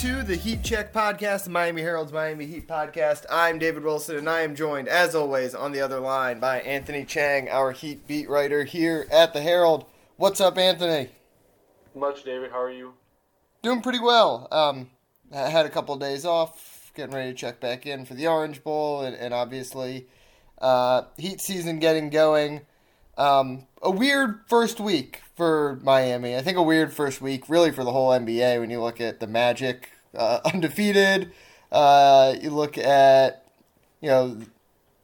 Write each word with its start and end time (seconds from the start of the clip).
to 0.00 0.22
the 0.22 0.36
Heat 0.36 0.62
Check 0.62 0.92
podcast, 0.92 1.44
the 1.44 1.50
Miami 1.50 1.80
Herald's 1.80 2.12
Miami 2.12 2.44
Heat 2.44 2.68
podcast. 2.68 3.24
I'm 3.30 3.58
David 3.58 3.82
Wilson, 3.82 4.16
and 4.16 4.28
I 4.28 4.42
am 4.42 4.54
joined, 4.54 4.88
as 4.88 5.14
always, 5.14 5.54
on 5.54 5.72
the 5.72 5.80
other 5.80 6.00
line 6.00 6.38
by 6.38 6.60
Anthony 6.60 7.06
Chang, 7.06 7.48
our 7.48 7.72
Heat 7.72 8.06
beat 8.06 8.28
writer 8.28 8.64
here 8.64 9.06
at 9.10 9.32
the 9.32 9.40
Herald. 9.40 9.86
What's 10.18 10.38
up, 10.38 10.58
Anthony? 10.58 11.08
Much, 11.94 12.24
David. 12.24 12.50
How 12.50 12.60
are 12.60 12.70
you? 12.70 12.92
Doing 13.62 13.80
pretty 13.80 14.00
well. 14.00 14.48
Um, 14.52 14.90
I 15.34 15.48
had 15.48 15.64
a 15.64 15.70
couple 15.70 15.94
of 15.94 16.00
days 16.00 16.26
off, 16.26 16.92
getting 16.94 17.14
ready 17.14 17.30
to 17.30 17.36
check 17.36 17.58
back 17.58 17.86
in 17.86 18.04
for 18.04 18.12
the 18.12 18.26
Orange 18.26 18.62
Bowl, 18.62 19.00
and, 19.00 19.16
and 19.16 19.32
obviously, 19.32 20.08
uh, 20.58 21.04
Heat 21.16 21.40
season 21.40 21.78
getting 21.78 22.10
going. 22.10 22.60
Um, 23.16 23.66
a 23.82 23.90
weird 23.90 24.40
first 24.46 24.78
week 24.78 25.22
for 25.36 25.80
Miami. 25.82 26.36
I 26.36 26.42
think 26.42 26.58
a 26.58 26.62
weird 26.62 26.92
first 26.92 27.20
week, 27.20 27.48
really, 27.48 27.70
for 27.70 27.84
the 27.84 27.92
whole 27.92 28.10
NBA. 28.10 28.60
When 28.60 28.70
you 28.70 28.80
look 28.80 29.00
at 29.00 29.20
the 29.20 29.26
Magic 29.26 29.90
uh, 30.14 30.40
undefeated, 30.52 31.32
uh, 31.72 32.34
you 32.40 32.50
look 32.50 32.76
at 32.76 33.46
you 34.00 34.08
know 34.08 34.38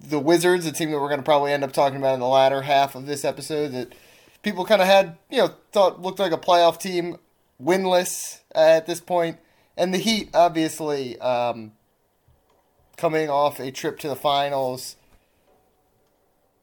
the 0.00 0.18
Wizards, 0.18 0.66
a 0.66 0.72
team 0.72 0.90
that 0.90 1.00
we're 1.00 1.08
going 1.08 1.20
to 1.20 1.24
probably 1.24 1.52
end 1.52 1.64
up 1.64 1.72
talking 1.72 1.98
about 1.98 2.14
in 2.14 2.20
the 2.20 2.26
latter 2.26 2.62
half 2.62 2.94
of 2.94 3.06
this 3.06 3.24
episode. 3.24 3.68
That 3.68 3.94
people 4.42 4.64
kind 4.64 4.82
of 4.82 4.88
had 4.88 5.16
you 5.30 5.38
know 5.38 5.54
thought 5.72 6.02
looked 6.02 6.18
like 6.18 6.32
a 6.32 6.38
playoff 6.38 6.78
team, 6.78 7.16
winless 7.62 8.40
uh, 8.54 8.58
at 8.58 8.86
this 8.86 9.00
point, 9.00 9.38
and 9.76 9.94
the 9.94 9.98
Heat 9.98 10.30
obviously 10.34 11.18
um, 11.20 11.72
coming 12.96 13.30
off 13.30 13.58
a 13.58 13.70
trip 13.70 13.98
to 14.00 14.08
the 14.08 14.16
finals. 14.16 14.96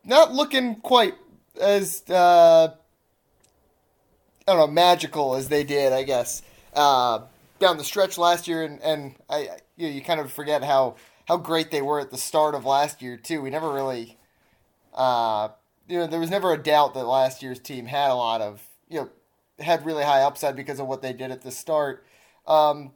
Not 0.05 0.33
looking 0.33 0.75
quite 0.75 1.15
as 1.59 2.03
uh, 2.09 2.69
I 4.47 4.51
don't 4.51 4.57
know 4.57 4.67
magical 4.67 5.35
as 5.35 5.49
they 5.49 5.63
did, 5.63 5.93
I 5.93 6.03
guess, 6.03 6.41
uh, 6.73 7.21
down 7.59 7.77
the 7.77 7.83
stretch 7.83 8.17
last 8.17 8.47
year, 8.47 8.63
and 8.63 8.81
and 8.81 9.15
I 9.29 9.49
you, 9.77 9.87
know, 9.87 9.93
you 9.93 10.01
kind 10.01 10.19
of 10.19 10.31
forget 10.31 10.63
how 10.63 10.95
how 11.27 11.37
great 11.37 11.71
they 11.71 11.81
were 11.81 11.99
at 11.99 12.11
the 12.11 12.17
start 12.17 12.55
of 12.55 12.65
last 12.65 13.01
year 13.01 13.17
too. 13.17 13.41
We 13.41 13.49
never 13.49 13.71
really, 13.71 14.17
uh, 14.93 15.49
you 15.87 15.99
know, 15.99 16.07
there 16.07 16.19
was 16.19 16.29
never 16.31 16.53
a 16.53 16.57
doubt 16.57 16.93
that 16.95 17.05
last 17.05 17.43
year's 17.43 17.59
team 17.59 17.85
had 17.85 18.09
a 18.09 18.15
lot 18.15 18.41
of 18.41 18.61
you 18.89 19.01
know 19.01 19.09
had 19.59 19.85
really 19.85 20.03
high 20.03 20.21
upside 20.21 20.55
because 20.55 20.79
of 20.79 20.87
what 20.87 21.01
they 21.01 21.13
did 21.13 21.31
at 21.31 21.41
the 21.41 21.51
start. 21.51 22.05
Um, 22.47 22.93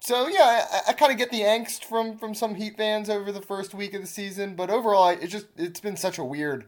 so 0.00 0.28
yeah, 0.28 0.66
I, 0.70 0.90
I 0.90 0.92
kind 0.94 1.12
of 1.12 1.18
get 1.18 1.30
the 1.30 1.40
angst 1.40 1.84
from 1.84 2.18
from 2.18 2.34
some 2.34 2.56
Heat 2.56 2.76
fans 2.76 3.08
over 3.08 3.30
the 3.32 3.42
first 3.42 3.74
week 3.74 3.94
of 3.94 4.00
the 4.00 4.06
season, 4.06 4.54
but 4.54 4.70
overall, 4.70 5.04
I, 5.04 5.12
it 5.12 5.28
just 5.28 5.46
it's 5.56 5.80
been 5.80 5.96
such 5.96 6.18
a 6.18 6.24
weird 6.24 6.64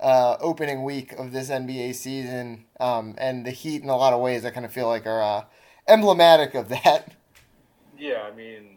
uh, 0.00 0.36
opening 0.40 0.84
week 0.84 1.12
of 1.12 1.32
this 1.32 1.50
NBA 1.50 1.94
season, 1.94 2.64
um, 2.80 3.14
and 3.18 3.44
the 3.44 3.50
Heat, 3.50 3.82
in 3.82 3.88
a 3.88 3.96
lot 3.96 4.12
of 4.12 4.20
ways, 4.20 4.44
I 4.44 4.50
kind 4.50 4.66
of 4.66 4.72
feel 4.72 4.86
like 4.86 5.06
are 5.06 5.22
uh, 5.22 5.44
emblematic 5.86 6.54
of 6.54 6.68
that. 6.68 7.12
Yeah, 7.98 8.22
I 8.22 8.34
mean, 8.34 8.76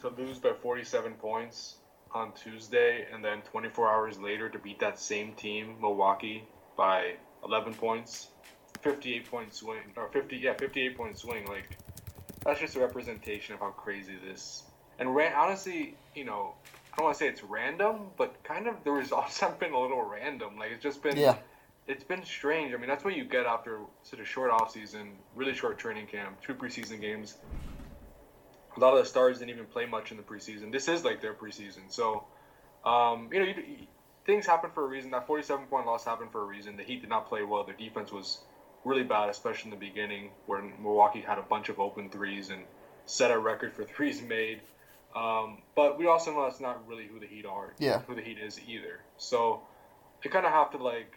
to 0.00 0.08
lose 0.08 0.38
by 0.38 0.52
47 0.62 1.14
points 1.14 1.76
on 2.12 2.32
Tuesday, 2.32 3.06
and 3.12 3.24
then 3.24 3.42
24 3.50 3.90
hours 3.90 4.18
later 4.18 4.48
to 4.48 4.58
beat 4.58 4.78
that 4.80 4.98
same 4.98 5.32
team, 5.34 5.76
Milwaukee, 5.80 6.44
by 6.76 7.14
11 7.44 7.74
points, 7.74 8.28
58 8.82 9.30
point 9.30 9.54
swing, 9.54 9.80
or 9.96 10.08
50, 10.08 10.36
yeah, 10.36 10.54
58 10.54 10.96
point 10.96 11.18
swing. 11.18 11.46
Like, 11.46 11.76
that's 12.44 12.60
just 12.60 12.76
a 12.76 12.80
representation 12.80 13.54
of 13.54 13.60
how 13.60 13.70
crazy 13.70 14.14
this. 14.24 14.62
And 15.00 15.14
ran, 15.14 15.32
honestly, 15.34 15.96
you 16.14 16.24
know, 16.24 16.54
don't 16.98 17.06
want 17.06 17.16
to 17.16 17.24
say 17.24 17.28
it's 17.28 17.42
random, 17.42 18.08
but 18.16 18.42
kind 18.42 18.66
of 18.66 18.82
the 18.84 18.90
results 18.90 19.40
have 19.40 19.58
been 19.60 19.72
a 19.72 19.80
little 19.80 20.02
random. 20.02 20.58
Like 20.58 20.72
it's 20.72 20.82
just 20.82 21.02
been 21.02 21.16
yeah. 21.16 21.36
It's 21.86 22.04
been 22.04 22.22
strange. 22.26 22.74
I 22.74 22.76
mean, 22.76 22.88
that's 22.88 23.02
what 23.02 23.16
you 23.16 23.24
get 23.24 23.46
after 23.46 23.80
such 24.02 24.20
a 24.20 24.24
short 24.24 24.50
off 24.50 24.72
season, 24.72 25.12
really 25.34 25.54
short 25.54 25.78
training 25.78 26.06
camp, 26.06 26.38
two 26.42 26.52
preseason 26.52 27.00
games. 27.00 27.38
A 28.76 28.80
lot 28.80 28.92
of 28.92 28.98
the 28.98 29.08
stars 29.08 29.38
didn't 29.38 29.50
even 29.50 29.64
play 29.64 29.86
much 29.86 30.10
in 30.10 30.18
the 30.18 30.22
preseason. 30.22 30.70
This 30.70 30.86
is 30.86 31.02
like 31.02 31.22
their 31.22 31.32
preseason, 31.32 31.88
so 31.88 32.24
um, 32.84 33.30
you 33.32 33.40
know, 33.40 33.46
you, 33.46 33.54
things 34.26 34.46
happen 34.46 34.70
for 34.74 34.84
a 34.84 34.86
reason. 34.86 35.10
That 35.12 35.26
47 35.26 35.66
point 35.66 35.86
loss 35.86 36.04
happened 36.04 36.30
for 36.30 36.42
a 36.42 36.44
reason. 36.44 36.76
The 36.76 36.82
Heat 36.82 37.00
did 37.00 37.10
not 37.10 37.28
play 37.28 37.42
well. 37.42 37.64
Their 37.64 37.74
defense 37.74 38.12
was 38.12 38.40
really 38.84 39.02
bad, 39.02 39.30
especially 39.30 39.72
in 39.72 39.78
the 39.78 39.86
beginning, 39.86 40.30
where 40.46 40.62
Milwaukee 40.80 41.22
had 41.22 41.38
a 41.38 41.42
bunch 41.42 41.70
of 41.70 41.80
open 41.80 42.10
threes 42.10 42.50
and 42.50 42.62
set 43.06 43.30
a 43.30 43.38
record 43.38 43.72
for 43.72 43.84
threes 43.84 44.20
made. 44.20 44.60
Um, 45.18 45.58
but 45.74 45.98
we 45.98 46.06
also 46.06 46.32
know 46.32 46.44
that's 46.44 46.60
not 46.60 46.86
really 46.86 47.06
who 47.06 47.18
the 47.18 47.26
Heat 47.26 47.44
are. 47.44 47.74
Yeah. 47.78 48.00
Who 48.06 48.14
the 48.14 48.22
Heat 48.22 48.38
is 48.38 48.60
either. 48.68 49.00
So 49.16 49.62
you 50.22 50.30
kind 50.30 50.46
of 50.46 50.52
have 50.52 50.70
to 50.72 50.78
like, 50.78 51.16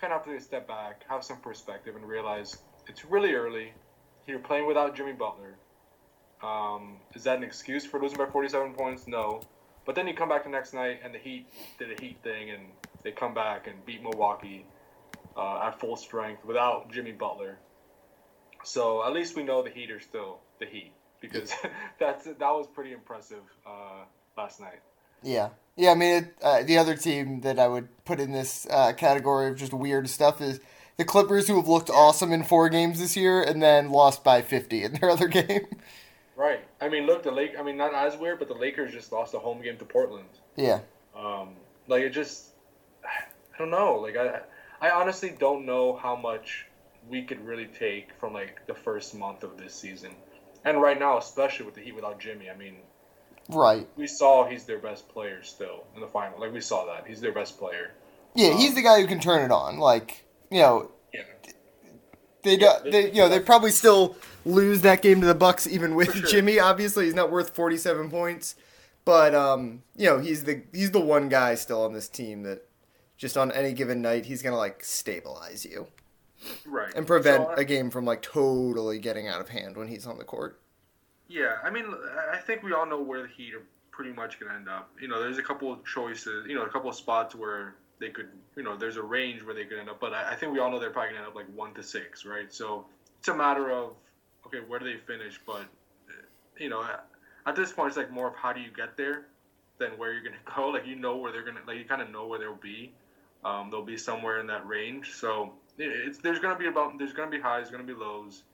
kind 0.00 0.12
of 0.12 0.24
have 0.24 0.34
to 0.34 0.40
step 0.40 0.68
back, 0.68 1.02
have 1.08 1.24
some 1.24 1.38
perspective, 1.38 1.96
and 1.96 2.04
realize 2.04 2.58
it's 2.86 3.04
really 3.04 3.32
early. 3.32 3.72
You're 4.26 4.38
playing 4.38 4.66
without 4.66 4.94
Jimmy 4.94 5.12
Butler. 5.12 5.56
Um, 6.42 6.98
is 7.14 7.24
that 7.24 7.36
an 7.36 7.42
excuse 7.42 7.84
for 7.84 8.00
losing 8.00 8.18
by 8.18 8.26
47 8.26 8.74
points? 8.74 9.08
No. 9.08 9.42
But 9.84 9.94
then 9.94 10.06
you 10.06 10.14
come 10.14 10.28
back 10.28 10.44
the 10.44 10.50
next 10.50 10.72
night 10.72 11.00
and 11.02 11.12
the 11.12 11.18
Heat 11.18 11.46
did 11.78 11.90
a 11.90 12.00
Heat 12.00 12.18
thing 12.22 12.50
and 12.50 12.62
they 13.02 13.10
come 13.10 13.34
back 13.34 13.66
and 13.66 13.84
beat 13.84 14.02
Milwaukee 14.02 14.66
uh, 15.36 15.66
at 15.66 15.80
full 15.80 15.96
strength 15.96 16.44
without 16.44 16.92
Jimmy 16.92 17.12
Butler. 17.12 17.58
So 18.62 19.04
at 19.04 19.12
least 19.12 19.36
we 19.36 19.42
know 19.42 19.62
the 19.62 19.70
Heat 19.70 19.90
are 19.90 20.00
still 20.00 20.38
the 20.60 20.66
Heat 20.66 20.92
because 21.20 21.52
that's 21.98 22.24
that 22.24 22.40
was 22.40 22.66
pretty 22.66 22.92
impressive 22.92 23.42
uh, 23.66 24.04
last 24.36 24.60
night. 24.60 24.80
Yeah, 25.22 25.50
yeah. 25.76 25.90
I 25.90 25.94
mean, 25.94 26.14
it, 26.14 26.34
uh, 26.42 26.62
the 26.62 26.78
other 26.78 26.96
team 26.96 27.42
that 27.42 27.58
I 27.58 27.68
would 27.68 27.88
put 28.04 28.20
in 28.20 28.32
this 28.32 28.66
uh, 28.70 28.92
category 28.92 29.50
of 29.50 29.56
just 29.56 29.72
weird 29.72 30.08
stuff 30.08 30.40
is 30.40 30.60
the 30.96 31.04
Clippers, 31.04 31.46
who 31.46 31.56
have 31.56 31.68
looked 31.68 31.90
awesome 31.90 32.32
in 32.32 32.42
four 32.42 32.68
games 32.68 32.98
this 32.98 33.16
year 33.16 33.42
and 33.42 33.62
then 33.62 33.90
lost 33.90 34.24
by 34.24 34.42
fifty 34.42 34.84
in 34.84 34.94
their 34.94 35.10
other 35.10 35.28
game. 35.28 35.66
Right. 36.36 36.60
I 36.80 36.88
mean, 36.88 37.04
look, 37.04 37.22
the 37.22 37.30
Lake. 37.30 37.52
I 37.58 37.62
mean, 37.62 37.76
not 37.76 37.94
as 37.94 38.16
weird, 38.16 38.38
but 38.38 38.48
the 38.48 38.54
Lakers 38.54 38.92
just 38.92 39.12
lost 39.12 39.34
a 39.34 39.38
home 39.38 39.60
game 39.60 39.76
to 39.76 39.84
Portland. 39.84 40.28
Yeah. 40.56 40.80
Um, 41.14 41.50
like 41.86 42.02
it 42.02 42.10
just, 42.10 42.46
I 43.04 43.58
don't 43.58 43.70
know. 43.70 43.96
Like 43.96 44.16
I, 44.16 44.40
I 44.80 44.90
honestly 44.90 45.34
don't 45.38 45.66
know 45.66 45.96
how 45.96 46.16
much 46.16 46.66
we 47.10 47.22
could 47.22 47.44
really 47.44 47.66
take 47.66 48.08
from 48.18 48.32
like 48.32 48.66
the 48.66 48.74
first 48.74 49.14
month 49.14 49.42
of 49.42 49.58
this 49.58 49.74
season. 49.74 50.12
And 50.64 50.80
right 50.80 50.98
now, 50.98 51.18
especially 51.18 51.66
with 51.66 51.74
the 51.74 51.80
Heat 51.80 51.94
without 51.94 52.20
Jimmy, 52.20 52.50
I 52.50 52.56
mean, 52.56 52.76
right? 53.48 53.88
We 53.96 54.06
saw 54.06 54.48
he's 54.48 54.64
their 54.64 54.78
best 54.78 55.08
player 55.08 55.42
still 55.42 55.84
in 55.94 56.00
the 56.00 56.06
final. 56.06 56.38
Like 56.38 56.52
we 56.52 56.60
saw 56.60 56.86
that 56.86 57.06
he's 57.06 57.20
their 57.20 57.32
best 57.32 57.58
player. 57.58 57.92
Yeah, 58.34 58.50
um, 58.50 58.58
he's 58.58 58.74
the 58.74 58.82
guy 58.82 59.00
who 59.00 59.06
can 59.06 59.20
turn 59.20 59.44
it 59.44 59.52
on. 59.52 59.78
Like 59.78 60.24
you 60.50 60.60
know, 60.60 60.90
yeah. 61.14 61.22
They, 62.42 62.56
yeah, 62.58 62.78
they, 62.82 63.08
you 63.08 63.16
know, 63.16 63.28
they 63.28 63.38
probably 63.38 63.70
still 63.70 64.16
lose 64.46 64.80
that 64.80 65.02
game 65.02 65.20
to 65.20 65.26
the 65.26 65.34
Bucks 65.34 65.66
even 65.66 65.94
with 65.94 66.14
sure. 66.14 66.26
Jimmy. 66.26 66.58
Obviously, 66.58 67.04
he's 67.04 67.14
not 67.14 67.30
worth 67.30 67.54
forty-seven 67.54 68.10
points, 68.10 68.54
but 69.04 69.34
um, 69.34 69.82
you 69.96 70.06
know, 70.06 70.18
he's 70.18 70.44
the 70.44 70.62
he's 70.72 70.90
the 70.90 71.00
one 71.00 71.28
guy 71.28 71.54
still 71.54 71.82
on 71.84 71.92
this 71.92 72.08
team 72.08 72.42
that 72.44 72.66
just 73.20 73.36
on 73.36 73.52
any 73.52 73.74
given 73.74 74.00
night 74.00 74.24
he's 74.24 74.40
gonna 74.40 74.56
like 74.56 74.82
stabilize 74.82 75.66
you 75.66 75.86
right, 76.66 76.92
and 76.94 77.06
prevent 77.06 77.44
so, 77.44 77.54
a 77.54 77.64
game 77.64 77.90
from 77.90 78.04
like 78.04 78.22
totally 78.22 78.98
getting 78.98 79.28
out 79.28 79.40
of 79.40 79.48
hand 79.48 79.76
when 79.76 79.88
he's 79.88 80.06
on 80.06 80.18
the 80.18 80.24
court. 80.24 80.60
Yeah, 81.28 81.56
I 81.62 81.70
mean, 81.70 81.86
I 82.32 82.38
think 82.38 82.62
we 82.62 82.72
all 82.72 82.86
know 82.86 83.00
where 83.00 83.22
the 83.22 83.28
Heat 83.28 83.54
are 83.54 83.62
pretty 83.92 84.12
much 84.12 84.40
going 84.40 84.50
to 84.50 84.56
end 84.56 84.68
up. 84.68 84.90
You 85.00 85.08
know, 85.08 85.22
there's 85.22 85.38
a 85.38 85.42
couple 85.42 85.72
of 85.72 85.84
choices, 85.84 86.46
you 86.48 86.54
know, 86.54 86.62
a 86.62 86.68
couple 86.68 86.90
of 86.90 86.96
spots 86.96 87.34
where 87.34 87.76
they 88.00 88.08
could, 88.08 88.28
you 88.56 88.62
know, 88.62 88.76
there's 88.76 88.96
a 88.96 89.02
range 89.02 89.42
where 89.42 89.54
they 89.54 89.64
could 89.64 89.78
end 89.78 89.88
up, 89.88 90.00
but 90.00 90.12
I, 90.12 90.32
I 90.32 90.34
think 90.34 90.52
we 90.52 90.58
all 90.58 90.70
know 90.70 90.80
they're 90.80 90.90
probably 90.90 91.10
going 91.10 91.22
to 91.22 91.28
end 91.28 91.28
up 91.28 91.36
like 91.36 91.54
one 91.54 91.72
to 91.74 91.82
six, 91.82 92.24
right? 92.24 92.52
So 92.52 92.86
it's 93.18 93.28
a 93.28 93.34
matter 93.34 93.70
of 93.70 93.92
okay, 94.46 94.58
where 94.66 94.78
do 94.78 94.86
they 94.86 94.98
finish? 94.98 95.38
But 95.46 95.66
you 96.58 96.68
know, 96.68 96.84
at 97.46 97.56
this 97.56 97.72
point, 97.72 97.88
it's 97.88 97.96
like 97.96 98.10
more 98.10 98.28
of 98.28 98.34
how 98.34 98.52
do 98.52 98.60
you 98.60 98.70
get 98.74 98.96
there 98.96 99.26
than 99.78 99.90
where 99.92 100.12
you're 100.12 100.22
going 100.22 100.34
to 100.46 100.52
go. 100.54 100.68
Like 100.68 100.86
you 100.86 100.96
know 100.96 101.16
where 101.16 101.32
they're 101.32 101.44
going 101.44 101.56
to, 101.56 101.62
like 101.66 101.78
you 101.78 101.84
kind 101.84 102.02
of 102.02 102.10
know 102.10 102.26
where 102.26 102.38
they'll 102.38 102.54
be. 102.54 102.92
Um, 103.44 103.70
they'll 103.70 103.84
be 103.84 103.96
somewhere 103.96 104.38
in 104.40 104.46
that 104.48 104.66
range. 104.66 105.12
So 105.12 105.54
it's 105.80 106.18
there's 106.18 106.38
gonna 106.38 106.58
be 106.58 106.66
about 106.66 106.98
there's 106.98 107.12
gonna 107.12 107.30
be 107.30 107.40
highs, 107.40 107.70
gonna 107.70 107.84
be 107.84 107.94
lows, 107.94 108.44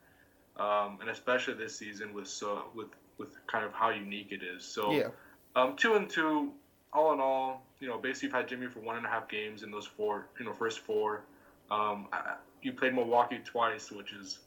um, 0.58 0.98
and 1.00 1.10
especially 1.10 1.54
this 1.54 1.76
season 1.76 2.14
with 2.14 2.28
so 2.28 2.64
with 2.74 2.88
with 3.18 3.46
kind 3.46 3.64
of 3.64 3.72
how 3.72 3.90
unique 3.90 4.28
it 4.30 4.42
is. 4.42 4.64
So 4.64 4.92
yeah. 4.92 5.08
um, 5.54 5.76
two 5.76 5.94
and 5.94 6.08
two, 6.08 6.52
all 6.92 7.12
in 7.12 7.20
all, 7.20 7.66
you 7.80 7.88
know, 7.88 7.98
basically 7.98 8.28
you've 8.28 8.36
had 8.36 8.48
Jimmy 8.48 8.66
for 8.66 8.80
one 8.80 8.96
and 8.96 9.06
a 9.06 9.08
half 9.08 9.28
games 9.28 9.62
in 9.62 9.70
those 9.70 9.86
four, 9.86 10.28
you 10.38 10.44
know, 10.44 10.52
first 10.52 10.80
four. 10.80 11.22
Um, 11.70 12.08
you 12.62 12.72
played 12.72 12.94
Milwaukee 12.94 13.40
twice, 13.44 13.90
which 13.90 14.12
is 14.12 14.40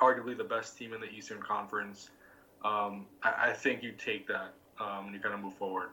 arguably 0.00 0.36
the 0.36 0.44
best 0.44 0.76
team 0.78 0.92
in 0.92 1.00
the 1.00 1.10
Eastern 1.10 1.40
Conference. 1.40 2.10
Um, 2.64 3.06
I, 3.22 3.50
I, 3.50 3.52
think 3.52 3.82
you 3.82 3.92
take 3.92 4.26
that 4.28 4.54
um, 4.80 5.06
and 5.06 5.14
you 5.14 5.20
kind 5.20 5.34
of 5.34 5.40
move 5.40 5.54
forward. 5.54 5.90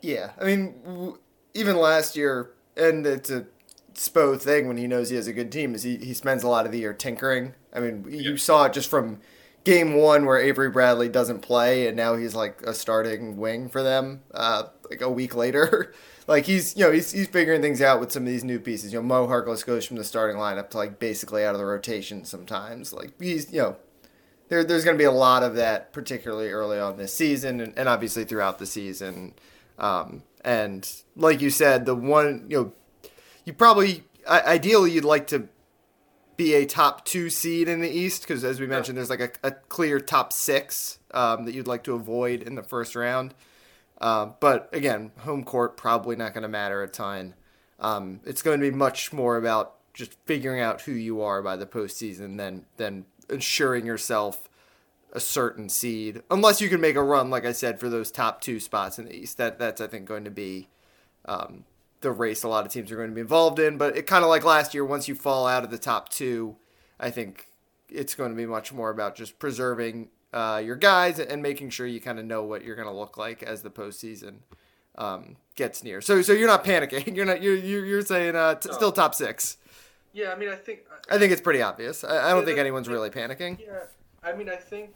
Yeah, 0.00 0.30
I 0.40 0.44
mean, 0.44 0.74
w- 0.84 1.18
even 1.54 1.76
last 1.76 2.14
year, 2.14 2.52
and 2.76 3.04
it's 3.04 3.30
a 3.30 3.46
Spo 3.94 4.40
thing 4.40 4.68
when 4.68 4.76
he 4.76 4.86
knows 4.86 5.10
he 5.10 5.16
has 5.16 5.26
a 5.26 5.32
good 5.32 5.52
team 5.52 5.74
is 5.74 5.82
he, 5.82 5.96
he 5.96 6.14
spends 6.14 6.42
a 6.42 6.48
lot 6.48 6.66
of 6.66 6.72
the 6.72 6.78
year 6.78 6.92
tinkering. 6.92 7.54
I 7.72 7.80
mean, 7.80 8.04
yeah. 8.08 8.20
you 8.20 8.36
saw 8.36 8.64
it 8.64 8.72
just 8.72 8.90
from 8.90 9.20
game 9.64 9.94
one 9.94 10.26
where 10.26 10.38
Avery 10.38 10.70
Bradley 10.70 11.08
doesn't 11.08 11.40
play 11.40 11.86
and 11.86 11.96
now 11.96 12.16
he's 12.16 12.34
like 12.34 12.62
a 12.62 12.74
starting 12.74 13.36
wing 13.36 13.68
for 13.68 13.82
them 13.82 14.22
uh, 14.32 14.64
like 14.90 15.00
a 15.00 15.10
week 15.10 15.34
later. 15.34 15.94
like 16.26 16.46
he's 16.46 16.76
you 16.76 16.84
know 16.84 16.92
he's, 16.92 17.12
he's 17.12 17.28
figuring 17.28 17.62
things 17.62 17.80
out 17.80 18.00
with 18.00 18.12
some 18.12 18.24
of 18.24 18.28
these 18.28 18.44
new 18.44 18.58
pieces. 18.58 18.92
You 18.92 18.98
know, 18.98 19.06
Mo 19.06 19.26
Harkless 19.26 19.64
goes 19.64 19.84
from 19.84 19.96
the 19.96 20.04
starting 20.04 20.36
lineup 20.36 20.70
to 20.70 20.76
like 20.76 20.98
basically 20.98 21.44
out 21.44 21.54
of 21.54 21.58
the 21.58 21.66
rotation 21.66 22.24
sometimes. 22.24 22.92
Like 22.92 23.12
he's 23.20 23.52
you 23.52 23.62
know 23.62 23.76
there, 24.48 24.64
there's 24.64 24.84
going 24.84 24.96
to 24.96 25.02
be 25.02 25.04
a 25.04 25.12
lot 25.12 25.42
of 25.42 25.54
that, 25.54 25.92
particularly 25.92 26.50
early 26.50 26.78
on 26.78 26.96
this 26.96 27.14
season, 27.14 27.60
and, 27.60 27.72
and 27.76 27.88
obviously 27.88 28.24
throughout 28.24 28.58
the 28.58 28.66
season. 28.66 29.34
Um, 29.78 30.22
and 30.44 30.88
like 31.16 31.40
you 31.40 31.50
said, 31.50 31.86
the 31.86 31.94
one 31.94 32.46
you 32.48 32.56
know, 32.56 32.72
you 33.44 33.52
probably 33.52 34.04
ideally 34.26 34.92
you'd 34.92 35.04
like 35.04 35.26
to 35.28 35.48
be 36.36 36.54
a 36.54 36.66
top 36.66 37.04
two 37.04 37.30
seed 37.30 37.68
in 37.68 37.80
the 37.80 37.90
East 37.90 38.22
because, 38.22 38.44
as 38.44 38.60
we 38.60 38.66
mentioned, 38.66 38.98
there's 38.98 39.10
like 39.10 39.20
a, 39.20 39.30
a 39.46 39.50
clear 39.52 40.00
top 40.00 40.32
six 40.32 40.98
um, 41.12 41.44
that 41.44 41.54
you'd 41.54 41.68
like 41.68 41.84
to 41.84 41.94
avoid 41.94 42.42
in 42.42 42.54
the 42.54 42.62
first 42.62 42.96
round. 42.96 43.34
Uh, 44.00 44.26
but 44.40 44.68
again, 44.72 45.12
home 45.18 45.44
court 45.44 45.76
probably 45.76 46.16
not 46.16 46.34
going 46.34 46.42
to 46.42 46.48
matter 46.48 46.82
a 46.82 46.88
ton. 46.88 47.34
Um, 47.78 48.20
it's 48.24 48.42
going 48.42 48.60
to 48.60 48.70
be 48.70 48.76
much 48.76 49.12
more 49.12 49.36
about 49.36 49.76
just 49.92 50.14
figuring 50.26 50.60
out 50.60 50.82
who 50.82 50.92
you 50.92 51.22
are 51.22 51.42
by 51.42 51.56
the 51.56 51.66
postseason 51.66 52.36
than 52.36 52.66
than 52.76 53.06
ensuring 53.30 53.86
yourself 53.86 54.48
a 55.12 55.20
certain 55.20 55.68
seed, 55.68 56.22
unless 56.30 56.60
you 56.60 56.68
can 56.68 56.80
make 56.80 56.96
a 56.96 57.02
run, 57.02 57.30
like 57.30 57.46
I 57.46 57.52
said, 57.52 57.78
for 57.78 57.88
those 57.88 58.10
top 58.10 58.40
two 58.40 58.58
spots 58.58 58.98
in 58.98 59.04
the 59.04 59.14
East. 59.14 59.38
That 59.38 59.58
that's 59.58 59.80
I 59.80 59.86
think 59.86 60.06
going 60.06 60.24
to 60.24 60.30
be 60.30 60.68
um, 61.24 61.64
the 62.04 62.12
race 62.12 62.44
a 62.44 62.48
lot 62.48 62.64
of 62.64 62.72
teams 62.72 62.92
are 62.92 62.96
going 62.96 63.08
to 63.08 63.14
be 63.14 63.20
involved 63.20 63.58
in. 63.58 63.76
But 63.76 63.96
it 63.96 64.06
kind 64.06 64.22
of 64.22 64.30
like 64.30 64.44
last 64.44 64.72
year, 64.74 64.84
once 64.84 65.08
you 65.08 65.16
fall 65.16 65.48
out 65.48 65.64
of 65.64 65.70
the 65.70 65.78
top 65.78 66.08
two, 66.08 66.56
I 67.00 67.10
think 67.10 67.48
it's 67.88 68.14
going 68.14 68.30
to 68.30 68.36
be 68.36 68.46
much 68.46 68.72
more 68.72 68.90
about 68.90 69.16
just 69.16 69.38
preserving 69.38 70.08
uh, 70.32 70.62
your 70.64 70.76
guys 70.76 71.18
and 71.18 71.42
making 71.42 71.70
sure 71.70 71.86
you 71.86 72.00
kind 72.00 72.18
of 72.18 72.24
know 72.24 72.44
what 72.44 72.64
you're 72.64 72.76
going 72.76 72.88
to 72.88 72.94
look 72.94 73.16
like 73.16 73.42
as 73.42 73.62
the 73.62 73.70
postseason 73.70 74.36
um, 74.96 75.36
gets 75.56 75.82
near. 75.82 76.00
So 76.00 76.22
so 76.22 76.32
you're 76.32 76.48
not 76.48 76.64
panicking. 76.64 77.16
You're 77.16 77.26
not 77.26 77.42
you're 77.42 77.56
you're, 77.56 77.84
you're 77.84 78.02
saying 78.02 78.36
uh, 78.36 78.54
t- 78.54 78.68
no. 78.68 78.74
still 78.74 78.92
top 78.92 79.14
six. 79.14 79.56
Yeah, 80.12 80.32
I 80.32 80.36
mean, 80.36 80.48
I 80.48 80.54
think. 80.54 80.80
I, 81.10 81.16
I 81.16 81.18
think 81.18 81.32
it's 81.32 81.40
pretty 81.40 81.60
obvious. 81.60 82.04
I, 82.04 82.28
I 82.28 82.30
don't 82.30 82.40
yeah, 82.40 82.46
think 82.46 82.58
anyone's 82.58 82.88
really 82.88 83.10
panicking. 83.10 83.58
Yeah, 83.58 83.80
I 84.22 84.32
mean, 84.32 84.48
I 84.48 84.54
think 84.54 84.94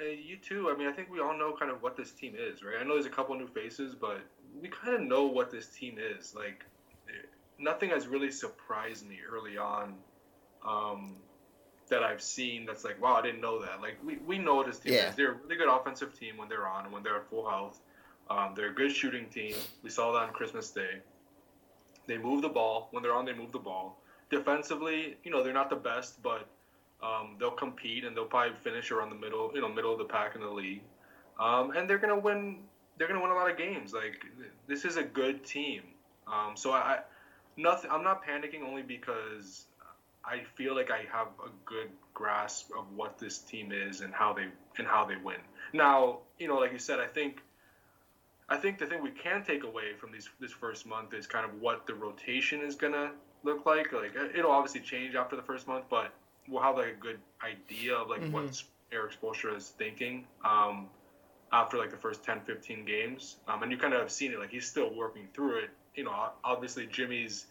uh, 0.00 0.04
you 0.04 0.36
too. 0.36 0.70
I 0.70 0.76
mean, 0.76 0.88
I 0.88 0.92
think 0.92 1.10
we 1.10 1.20
all 1.20 1.36
know 1.36 1.54
kind 1.56 1.70
of 1.70 1.82
what 1.82 1.96
this 1.96 2.10
team 2.10 2.34
is, 2.36 2.64
right? 2.64 2.76
I 2.80 2.84
know 2.84 2.94
there's 2.94 3.06
a 3.06 3.10
couple 3.10 3.36
new 3.36 3.46
faces, 3.46 3.94
but 3.94 4.20
we 4.60 4.68
kind 4.68 4.94
of 4.94 5.02
know 5.02 5.26
what 5.26 5.50
this 5.50 5.66
team 5.66 5.98
is. 5.98 6.34
Like, 6.34 6.64
nothing 7.58 7.90
has 7.90 8.06
really 8.06 8.30
surprised 8.30 9.08
me 9.08 9.18
early 9.30 9.58
on 9.58 9.94
um, 10.66 11.16
that 11.88 12.02
I've 12.02 12.22
seen 12.22 12.66
that's 12.66 12.84
like, 12.84 13.00
wow, 13.00 13.14
I 13.14 13.22
didn't 13.22 13.40
know 13.40 13.60
that. 13.62 13.80
Like, 13.80 13.98
we, 14.04 14.18
we 14.18 14.38
know 14.38 14.56
what 14.56 14.66
this 14.66 14.78
team 14.78 14.94
yeah. 14.94 15.10
is. 15.10 15.16
They're 15.16 15.32
a 15.32 15.34
really 15.34 15.56
good 15.56 15.68
offensive 15.68 16.18
team 16.18 16.36
when 16.36 16.48
they're 16.48 16.66
on 16.66 16.84
and 16.84 16.92
when 16.92 17.02
they're 17.02 17.16
at 17.16 17.28
full 17.28 17.48
health. 17.48 17.80
Um, 18.28 18.52
they're 18.54 18.70
a 18.70 18.74
good 18.74 18.92
shooting 18.92 19.26
team. 19.28 19.54
We 19.82 19.90
saw 19.90 20.12
that 20.12 20.28
on 20.28 20.32
Christmas 20.32 20.70
Day. 20.70 21.00
They 22.06 22.16
move 22.16 22.42
the 22.42 22.48
ball. 22.48 22.88
When 22.92 23.02
they're 23.02 23.14
on, 23.14 23.24
they 23.24 23.34
move 23.34 23.52
the 23.52 23.58
ball. 23.58 24.00
Defensively, 24.30 25.16
you 25.24 25.30
know, 25.30 25.42
they're 25.42 25.52
not 25.52 25.68
the 25.68 25.76
best, 25.76 26.22
but 26.22 26.48
um, 27.02 27.36
they'll 27.38 27.50
compete 27.50 28.04
and 28.04 28.16
they'll 28.16 28.24
probably 28.24 28.56
finish 28.56 28.90
around 28.90 29.10
the 29.10 29.16
middle, 29.16 29.50
you 29.54 29.60
know, 29.60 29.68
middle 29.68 29.92
of 29.92 29.98
the 29.98 30.04
pack 30.04 30.34
in 30.34 30.40
the 30.40 30.50
league. 30.50 30.82
Um, 31.38 31.72
and 31.72 31.88
they're 31.88 31.98
gonna 31.98 32.18
win. 32.18 32.58
They're 33.00 33.08
gonna 33.08 33.22
win 33.22 33.30
a 33.30 33.34
lot 33.34 33.50
of 33.50 33.56
games. 33.56 33.94
Like 33.94 34.26
this 34.68 34.84
is 34.84 34.98
a 34.98 35.02
good 35.02 35.42
team. 35.42 35.80
Um, 36.28 36.52
so 36.54 36.70
I, 36.72 36.98
nothing. 37.56 37.90
I'm 37.90 38.04
not 38.04 38.22
panicking 38.22 38.62
only 38.62 38.82
because 38.82 39.64
I 40.22 40.42
feel 40.54 40.76
like 40.76 40.90
I 40.90 41.06
have 41.10 41.28
a 41.42 41.48
good 41.64 41.88
grasp 42.12 42.70
of 42.78 42.84
what 42.94 43.18
this 43.18 43.38
team 43.38 43.72
is 43.72 44.02
and 44.02 44.12
how 44.12 44.34
they 44.34 44.48
and 44.76 44.86
how 44.86 45.06
they 45.06 45.16
win. 45.16 45.38
Now, 45.72 46.18
you 46.38 46.46
know, 46.46 46.56
like 46.56 46.72
you 46.72 46.78
said, 46.78 47.00
I 47.00 47.06
think. 47.06 47.40
I 48.50 48.56
think 48.56 48.78
the 48.78 48.86
thing 48.86 49.00
we 49.00 49.12
can 49.12 49.44
take 49.44 49.62
away 49.62 49.94
from 49.98 50.10
these 50.10 50.28
this 50.38 50.50
first 50.52 50.84
month 50.84 51.14
is 51.14 51.26
kind 51.26 51.46
of 51.46 51.60
what 51.60 51.86
the 51.86 51.94
rotation 51.94 52.60
is 52.60 52.74
gonna 52.74 53.12
look 53.44 53.64
like. 53.64 53.92
Like 53.94 54.14
it'll 54.36 54.50
obviously 54.50 54.80
change 54.80 55.14
after 55.14 55.36
the 55.36 55.42
first 55.42 55.66
month, 55.66 55.84
but 55.88 56.12
we'll 56.48 56.62
have 56.62 56.76
like 56.76 56.88
a 56.88 57.00
good 57.00 57.20
idea 57.42 57.94
of 57.94 58.10
like 58.10 58.20
mm-hmm. 58.20 58.32
what 58.32 58.62
Erik 58.92 59.12
Spoelstra 59.18 59.56
is 59.56 59.68
thinking 59.78 60.26
um, 60.44 60.88
after 61.52 61.78
like 61.78 61.90
the 61.90 61.96
first 61.96 62.24
10, 62.24 62.40
15 62.40 62.84
games. 62.84 63.36
Um, 63.48 63.62
and 63.62 63.72
you 63.72 63.78
kind 63.78 63.92
of 63.92 64.00
have 64.00 64.10
seen 64.10 64.32
it. 64.32 64.38
Like 64.38 64.50
he's 64.50 64.66
still 64.66 64.94
working 64.94 65.28
through 65.34 65.58
it. 65.58 65.70
You 65.94 66.04
know, 66.04 66.30
obviously 66.44 66.86
Jimmy's 66.86 67.46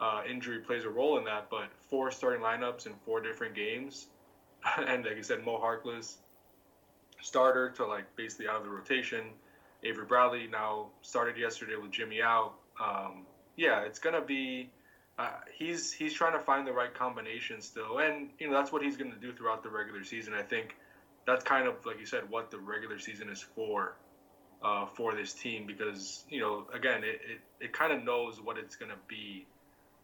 uh, 0.00 0.22
injury 0.28 0.58
plays 0.58 0.84
a 0.84 0.88
role 0.88 1.18
in 1.18 1.24
that, 1.24 1.48
but 1.50 1.68
four 1.88 2.10
starting 2.10 2.42
lineups 2.42 2.86
in 2.86 2.92
four 3.04 3.20
different 3.20 3.54
games, 3.54 4.08
and 4.76 5.04
like 5.04 5.16
you 5.16 5.22
said, 5.22 5.44
Mo 5.44 5.58
Harkless 5.58 6.16
starter 7.20 7.70
to 7.70 7.86
like 7.86 8.04
basically 8.16 8.48
out 8.48 8.56
of 8.56 8.64
the 8.64 8.70
rotation. 8.70 9.24
Avery 9.84 10.04
Bradley 10.04 10.46
now 10.46 10.86
started 11.02 11.36
yesterday 11.36 11.74
with 11.80 11.90
Jimmy 11.90 12.22
out. 12.22 12.54
Um, 12.82 13.26
yeah, 13.56 13.82
it's 13.82 13.98
gonna 13.98 14.20
be 14.20 14.70
uh, 15.18 15.30
he's 15.56 15.92
he's 15.92 16.14
trying 16.14 16.32
to 16.32 16.40
find 16.40 16.66
the 16.66 16.72
right 16.72 16.92
combination 16.92 17.60
still, 17.60 17.98
and 17.98 18.30
you 18.38 18.48
know 18.48 18.54
that's 18.54 18.72
what 18.72 18.82
he's 18.82 18.96
to 18.96 19.18
do 19.18 19.32
throughout 19.32 19.62
the 19.62 19.68
regular 19.68 20.02
season. 20.04 20.34
I 20.34 20.42
think 20.42 20.76
that's 21.26 21.44
kind 21.44 21.68
of 21.68 21.74
like 21.86 21.98
you 21.98 22.06
said 22.06 22.22
what 22.28 22.50
the 22.50 22.58
regular 22.58 22.98
season 22.98 23.28
is 23.28 23.42
for 23.42 23.96
uh, 24.62 24.86
for 24.86 25.14
this 25.14 25.32
team 25.32 25.66
because 25.66 26.24
you 26.28 26.40
know 26.40 26.66
again 26.74 27.02
it, 27.04 27.20
it, 27.30 27.40
it 27.60 27.72
kind 27.72 27.92
of 27.92 28.04
knows 28.04 28.40
what 28.42 28.58
it's 28.58 28.76
going 28.76 28.90
to 28.90 28.98
be, 29.08 29.46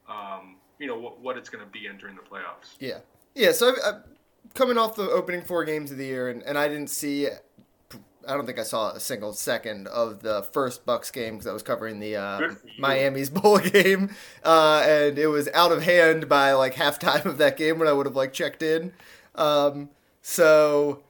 um, 0.08 0.56
you 0.78 0.86
know 0.86 0.98
what, 0.98 1.20
what 1.20 1.36
it's 1.36 1.48
going 1.48 1.64
to 1.64 1.70
be 1.70 1.86
entering 1.88 2.16
the 2.16 2.22
playoffs. 2.22 2.76
Yeah, 2.78 2.98
yeah. 3.34 3.52
So 3.52 3.70
I've, 3.70 3.76
I've, 3.84 4.54
coming 4.54 4.78
off 4.78 4.96
the 4.96 5.10
opening 5.10 5.42
four 5.42 5.64
games 5.64 5.90
of 5.90 5.98
the 5.98 6.06
year, 6.06 6.28
and, 6.28 6.42
and 6.42 6.58
I 6.58 6.68
didn't 6.68 6.90
see 6.90 7.28
I 8.28 8.34
don't 8.34 8.44
think 8.44 8.58
I 8.58 8.62
saw 8.62 8.90
a 8.90 9.00
single 9.00 9.32
second 9.32 9.88
of 9.88 10.20
the 10.20 10.42
first 10.42 10.84
Bucks 10.84 11.10
game 11.10 11.34
because 11.34 11.46
I 11.46 11.52
was 11.52 11.62
covering 11.62 11.98
the 11.98 12.16
uh, 12.16 12.54
Miami's 12.78 13.30
bowl 13.30 13.58
game, 13.58 14.14
uh, 14.44 14.84
and 14.86 15.18
it 15.18 15.28
was 15.28 15.48
out 15.54 15.72
of 15.72 15.82
hand 15.82 16.28
by 16.28 16.52
like 16.52 16.74
halftime 16.74 17.24
of 17.24 17.38
that 17.38 17.56
game 17.56 17.78
when 17.78 17.88
I 17.88 17.92
would 17.92 18.04
have 18.04 18.16
like 18.16 18.34
checked 18.34 18.62
in. 18.62 18.92
Um, 19.34 19.88
so 20.20 21.02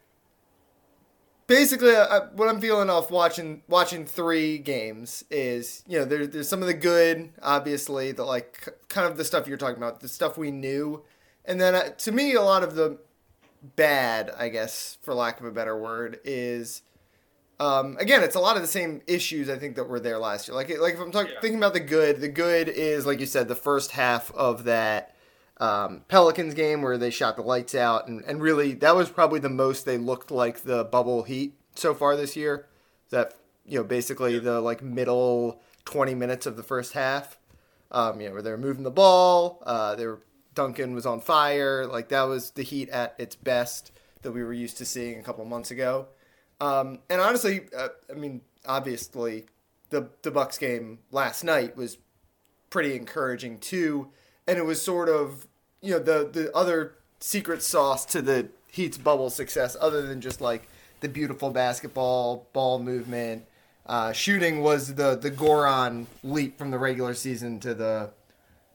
basically, 1.49 1.97
I, 1.97 2.21
what 2.35 2.49
I'm 2.49 2.61
feeling 2.61 2.89
off 2.89 3.11
watching 3.11 3.63
watching 3.67 4.07
three 4.07 4.59
games 4.59 5.25
is 5.31 5.83
you 5.89 5.99
know 5.99 6.05
there, 6.05 6.29
there's 6.29 6.49
some 6.49 6.61
of 6.61 6.69
the 6.69 6.75
good, 6.75 7.31
obviously 7.43 8.13
the 8.13 8.25
like 8.25 8.69
kind 8.89 9.11
of 9.11 9.17
the 9.17 9.25
stuff 9.25 9.49
you're 9.49 9.57
talking 9.57 9.79
about, 9.79 9.99
the 9.99 10.09
stuff 10.09 10.39
we 10.39 10.53
knew, 10.53 11.03
and 11.45 11.61
then 11.61 11.75
uh, 11.75 11.89
to 11.99 12.13
me 12.13 12.35
a 12.35 12.43
lot 12.43 12.63
of 12.63 12.77
the 12.77 12.99
bad, 13.75 14.31
I 14.39 14.49
guess 14.51 14.99
for 15.03 15.13
lack 15.15 15.41
of 15.41 15.47
a 15.47 15.51
better 15.51 15.77
word, 15.77 16.21
is 16.25 16.83
um, 17.59 17.97
again, 17.99 18.23
it's 18.23 18.37
a 18.37 18.41
lot 18.41 18.55
of 18.55 18.63
the 18.63 18.69
same 18.69 19.03
issues 19.09 19.51
I 19.51 19.59
think 19.59 19.75
that 19.77 19.89
were 19.89 19.99
there 19.99 20.19
last 20.19 20.47
year. 20.47 20.55
Like, 20.55 20.69
like 20.79 20.95
if 20.95 21.01
I'm 21.01 21.11
talking 21.11 21.33
yeah. 21.33 21.41
thinking 21.41 21.59
about 21.59 21.73
the 21.73 21.81
good, 21.81 22.21
the 22.21 22.29
good 22.29 22.69
is 22.69 23.05
like 23.05 23.19
you 23.19 23.27
said, 23.27 23.49
the 23.49 23.57
first 23.57 23.91
half 23.93 24.31
of 24.33 24.65
that 24.65 25.17
um, 25.61 26.03
Pelicans 26.09 26.55
game 26.55 26.83
where 26.83 26.99
they 26.99 27.11
shot 27.11 27.37
the 27.37 27.43
lights 27.43 27.75
out, 27.75 28.09
and, 28.09 28.23
and 28.25 28.41
really 28.41 28.73
that 28.75 28.95
was 28.95 29.11
probably 29.11 29.41
the 29.41 29.49
most 29.49 29.85
they 29.85 29.99
looked 29.99 30.31
like 30.31 30.61
the 30.61 30.85
bubble 30.85 31.25
Heat 31.25 31.55
so 31.75 31.95
far 31.95 32.17
this 32.17 32.37
year. 32.37 32.67
That 33.11 33.35
you 33.65 33.79
know 33.79 33.85
basically 33.85 34.39
the 34.39 34.61
like 34.61 34.83
middle 34.83 35.63
20 35.87 36.15
minutes 36.15 36.47
of 36.47 36.57
the 36.57 36.63
first 36.63 36.93
half. 36.93 37.39
Um, 37.91 38.21
you 38.21 38.29
know 38.29 38.35
where 38.35 38.43
they 38.43 38.51
were 38.51 38.59
moving 38.59 38.85
the 38.85 38.91
ball, 38.91 39.63
uh, 39.65 39.95
they 39.95 40.07
were 40.07 40.21
Duncan 40.55 40.95
was 40.95 41.07
on 41.07 41.21
fire. 41.21 41.87
Like 41.87 42.09
that 42.09 42.23
was 42.23 42.51
the 42.51 42.63
Heat 42.63 42.89
at 42.89 43.15
its 43.19 43.37
best 43.37 43.93
that 44.23 44.33
we 44.33 44.43
were 44.43 44.53
used 44.53 44.79
to 44.79 44.85
seeing 44.85 45.19
a 45.19 45.23
couple 45.23 45.45
months 45.45 45.71
ago. 45.71 46.09
Um, 46.61 46.99
and 47.09 47.21
honestly, 47.21 47.63
uh, 47.77 47.89
I 48.11 48.15
mean, 48.15 48.43
obviously, 48.67 49.47
the 49.91 50.11
the 50.23 50.31
Bucks 50.31 50.59
game 50.59 50.99
last 51.11 51.45
night 51.45 51.77
was 51.77 51.99
pretty 52.71 52.95
encouraging 52.97 53.59
too, 53.59 54.11
and 54.47 54.59
it 54.59 54.65
was 54.65 54.83
sort 54.83 55.09
of 55.09 55.47
you 55.81 55.93
know 55.93 55.99
the 55.99 56.29
the 56.31 56.55
other 56.55 56.95
secret 57.21 57.63
sauce 57.63 58.05
to 58.07 58.23
the 58.23 58.49
Heat's 58.71 58.99
bubble 58.99 59.31
success, 59.31 59.77
other 59.81 60.07
than 60.07 60.21
just 60.21 60.41
like 60.41 60.69
the 61.01 61.09
beautiful 61.09 61.51
basketball 61.51 62.49
ball 62.53 62.79
movement. 62.79 63.45
Uh, 63.87 64.13
shooting 64.13 64.61
was 64.61 64.95
the 64.95 65.17
the 65.17 65.31
Goran 65.31 66.07
leap 66.23 66.59
from 66.59 66.71
the 66.71 66.79
regular 66.79 67.15
season 67.15 67.59
to 67.61 67.75
the 67.75 68.11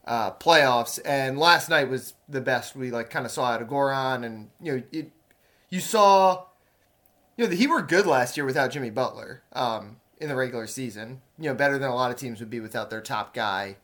uh, 0.06 0.32
playoffs, 0.32 0.98
and 1.04 1.38
last 1.38 1.68
night 1.68 1.88
was 1.88 2.14
the 2.28 2.40
best 2.40 2.74
we 2.74 2.90
like 2.90 3.10
kind 3.10 3.24
of 3.24 3.30
saw 3.30 3.52
out 3.52 3.62
of 3.62 3.68
Goran, 3.68 4.24
and 4.24 4.50
you 4.60 4.76
know 4.76 4.82
it, 4.90 5.12
you 5.70 5.80
saw 5.80 6.44
you 7.36 7.44
know, 7.44 7.50
the 7.50 7.56
Heat 7.56 7.66
were 7.66 7.82
good 7.82 8.06
last 8.06 8.36
year 8.36 8.46
without 8.46 8.70
Jimmy 8.70 8.90
Butler 8.90 9.42
um, 9.52 9.96
in 10.18 10.28
the 10.28 10.36
regular 10.36 10.66
season. 10.66 11.20
You 11.38 11.50
know, 11.50 11.54
better 11.54 11.78
than 11.78 11.90
a 11.90 11.94
lot 11.94 12.10
of 12.10 12.16
teams 12.16 12.40
would 12.40 12.50
be 12.50 12.60
without 12.60 12.90
their 12.90 13.00
top 13.00 13.34
guy. 13.34 13.76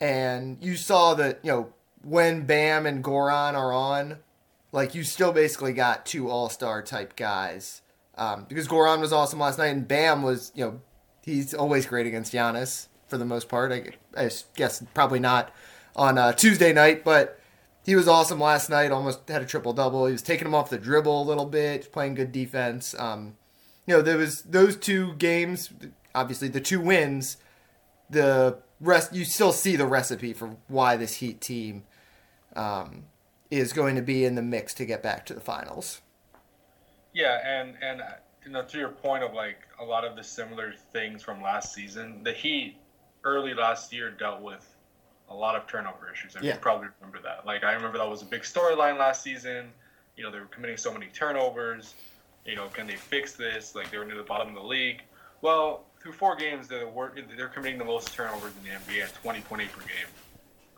And 0.00 0.58
you 0.60 0.76
saw 0.76 1.14
that, 1.14 1.40
you 1.42 1.52
know, 1.52 1.72
when 2.04 2.46
Bam 2.46 2.86
and 2.86 3.02
Goran 3.02 3.54
are 3.54 3.72
on, 3.72 4.18
like 4.72 4.94
you 4.94 5.04
still 5.04 5.32
basically 5.32 5.72
got 5.72 6.06
two 6.06 6.28
All 6.28 6.48
Star 6.48 6.82
type 6.82 7.16
guys. 7.16 7.82
Um, 8.16 8.46
because 8.48 8.68
Goran 8.68 9.00
was 9.00 9.12
awesome 9.12 9.40
last 9.40 9.58
night, 9.58 9.68
and 9.68 9.88
Bam 9.88 10.22
was, 10.22 10.52
you 10.54 10.64
know, 10.64 10.80
he's 11.22 11.54
always 11.54 11.86
great 11.86 12.06
against 12.06 12.32
Giannis 12.32 12.88
for 13.08 13.18
the 13.18 13.24
most 13.24 13.48
part. 13.48 13.72
I, 13.72 13.90
I 14.16 14.30
guess 14.56 14.84
probably 14.94 15.20
not 15.20 15.52
on 15.96 16.18
uh, 16.18 16.32
Tuesday 16.32 16.72
night, 16.72 17.04
but 17.04 17.40
he 17.84 17.96
was 17.96 18.08
awesome 18.08 18.40
last 18.40 18.70
night. 18.70 18.92
Almost 18.92 19.28
had 19.28 19.42
a 19.42 19.46
triple 19.46 19.72
double. 19.72 20.06
He 20.06 20.12
was 20.12 20.22
taking 20.22 20.46
him 20.46 20.54
off 20.54 20.70
the 20.70 20.78
dribble 20.78 21.22
a 21.22 21.24
little 21.24 21.46
bit, 21.46 21.92
playing 21.92 22.14
good 22.14 22.32
defense. 22.32 22.94
Um, 22.98 23.36
you 23.86 23.94
know, 23.94 24.02
there 24.02 24.16
was 24.16 24.42
those 24.42 24.76
two 24.76 25.14
games. 25.14 25.70
Obviously, 26.14 26.48
the 26.48 26.60
two 26.60 26.80
wins. 26.80 27.36
The 28.10 28.58
rest, 28.80 29.14
you 29.14 29.24
still 29.24 29.52
see 29.52 29.76
the 29.76 29.86
recipe 29.86 30.32
for 30.32 30.56
why 30.68 30.96
this 30.96 31.16
Heat 31.16 31.40
team 31.40 31.84
um, 32.56 33.04
is 33.50 33.72
going 33.72 33.96
to 33.96 34.02
be 34.02 34.24
in 34.24 34.34
the 34.34 34.42
mix 34.42 34.74
to 34.74 34.84
get 34.84 35.02
back 35.02 35.26
to 35.26 35.34
the 35.34 35.40
finals. 35.40 36.00
Yeah, 37.12 37.38
and 37.46 37.74
and 37.82 38.00
uh, 38.00 38.04
you 38.44 38.50
know 38.50 38.62
to 38.62 38.78
your 38.78 38.88
point 38.88 39.22
of 39.22 39.32
like 39.34 39.58
a 39.80 39.84
lot 39.84 40.04
of 40.04 40.16
the 40.16 40.22
similar 40.24 40.74
things 40.92 41.22
from 41.22 41.42
last 41.42 41.72
season, 41.74 42.22
the 42.22 42.32
Heat 42.32 42.76
early 43.24 43.54
last 43.54 43.92
year 43.92 44.10
dealt 44.10 44.42
with 44.42 44.68
a 45.30 45.34
lot 45.34 45.54
of 45.56 45.66
turnover 45.66 46.10
issues. 46.12 46.34
And 46.34 46.44
Yeah. 46.44 46.54
you 46.54 46.60
probably 46.60 46.88
remember 47.00 47.20
that. 47.22 47.46
Like 47.46 47.64
I 47.64 47.72
remember 47.72 47.98
that 47.98 48.08
was 48.08 48.22
a 48.22 48.26
big 48.26 48.42
storyline 48.42 48.98
last 48.98 49.22
season. 49.22 49.72
You 50.16 50.24
know, 50.24 50.30
they 50.30 50.38
were 50.38 50.46
committing 50.46 50.76
so 50.76 50.92
many 50.92 51.06
turnovers. 51.06 51.94
You 52.44 52.56
know, 52.56 52.68
can 52.68 52.86
they 52.86 52.96
fix 52.96 53.32
this? 53.32 53.74
Like 53.74 53.90
they 53.90 53.98
were 53.98 54.04
near 54.04 54.16
the 54.16 54.22
bottom 54.22 54.48
of 54.48 54.54
the 54.54 54.68
league. 54.68 55.02
Well, 55.40 55.84
through 56.00 56.12
four 56.12 56.36
games, 56.36 56.68
they're 56.68 56.86
they're 57.36 57.48
committing 57.48 57.78
the 57.78 57.84
most 57.84 58.12
turnovers 58.12 58.52
in 58.58 58.64
the 58.64 58.76
NBA 58.76 59.04
at 59.04 59.14
20.8 59.24 59.72
per 59.72 59.80
game. 59.80 60.08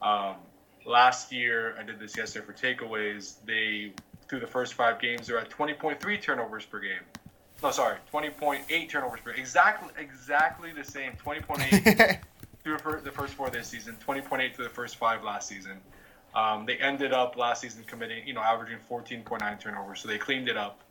Um, 0.02 0.36
last 0.86 1.32
year, 1.32 1.76
I 1.78 1.82
did 1.82 1.98
this 1.98 2.16
yesterday 2.16 2.46
for 2.46 2.52
takeaways. 2.52 3.34
They 3.44 3.92
through 4.28 4.40
the 4.40 4.46
first 4.46 4.74
five 4.74 5.00
games, 5.00 5.26
they're 5.26 5.38
at 5.38 5.50
20.3 5.50 6.20
turnovers 6.20 6.64
per 6.64 6.80
game. 6.80 7.02
No, 7.62 7.70
sorry, 7.70 7.98
20.8 8.12 8.88
turnovers 8.88 9.20
per 9.20 9.30
exactly 9.30 9.90
exactly 9.98 10.72
the 10.72 10.84
same 10.84 11.12
20.8 11.24 12.18
through 12.62 13.00
the 13.02 13.10
first 13.10 13.34
four 13.34 13.50
this 13.50 13.68
season, 13.68 13.96
20.8 14.06 14.54
through 14.54 14.64
the 14.64 14.70
first 14.70 14.96
five 14.96 15.22
last 15.22 15.48
season. 15.48 15.78
Um, 16.34 16.66
they 16.66 16.76
ended 16.76 17.12
up 17.14 17.36
last 17.36 17.62
season 17.62 17.82
committing, 17.84 18.26
you 18.26 18.34
know, 18.34 18.42
averaging 18.42 18.78
14.9 18.90 19.60
turnovers, 19.60 20.00
so 20.00 20.08
they 20.08 20.18
cleaned 20.18 20.48
it 20.48 20.56
up. 20.56 20.82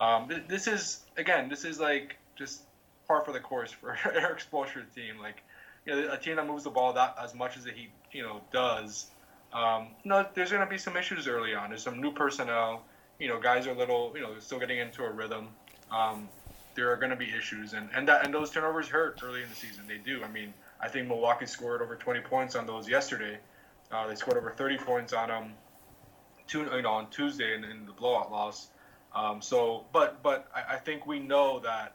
Um, 0.00 0.28
th- 0.28 0.42
this 0.46 0.66
is 0.66 1.00
again, 1.16 1.48
this 1.48 1.64
is 1.64 1.80
like 1.80 2.16
just 2.36 2.62
par 3.06 3.24
for 3.24 3.32
the 3.32 3.40
course 3.40 3.72
for 3.72 3.98
Erik 4.14 4.40
Spoelstra's 4.40 4.92
team. 4.94 5.18
Like, 5.20 5.42
you 5.86 5.94
know, 5.94 6.12
a 6.12 6.18
team 6.18 6.36
that 6.36 6.46
moves 6.46 6.64
the 6.64 6.70
ball 6.70 6.92
that 6.92 7.16
as 7.22 7.34
much 7.34 7.56
as 7.56 7.64
he, 7.64 7.88
you 8.12 8.22
know, 8.22 8.40
does. 8.52 9.10
Um, 9.54 9.88
no, 10.04 10.26
there's 10.34 10.50
going 10.50 10.64
to 10.64 10.70
be 10.70 10.78
some 10.78 10.96
issues 10.96 11.28
early 11.28 11.54
on. 11.54 11.70
There's 11.70 11.82
some 11.82 12.00
new 12.00 12.12
personnel. 12.12 12.82
You 13.20 13.28
know, 13.28 13.40
guys 13.40 13.66
are 13.68 13.70
a 13.70 13.78
little, 13.78 14.12
you 14.14 14.20
know, 14.20 14.32
still 14.40 14.58
getting 14.58 14.78
into 14.78 15.04
a 15.04 15.10
rhythm. 15.10 15.48
Um, 15.90 16.28
there 16.74 16.90
are 16.90 16.96
going 16.96 17.10
to 17.10 17.16
be 17.16 17.30
issues, 17.30 17.72
and 17.72 17.88
and 17.94 18.08
that 18.08 18.24
and 18.24 18.34
those 18.34 18.50
turnovers 18.50 18.88
hurt 18.88 19.20
early 19.22 19.42
in 19.42 19.48
the 19.48 19.54
season. 19.54 19.84
They 19.86 19.98
do. 19.98 20.24
I 20.24 20.28
mean, 20.28 20.52
I 20.80 20.88
think 20.88 21.06
Milwaukee 21.06 21.46
scored 21.46 21.82
over 21.82 21.94
20 21.94 22.20
points 22.20 22.56
on 22.56 22.66
those 22.66 22.88
yesterday. 22.88 23.38
Uh, 23.92 24.08
they 24.08 24.16
scored 24.16 24.36
over 24.36 24.50
30 24.50 24.78
points 24.78 25.12
on 25.12 25.28
them, 25.28 25.52
two, 26.48 26.64
you 26.64 26.82
know, 26.82 26.90
on 26.90 27.08
Tuesday 27.10 27.54
in, 27.54 27.62
in 27.62 27.86
the 27.86 27.92
blowout 27.92 28.32
loss. 28.32 28.68
Um, 29.14 29.40
so, 29.40 29.84
but 29.92 30.20
but 30.24 30.48
I, 30.54 30.74
I 30.74 30.76
think 30.76 31.06
we 31.06 31.20
know 31.20 31.60
that 31.60 31.94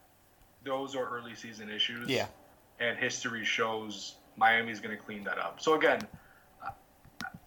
those 0.63 0.95
are 0.95 1.05
early 1.09 1.35
season 1.35 1.69
issues. 1.69 2.07
Yeah. 2.07 2.27
And 2.79 2.97
history 2.97 3.43
shows 3.43 4.15
Miami's 4.37 4.79
going 4.79 4.95
to 4.95 5.03
clean 5.03 5.25
that 5.25 5.37
up. 5.37 5.59
So 5.59 5.73
again, 5.73 5.99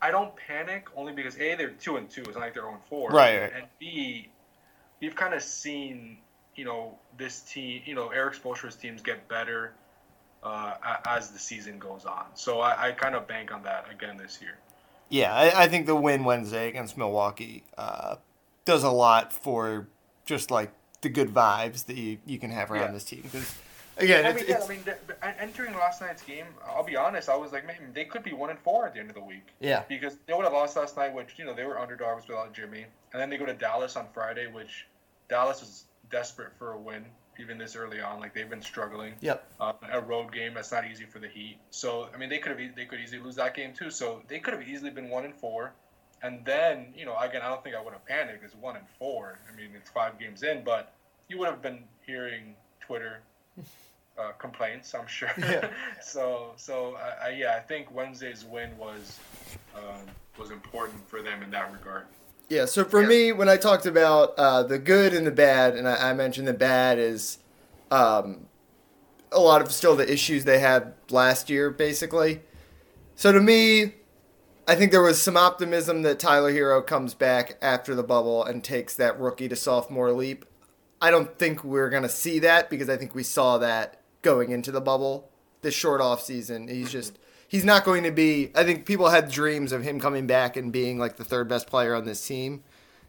I 0.03 0.11
don't 0.11 0.35
panic 0.37 0.89
only 0.97 1.13
because 1.13 1.39
a 1.39 1.55
they're 1.55 1.71
two 1.71 1.97
and 1.97 2.11
two. 2.11 2.23
It's 2.23 2.35
not 2.35 2.41
like 2.41 2.55
they're 2.55 2.69
on 2.69 2.81
four. 2.91 3.09
Right, 3.11 3.41
right. 3.41 3.53
And 3.55 3.65
b 3.79 4.29
we've 5.01 5.15
kind 5.15 5.33
of 5.33 5.43
seen 5.43 6.19
you 6.57 6.65
know 6.65 6.99
this 7.17 7.41
team, 7.41 7.83
you 7.87 7.95
know 7.95 8.09
Erik 8.09 8.35
Spoelstra's 8.35 8.77
teams 8.77 9.01
get 9.01 9.29
better 9.29 9.73
uh, 10.43 10.75
as 11.07 11.31
the 11.31 11.39
season 11.39 11.79
goes 11.79 12.05
on. 12.05 12.25
So 12.35 12.61
I, 12.61 12.89
I 12.89 12.93
kind 12.93 13.15
of 13.15 13.27
bank 13.29 13.55
on 13.55 13.63
that 13.63 13.87
again 13.91 14.17
this 14.17 14.41
year. 14.43 14.59
Yeah, 15.09 15.33
I, 15.35 15.65
I 15.65 15.69
think 15.69 15.87
the 15.87 15.95
win 15.95 16.25
Wednesday 16.25 16.69
against 16.69 16.99
Milwaukee 16.99 17.65
uh, 17.79 18.17
does 18.65 18.83
a 18.83 18.91
lot 18.91 19.33
for 19.33 19.87
just 20.25 20.51
like 20.51 20.73
the 21.03 21.09
good 21.11 21.29
vibes 21.29 21.87
that 21.87 21.97
you, 21.97 22.19
you 22.27 22.39
can 22.39 22.51
have 22.51 22.71
around 22.71 22.81
Yeah. 22.89 22.93
this 22.93 23.05
team. 23.05 23.21
Because 23.23 23.55
again, 23.99 24.25
I 24.27 24.31
it's, 24.31 24.37
mean, 24.41 24.45
yeah, 24.49 24.55
it's- 24.57 24.69
I 24.69 24.73
mean, 24.73 24.85
th- 24.85 24.97
th- 25.07 25.35
entering 25.39 25.75
last 25.75 26.01
night's 26.01 26.23
game, 26.23 26.47
I'll 26.67 26.83
be 26.85 26.97
honest, 26.97 27.29
I 27.29 27.37
was 27.37 27.53
like, 27.53 27.67
man, 27.67 27.77
they 27.93 28.05
could 28.05 28.23
be 28.23 28.33
one 28.33 28.51
and 28.51 28.59
four 28.59 28.87
at 28.87 28.95
the 28.95 29.01
end 29.01 29.09
of 29.11 29.15
the 29.15 29.23
week. 29.23 29.49
yeah, 29.61 29.85
because 29.89 30.17
they 30.27 30.33
would 30.35 30.45
have 30.45 30.53
lost 30.53 30.77
last 30.77 30.97
night, 30.97 31.13
which 31.15 31.39
you 31.39 31.45
know 31.45 31.55
they 31.55 31.65
were 31.65 31.79
underdogs 31.79 32.27
without 32.29 32.53
Jimmy, 32.55 32.85
and 33.13 33.21
then 33.21 33.31
they 33.31 33.37
go 33.37 33.47
to 33.47 33.55
Dallas 33.55 33.97
on 33.97 34.07
Friday, 34.15 34.47
which 34.47 34.87
Dallas 35.29 35.63
is 35.63 35.85
desperate 36.11 36.53
for 36.59 36.73
a 36.73 36.79
win 36.79 37.05
even 37.41 37.57
this 37.57 37.75
early 37.77 38.01
on. 38.01 38.21
Like 38.21 38.35
they've 38.35 38.49
been 38.51 38.61
struggling. 38.63 39.15
yep, 39.21 39.51
Uh, 39.59 39.73
a 39.91 40.01
road 40.01 40.33
game 40.33 40.53
that's 40.55 40.71
not 40.71 40.85
easy 40.87 41.05
for 41.07 41.19
the 41.19 41.29
Heat. 41.29 41.57
So 41.71 42.09
I 42.15 42.19
mean 42.19 42.29
they 42.29 42.39
could 42.39 42.59
have 42.59 42.77
they 42.77 42.85
could 42.85 43.01
easily 43.01 43.23
lose 43.23 43.37
that 43.37 43.55
game 43.55 43.73
too. 43.73 43.91
So 43.91 44.23
they 44.29 44.39
could 44.39 44.53
have 44.53 44.69
easily 44.69 44.91
been 44.91 45.09
one 45.09 45.25
and 45.25 45.35
four, 45.35 45.73
and 46.23 46.45
then 46.45 46.93
you 46.97 47.07
know 47.07 47.17
again 47.19 47.41
I 47.43 47.49
don't 47.49 47.65
think 47.65 47.75
I 47.75 47.81
would 47.83 47.95
have 47.95 48.05
panicked. 48.05 48.45
It's 48.45 48.55
one 48.55 48.77
and 48.77 48.87
four. 48.99 49.39
I 49.51 49.57
mean 49.57 49.71
it's 49.75 49.89
five 49.91 50.19
games 50.19 50.43
in, 50.43 50.63
but 50.63 50.93
you 51.29 51.39
would 51.39 51.49
have 51.49 51.63
been 51.63 51.85
hearing 52.07 52.55
Twitter. 52.81 53.21
Uh, 54.19 54.31
complaints, 54.33 54.95
I'm 54.95 55.07
sure. 55.07 55.31
Yeah. 55.39 55.71
so, 56.03 56.53
so 56.57 56.97
I, 56.97 57.29
I, 57.29 57.31
yeah, 57.31 57.55
I 57.57 57.61
think 57.61 57.91
Wednesday's 57.95 58.45
win 58.45 58.77
was 58.77 59.19
um, 59.75 60.07
was 60.39 60.51
important 60.51 61.09
for 61.09 61.23
them 61.23 61.43
in 61.43 61.51
that 61.51 61.73
regard. 61.73 62.05
yeah. 62.51 62.67
So 62.67 62.85
for 62.85 63.01
Yeah. 63.03 63.09
me, 63.09 63.33
when 63.33 63.49
I 63.49 63.57
talked 63.57 63.87
about 63.87 64.35
uh, 64.37 64.63
the 64.65 64.79
good 64.79 65.15
and 65.15 65.27
the 65.27 65.31
bad, 65.31 65.77
and 65.77 65.89
I, 65.89 66.11
I 66.11 66.13
mentioned 66.13 66.47
the 66.47 66.53
bad 66.53 66.99
is 66.99 67.39
um, 67.91 68.47
a 69.33 69.41
lot 69.41 69.63
of 69.63 69.73
still 69.73 69.97
the 69.97 70.11
issues 70.13 70.45
they 70.45 70.59
had 70.59 70.93
last 71.11 71.49
year, 71.49 71.71
basically. 71.71 72.43
So 73.17 73.33
to 73.33 73.41
me, 73.41 73.95
I 74.69 74.75
think 74.75 74.93
there 74.93 75.03
was 75.03 75.21
some 75.23 75.39
optimism 75.39 76.03
that 76.03 76.19
Tyler 76.19 76.53
Herro 76.53 76.87
comes 76.87 77.15
back 77.15 77.57
after 77.63 77.95
the 77.95 78.03
bubble 78.03 78.45
and 78.45 78.63
takes 78.63 78.95
that 78.97 79.19
rookie 79.19 79.49
to 79.49 79.57
sophomore 79.57 80.13
leap. 80.13 80.45
I 81.01 81.11
don't 81.11 81.39
think 81.39 81.65
we're 81.65 81.89
going 81.91 82.05
to 82.05 82.09
see 82.11 82.39
that 82.41 82.69
because 82.71 82.91
I 82.91 82.97
think 82.99 83.15
we 83.15 83.23
saw 83.23 83.57
that 83.59 84.01
going 84.23 84.51
into 84.51 84.71
the 84.71 84.81
bubble 84.81 85.31
this 85.63 85.75
short 85.75 86.01
off 86.01 86.23
season. 86.23 86.69
He's 86.69 86.91
just 86.91 87.19
he's 87.47 87.65
not 87.65 87.85
going 87.85 88.05
to 88.05 88.11
be 88.11 88.51
I 88.55 88.65
think 88.65 88.87
people 88.87 89.09
had 89.09 89.31
dreams 89.31 89.73
of 89.73 89.83
him 89.83 90.01
coming 90.01 90.27
back 90.27 90.57
and 90.57 90.73
being 90.73 90.99
like 90.99 91.17
the 91.17 91.25
third 91.25 91.49
best 91.49 91.67
player 91.67 91.95
on 91.95 92.05
this 92.05 92.27
team. 92.27 92.63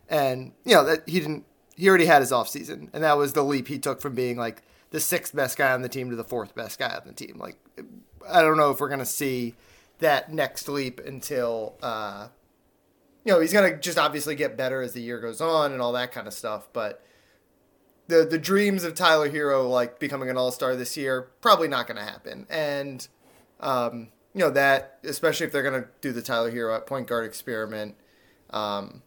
And 0.10 0.52
you 0.64 0.76
know, 0.76 0.84
that 0.86 1.08
he 1.08 1.20
didn't 1.20 1.46
he 1.76 1.90
already 1.90 2.06
had 2.06 2.22
his 2.22 2.32
off 2.32 2.50
season 2.50 2.90
and 2.94 3.04
that 3.04 3.18
was 3.18 3.34
the 3.34 3.44
leap 3.44 3.68
he 3.68 3.80
took 3.80 4.02
from 4.02 4.16
being 4.16 4.38
like 4.38 4.62
the 4.92 5.00
sixth 5.00 5.36
best 5.36 5.58
guy 5.58 5.72
on 5.72 5.82
the 5.82 5.90
team 5.90 6.10
to 6.10 6.16
the 6.16 6.24
fourth 6.24 6.54
best 6.54 6.78
guy 6.78 6.94
on 6.94 7.02
the 7.06 7.14
team. 7.14 7.38
Like 7.40 7.58
I 8.30 8.42
don't 8.42 8.58
know 8.58 8.72
if 8.72 8.80
we're 8.80 8.90
to 8.96 9.06
see 9.06 9.56
that 10.00 10.32
next 10.32 10.68
leap 10.68 11.00
until 11.00 11.76
uh 11.82 12.28
you 13.26 13.32
know, 13.32 13.40
he's 13.40 13.54
going 13.54 13.72
to 13.72 13.80
just 13.80 13.98
obviously 13.98 14.36
get 14.36 14.58
better 14.58 14.82
as 14.82 14.94
the 14.94 15.02
year 15.02 15.20
goes 15.20 15.40
on 15.40 15.72
and 15.72 15.82
all 15.82 15.94
that 15.94 16.12
kind 16.12 16.28
of 16.28 16.34
stuff, 16.34 16.68
but 16.74 17.02
the 18.08 18.26
the 18.26 18.38
dreams 18.38 18.84
of 18.84 18.96
Tyler 18.96 19.30
Herro 19.30 19.70
like 19.70 20.00
becoming 20.00 20.30
an 20.30 20.38
all-star 20.38 20.76
this 20.76 20.98
year 20.98 21.30
probably 21.42 21.68
not 21.68 21.88
going 21.88 21.98
to 21.98 22.04
happen. 22.04 22.46
And 22.50 23.08
um 23.60 24.10
you 24.34 24.40
know 24.40 24.50
that 24.52 25.00
especially 25.04 25.46
if 25.46 25.52
they're 25.52 25.64
going 25.64 25.82
to 25.84 25.88
do 26.02 26.12
the 26.12 26.22
Tyler 26.22 26.52
Herro 26.52 26.76
at 26.76 26.86
point 26.88 27.08
guard 27.08 27.26
experiment 27.26 27.96
um 28.50 29.02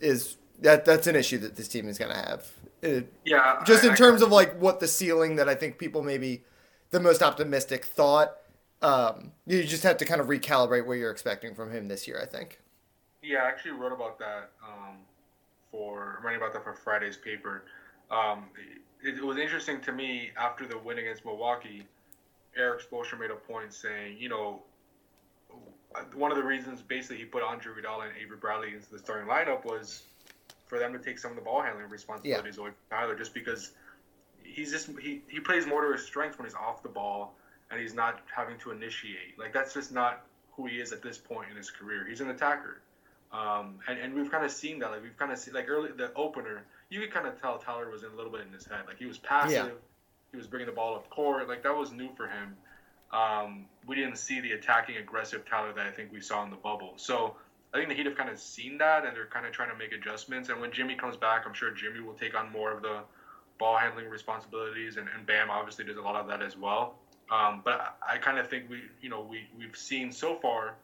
is 0.00 0.36
that 0.60 0.84
that's 0.84 1.06
an 1.06 1.16
issue 1.16 1.38
that 1.38 1.56
this 1.56 1.68
team 1.68 1.88
is 1.88 1.98
going 1.98 2.10
to 2.12 2.16
have. 2.16 2.46
It, 2.82 3.12
Yeah, 3.24 3.62
just 3.64 3.84
I- 3.84 3.88
in 3.88 3.92
I- 3.92 3.96
terms 3.96 4.22
of 4.22 4.30
like 4.30 4.58
what 4.60 4.80
the 4.80 4.88
ceiling 4.88 5.36
that 5.36 5.48
I 5.48 5.54
think 5.54 5.78
people 5.78 6.02
maybe 6.02 6.44
the 6.90 7.00
most 7.00 7.22
optimistic 7.22 7.84
thought. 7.84 8.36
Um, 8.82 9.30
you 9.46 9.62
just 9.62 9.84
have 9.84 9.96
to 9.98 10.04
kind 10.04 10.20
of 10.20 10.26
recalibrate 10.26 10.86
what 10.86 10.94
you're 10.94 11.12
expecting 11.12 11.54
from 11.54 11.70
him 11.70 11.86
this 11.86 12.08
year. 12.08 12.20
I 12.20 12.26
think. 12.26 12.58
Yeah, 13.22 13.44
I 13.44 13.48
actually 13.48 13.72
wrote 13.72 13.92
about 13.92 14.18
that 14.18 14.50
um, 14.66 14.96
for 15.70 16.18
writing 16.24 16.40
about 16.40 16.52
that 16.54 16.64
for 16.64 16.74
Friday's 16.74 17.16
paper. 17.16 17.62
Um, 18.12 18.44
it, 19.02 19.16
it 19.16 19.24
was 19.24 19.38
interesting 19.38 19.80
to 19.80 19.92
me 19.92 20.30
after 20.36 20.66
the 20.66 20.78
win 20.78 20.98
against 20.98 21.24
Milwaukee. 21.24 21.86
Erik 22.56 22.88
Spoelstra 22.88 23.18
made 23.18 23.30
a 23.30 23.34
point 23.34 23.72
saying, 23.72 24.18
you 24.18 24.28
know, 24.28 24.62
one 26.14 26.30
of 26.30 26.36
the 26.36 26.44
reasons 26.44 26.80
basically 26.82 27.16
he 27.16 27.24
put 27.24 27.42
Andre 27.42 27.72
Iguodala 27.72 28.08
and 28.08 28.12
Avery 28.22 28.36
Bradley 28.36 28.74
into 28.74 28.90
the 28.90 28.98
starting 28.98 29.28
lineup 29.28 29.64
was 29.64 30.02
for 30.66 30.78
them 30.78 30.92
to 30.92 30.98
take 30.98 31.18
some 31.18 31.30
of 31.30 31.36
the 31.36 31.42
ball 31.42 31.62
handling 31.62 31.88
responsibilities 31.88 32.58
away 32.58 32.70
from 32.70 32.98
Tyler, 32.98 33.14
just 33.14 33.34
because 33.34 33.72
he's 34.42 34.70
just 34.70 34.88
he, 34.98 35.22
he 35.28 35.40
plays 35.40 35.66
more 35.66 35.84
to 35.84 35.92
his 35.92 36.04
strength 36.04 36.38
when 36.38 36.46
he's 36.46 36.54
off 36.54 36.82
the 36.82 36.88
ball 36.88 37.34
and 37.70 37.80
he's 37.80 37.94
not 37.94 38.20
having 38.34 38.58
to 38.58 38.70
initiate. 38.70 39.38
Like 39.38 39.52
that's 39.52 39.74
just 39.74 39.92
not 39.92 40.24
who 40.56 40.66
he 40.66 40.76
is 40.76 40.92
at 40.92 41.02
this 41.02 41.18
point 41.18 41.50
in 41.50 41.56
his 41.56 41.70
career. 41.70 42.06
He's 42.08 42.20
an 42.20 42.30
attacker. 42.30 42.80
Um, 43.32 43.78
and, 43.88 43.98
and 43.98 44.14
we've 44.14 44.30
kind 44.30 44.44
of 44.44 44.50
seen 44.50 44.78
that. 44.80 44.90
Like 44.90 45.02
we've 45.02 45.16
kind 45.16 45.32
of 45.32 45.38
seen 45.38 45.54
like 45.54 45.68
early 45.68 45.90
the 45.92 46.12
opener, 46.14 46.64
you 46.92 47.00
could 47.00 47.10
kind 47.10 47.26
of 47.26 47.40
tell 47.40 47.56
Tyler 47.58 47.90
was 47.90 48.02
in 48.02 48.10
a 48.10 48.14
little 48.14 48.30
bit 48.30 48.42
in 48.46 48.52
his 48.52 48.66
head. 48.66 48.80
Like 48.86 48.98
he 48.98 49.06
was 49.06 49.16
passive, 49.18 49.52
Yeah. 49.52 49.68
he 50.30 50.36
was 50.36 50.46
bringing 50.46 50.66
the 50.66 50.74
ball 50.74 50.94
up 50.94 51.08
court. 51.08 51.48
Like 51.48 51.62
that 51.62 51.74
was 51.74 51.90
new 51.90 52.10
for 52.14 52.28
him. 52.28 52.54
Um, 53.12 53.64
we 53.86 53.96
didn't 53.96 54.16
see 54.16 54.40
the 54.40 54.52
attacking, 54.52 54.98
aggressive 54.98 55.44
Tyler 55.46 55.72
that 55.72 55.86
I 55.86 55.90
think 55.90 56.12
we 56.12 56.20
saw 56.20 56.44
in 56.44 56.50
the 56.50 56.56
bubble. 56.56 56.92
So 56.96 57.36
I 57.72 57.78
think 57.78 57.88
the 57.88 57.94
Heat 57.94 58.04
have 58.06 58.16
kind 58.16 58.28
of 58.28 58.38
seen 58.38 58.76
that, 58.78 59.06
and 59.06 59.16
they're 59.16 59.26
kind 59.26 59.46
of 59.46 59.52
trying 59.52 59.70
to 59.70 59.76
make 59.76 59.92
adjustments. 59.92 60.50
And 60.50 60.60
when 60.60 60.70
Jimmy 60.70 60.94
comes 60.94 61.16
back, 61.16 61.44
I'm 61.46 61.54
sure 61.54 61.70
Jimmy 61.70 62.00
will 62.00 62.14
take 62.14 62.34
on 62.34 62.52
more 62.52 62.70
of 62.72 62.82
the 62.82 63.00
ball 63.58 63.76
handling 63.78 64.08
responsibilities, 64.10 64.96
and, 64.98 65.08
and 65.16 65.26
Bam 65.26 65.50
obviously 65.50 65.84
does 65.86 65.96
a 65.96 66.02
lot 66.02 66.16
of 66.16 66.26
that 66.28 66.42
as 66.42 66.56
well. 66.56 66.96
Um, 67.30 67.62
but 67.64 67.96
I, 68.06 68.14
I 68.16 68.18
kind 68.18 68.38
of 68.38 68.48
think 68.48 68.68
we, 68.68 68.82
you 69.00 69.08
know, 69.08 69.20
we 69.22 69.46
we've 69.58 69.76
seen 69.76 70.12
so 70.12 70.36
far 70.36 70.74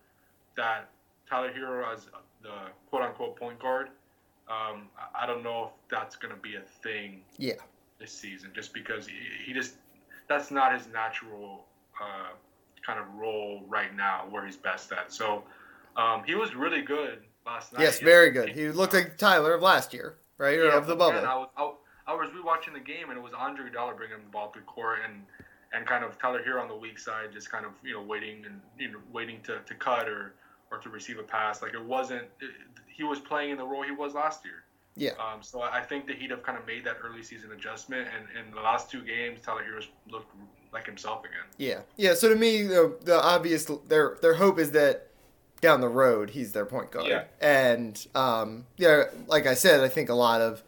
that 0.56 0.88
Tyler 1.28 1.52
Herro 1.52 1.92
as 1.94 2.06
the 2.42 2.52
quote 2.88 3.02
unquote 3.02 3.36
point 3.36 3.58
guard. 3.58 3.88
Um, 4.48 4.88
I- 5.14 5.26
don't 5.26 5.42
know 5.42 5.64
if 5.64 5.88
that's 5.90 6.16
going 6.16 6.34
to 6.34 6.40
be 6.40 6.56
a 6.56 6.62
thing 6.82 7.22
Yeah. 7.36 7.54
this 7.98 8.12
season, 8.12 8.50
just 8.54 8.72
because 8.72 9.06
he, 9.06 9.14
he 9.44 9.52
just 9.52 9.74
that's 10.28 10.50
not 10.50 10.72
his 10.72 10.86
natural 10.88 11.64
uh, 12.00 12.32
kind 12.86 12.98
of 12.98 13.06
role 13.14 13.62
right 13.68 13.94
now, 13.94 14.26
where 14.30 14.44
he's 14.46 14.56
best 14.56 14.90
at. 14.92 15.12
So 15.12 15.44
um, 15.96 16.22
he 16.24 16.34
was 16.34 16.54
really 16.54 16.80
good 16.82 17.20
last 17.46 17.72
night. 17.72 17.82
Yes, 17.82 18.00
very 18.00 18.30
good. 18.30 18.50
He 18.50 18.68
looked 18.68 18.94
like 18.94 19.18
Tyler 19.18 19.54
of 19.54 19.62
last 19.62 19.92
year. 19.92 20.16
right? 20.38 20.58
Yeah, 20.58 20.76
of 20.76 20.86
the 20.86 20.96
bubble. 20.96 21.18
I 21.18 21.34
was 21.34 21.48
I, 21.56 22.12
I 22.12 22.14
was 22.14 22.30
rewatching 22.30 22.72
the 22.72 22.80
game 22.80 23.10
and 23.10 23.18
it 23.18 23.22
was 23.22 23.32
Andre 23.36 23.70
Iguodala 23.70 23.96
bringing 23.96 24.16
the 24.18 24.30
ball 24.30 24.50
through 24.50 24.62
court 24.62 25.00
and 25.06 25.22
and 25.74 25.86
kind 25.86 26.02
of 26.04 26.18
Tyler 26.18 26.42
here 26.42 26.58
on 26.58 26.68
the 26.68 26.74
weak 26.76 26.98
side, 26.98 27.30
just 27.32 27.50
kind 27.50 27.66
of 27.66 27.72
you 27.84 27.92
know 27.92 28.02
waiting 28.02 28.44
and 28.46 28.60
you 28.78 28.90
know 28.92 28.98
waiting 29.12 29.40
to, 29.42 29.58
to 29.66 29.74
cut 29.74 30.08
or 30.08 30.32
or 30.70 30.78
to 30.78 30.88
receive 30.88 31.18
a 31.18 31.22
pass. 31.22 31.60
Like 31.62 31.74
it 31.74 31.84
wasn't. 31.84 32.22
It, 32.40 32.50
he 32.98 33.04
was 33.04 33.20
playing 33.20 33.50
in 33.50 33.56
the 33.56 33.64
role 33.64 33.84
he 33.84 33.92
was 33.92 34.12
last 34.12 34.44
year. 34.44 34.64
Yeah. 34.96 35.12
Um, 35.12 35.40
so 35.40 35.62
I 35.62 35.80
think 35.80 36.08
the 36.08 36.12
Heat 36.12 36.30
have 36.32 36.42
kind 36.42 36.58
of 36.58 36.66
made 36.66 36.84
that 36.84 36.96
early 37.02 37.22
season 37.22 37.52
adjustment, 37.52 38.08
and 38.08 38.26
in 38.46 38.52
the 38.52 38.60
last 38.60 38.90
two 38.90 39.02
games, 39.02 39.40
Tyler 39.40 39.62
Herro's 39.62 39.86
looked 40.10 40.34
like 40.72 40.84
himself 40.84 41.20
again. 41.20 41.44
Yeah, 41.56 41.82
yeah. 41.96 42.14
So 42.14 42.28
to 42.28 42.34
me, 42.34 42.64
the, 42.64 42.98
the 43.04 43.22
obvious 43.22 43.70
their 43.86 44.18
their 44.20 44.34
hope 44.34 44.58
is 44.58 44.72
that 44.72 45.06
down 45.60 45.80
the 45.80 45.88
road 45.88 46.30
he's 46.30 46.52
their 46.52 46.66
point 46.66 46.90
guard. 46.90 47.06
Yeah. 47.06 47.24
And 47.40 48.04
um, 48.16 48.66
yeah, 48.76 49.04
like 49.28 49.46
I 49.46 49.54
said, 49.54 49.80
I 49.80 49.88
think 49.88 50.08
a 50.08 50.14
lot 50.14 50.40
of 50.40 50.64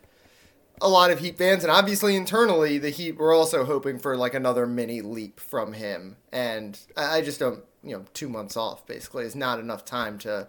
a 0.81 0.89
lot 0.89 1.11
of 1.11 1.19
Heat 1.19 1.37
fans, 1.37 1.65
and 1.65 1.73
obviously 1.73 2.15
internally, 2.15 2.79
the 2.79 2.91
Heat 2.91 3.17
were 3.17 3.35
also 3.35 3.65
hoping 3.65 3.99
for 3.99 4.17
like 4.17 4.35
another 4.35 4.65
mini 4.65 5.01
leap 5.01 5.41
from 5.41 5.73
him. 5.73 6.19
And 6.31 6.79
I, 6.97 7.17
I 7.17 7.23
just 7.23 7.41
don't, 7.41 7.65
you 7.83 7.97
know, 7.97 8.05
two 8.15 8.29
months 8.29 8.57
off 8.57 8.87
basically 8.87 9.25
is 9.25 9.35
not 9.35 9.59
enough 9.59 9.85
time 9.85 10.19
to. 10.19 10.47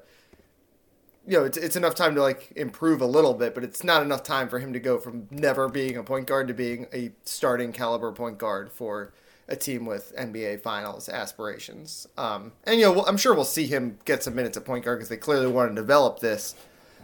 You 1.28 1.38
know, 1.38 1.46
it's, 1.46 1.58
it's 1.58 1.76
enough 1.76 1.96
time 1.96 2.16
to 2.16 2.22
like 2.22 2.52
improve 2.56 3.02
a 3.02 3.06
little 3.06 3.34
bit, 3.34 3.54
but 3.54 3.64
it's 3.64 3.84
not 3.84 4.02
enough 4.02 4.24
time 4.24 4.50
for 4.50 4.60
him 4.60 4.74
to 4.74 4.80
go 4.80 4.98
from 4.98 5.28
never 5.30 5.70
being 5.70 5.98
a 5.98 6.04
point 6.04 6.28
guard 6.28 6.48
to 6.48 6.54
being 6.54 6.88
a 6.94 7.12
starting 7.24 7.72
caliber 7.72 8.12
point 8.12 8.38
guard 8.38 8.72
for 8.72 9.14
a 9.48 9.56
team 9.56 9.86
with 9.86 10.16
NBA 10.18 10.62
Finals 10.62 11.10
aspirations. 11.10 12.08
Um, 12.18 12.54
and 12.64 12.80
you 12.80 12.86
know, 12.86 13.06
I'm 13.06 13.18
sure 13.18 13.34
we'll 13.34 13.46
see 13.46 13.68
him 13.68 14.00
get 14.06 14.24
some 14.24 14.34
minutes 14.34 14.58
at 14.58 14.66
point 14.66 14.86
guard 14.86 15.00
because 15.00 15.10
they 15.10 15.18
clearly 15.18 15.48
want 15.48 15.70
to 15.72 15.76
develop 15.76 16.20
this. 16.20 16.56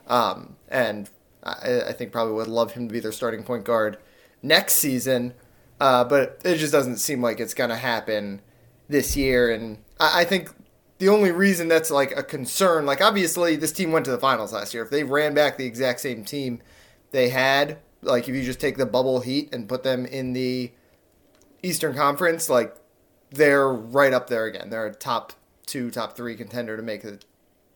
Um, 0.07 0.55
and 0.69 1.09
I, 1.43 1.81
I 1.89 1.93
think 1.93 2.11
probably 2.11 2.33
would 2.33 2.47
love 2.47 2.71
him 2.71 2.87
to 2.87 2.93
be 2.93 2.99
their 2.99 3.11
starting 3.11 3.43
point 3.43 3.65
guard 3.65 3.97
next 4.41 4.75
season. 4.75 5.33
Uh, 5.79 6.03
but 6.03 6.41
it 6.43 6.55
just 6.57 6.71
doesn't 6.71 6.97
seem 6.97 7.21
like 7.21 7.39
it's 7.39 7.53
going 7.53 7.69
to 7.69 7.75
happen 7.75 8.41
this 8.87 9.15
year. 9.15 9.51
And 9.51 9.77
I, 9.99 10.21
I 10.21 10.25
think 10.25 10.49
the 10.99 11.09
only 11.09 11.31
reason 11.31 11.67
that's 11.67 11.91
like 11.91 12.11
a 12.17 12.23
concern, 12.23 12.85
like 12.85 13.01
obviously 13.01 13.55
this 13.55 13.71
team 13.71 13.91
went 13.91 14.05
to 14.05 14.11
the 14.11 14.17
finals 14.17 14.53
last 14.53 14.73
year. 14.73 14.83
If 14.83 14.89
they 14.89 15.03
ran 15.03 15.33
back 15.33 15.57
the 15.57 15.65
exact 15.65 15.99
same 15.99 16.23
team 16.25 16.61
they 17.11 17.29
had, 17.29 17.77
like 18.01 18.27
if 18.27 18.35
you 18.35 18.43
just 18.43 18.59
take 18.59 18.77
the 18.77 18.85
bubble 18.85 19.19
heat 19.21 19.49
and 19.53 19.67
put 19.69 19.83
them 19.83 20.05
in 20.05 20.33
the 20.33 20.71
Eastern 21.63 21.95
Conference, 21.95 22.49
like 22.49 22.75
they're 23.31 23.69
right 23.69 24.13
up 24.13 24.27
there 24.29 24.45
again. 24.45 24.69
They're 24.69 24.85
a 24.87 24.93
top 24.93 25.33
two, 25.65 25.91
top 25.91 26.15
three 26.15 26.35
contender 26.35 26.77
to 26.77 26.83
make 26.83 27.03
it 27.03 27.25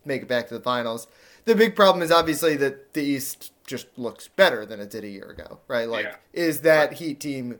make 0.05 0.23
it 0.23 0.27
back 0.27 0.47
to 0.47 0.53
the 0.55 0.63
finals. 0.63 1.07
The 1.45 1.55
big 1.55 1.75
problem 1.75 2.01
is 2.01 2.11
obviously 2.11 2.55
that 2.57 2.93
the 2.93 3.03
East 3.03 3.51
just 3.67 3.87
looks 3.97 4.27
better 4.29 4.65
than 4.65 4.79
it 4.79 4.89
did 4.89 5.03
a 5.03 5.07
year 5.09 5.29
ago, 5.29 5.59
right? 5.67 5.87
Like, 5.87 6.05
Yeah. 6.05 6.15
is 6.33 6.61
that 6.61 6.93
Heat 6.93 7.19
team 7.19 7.59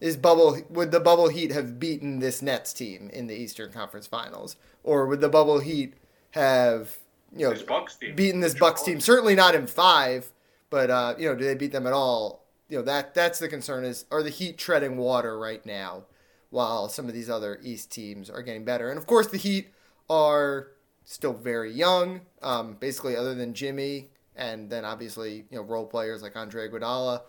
is 0.00 0.16
bubble 0.16 0.60
would 0.70 0.90
the 0.90 1.00
bubble 1.00 1.28
Heat 1.28 1.52
have 1.52 1.78
beaten 1.78 2.18
this 2.18 2.42
Nets 2.42 2.72
team 2.72 3.10
in 3.12 3.26
the 3.26 3.34
Eastern 3.34 3.70
Conference 3.72 4.06
Finals, 4.06 4.56
or 4.82 5.06
would 5.06 5.20
the 5.20 5.28
bubble 5.28 5.60
Heat 5.60 5.94
have 6.32 6.96
you 7.36 7.46
know 7.46 7.52
This 7.52 7.62
Bucks 7.62 7.96
team, 7.96 8.16
beaten 8.16 8.40
this 8.40 8.54
Bucks 8.54 8.82
team? 8.82 9.00
Certainly 9.00 9.34
not 9.34 9.54
in 9.54 9.66
five, 9.66 10.32
but 10.70 10.90
uh, 10.90 11.14
you 11.18 11.28
know, 11.28 11.34
do 11.34 11.44
they 11.44 11.54
beat 11.54 11.72
them 11.72 11.86
at 11.86 11.92
all? 11.92 12.46
You 12.68 12.78
know 12.78 12.84
that 12.84 13.14
that's 13.14 13.38
the 13.38 13.48
concern 13.48 13.84
is 13.84 14.06
are 14.10 14.22
the 14.22 14.30
Heat 14.30 14.58
treading 14.58 14.96
water 14.96 15.38
right 15.38 15.64
now, 15.66 16.04
while 16.50 16.88
some 16.88 17.06
of 17.06 17.14
these 17.14 17.30
other 17.30 17.58
East 17.62 17.90
teams 17.90 18.30
are 18.30 18.42
getting 18.42 18.64
better, 18.64 18.88
and 18.88 18.98
of 18.98 19.06
course 19.06 19.26
the 19.26 19.38
Heat 19.38 19.68
are 20.08 20.68
still 21.04 21.34
very 21.34 21.72
young. 21.72 22.22
Um, 22.42 22.76
basically, 22.80 23.16
other 23.16 23.34
than 23.34 23.52
Jimmy, 23.54 24.08
and 24.34 24.70
then 24.70 24.84
obviously 24.84 25.44
you 25.50 25.56
know 25.58 25.62
role 25.62 25.86
players 25.86 26.22
like 26.22 26.36
Andre 26.36 26.68
Iguodala. 26.68 27.22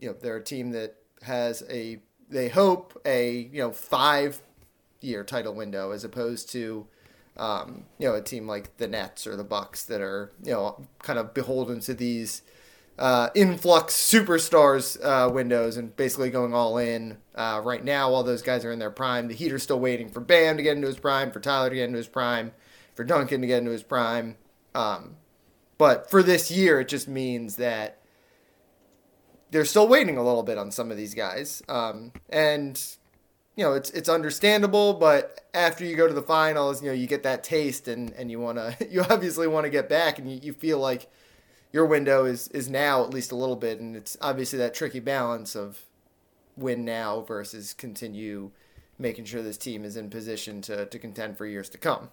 You 0.00 0.08
know 0.08 0.16
they're 0.20 0.36
a 0.36 0.42
team 0.42 0.70
that 0.70 0.96
has 1.22 1.62
a 1.70 2.00
they 2.28 2.48
hope 2.48 3.00
a 3.04 3.48
you 3.52 3.60
know 3.60 3.72
five 3.72 4.42
year 5.00 5.24
title 5.24 5.54
window 5.54 5.90
as 5.90 6.04
opposed 6.04 6.50
to 6.50 6.86
um, 7.36 7.84
you 7.98 8.08
know 8.08 8.14
a 8.14 8.22
team 8.22 8.46
like 8.46 8.76
the 8.76 8.88
Nets 8.88 9.26
or 9.26 9.36
the 9.36 9.44
Bucks 9.44 9.84
that 9.84 10.00
are 10.00 10.32
you 10.42 10.52
know 10.52 10.86
kind 11.00 11.18
of 11.18 11.34
beholden 11.34 11.80
to 11.80 11.94
these 11.94 12.42
uh, 12.98 13.30
influx 13.34 13.94
superstars 13.94 14.98
uh, 15.02 15.30
windows 15.30 15.76
and 15.76 15.96
basically 15.96 16.30
going 16.30 16.54
all 16.54 16.76
in 16.78 17.16
uh, 17.34 17.60
right 17.64 17.84
now 17.84 18.12
while 18.12 18.22
those 18.22 18.42
guys 18.42 18.64
are 18.64 18.72
in 18.72 18.78
their 18.78 18.90
prime. 18.90 19.28
The 19.28 19.34
Heat 19.34 19.52
are 19.52 19.58
still 19.58 19.80
waiting 19.80 20.08
for 20.08 20.20
Bam 20.20 20.56
to 20.56 20.62
get 20.62 20.76
into 20.76 20.88
his 20.88 20.98
prime, 20.98 21.30
for 21.30 21.40
Tyler 21.40 21.70
to 21.70 21.74
get 21.74 21.84
into 21.86 21.96
his 21.96 22.08
prime, 22.08 22.52
for 22.94 23.04
Duncan 23.04 23.40
to 23.40 23.46
get 23.46 23.58
into 23.58 23.70
his 23.70 23.82
prime. 23.82 24.36
Um, 24.74 25.16
but 25.78 26.10
for 26.10 26.22
this 26.22 26.50
year, 26.50 26.80
it 26.80 26.88
just 26.88 27.08
means 27.08 27.56
that 27.56 28.01
they're 29.52 29.64
still 29.66 29.86
waiting 29.86 30.16
a 30.16 30.24
little 30.24 30.42
bit 30.42 30.58
on 30.58 30.70
some 30.70 30.90
of 30.90 30.96
these 30.96 31.14
guys. 31.14 31.62
Um, 31.68 32.12
and 32.30 32.82
you 33.54 33.64
know, 33.64 33.74
it's 33.74 33.90
it's 33.90 34.08
understandable, 34.08 34.94
but 34.94 35.40
after 35.54 35.84
you 35.84 35.94
go 35.94 36.08
to 36.08 36.14
the 36.14 36.22
finals, 36.22 36.82
you 36.82 36.88
know, 36.88 36.94
you 36.94 37.06
get 37.06 37.22
that 37.22 37.44
taste 37.44 37.86
and, 37.86 38.10
and 38.12 38.30
you 38.30 38.40
wanna 38.40 38.76
you 38.90 39.02
obviously 39.08 39.46
want 39.46 39.64
to 39.64 39.70
get 39.70 39.88
back 39.88 40.18
and 40.18 40.30
you, 40.30 40.40
you 40.42 40.52
feel 40.52 40.78
like 40.78 41.08
your 41.70 41.86
window 41.86 42.24
is, 42.24 42.48
is 42.48 42.68
now 42.68 43.04
at 43.04 43.10
least 43.10 43.32
a 43.32 43.36
little 43.36 43.56
bit 43.56 43.80
and 43.80 43.94
it's 43.94 44.16
obviously 44.20 44.58
that 44.58 44.74
tricky 44.74 45.00
balance 45.00 45.54
of 45.54 45.82
win 46.56 46.84
now 46.84 47.20
versus 47.22 47.72
continue 47.72 48.50
making 48.98 49.24
sure 49.24 49.42
this 49.42 49.56
team 49.56 49.84
is 49.84 49.96
in 49.96 50.10
position 50.10 50.60
to, 50.60 50.84
to 50.86 50.98
contend 50.98 51.36
for 51.38 51.46
years 51.46 51.68
to 51.70 51.78
come. 51.78 52.10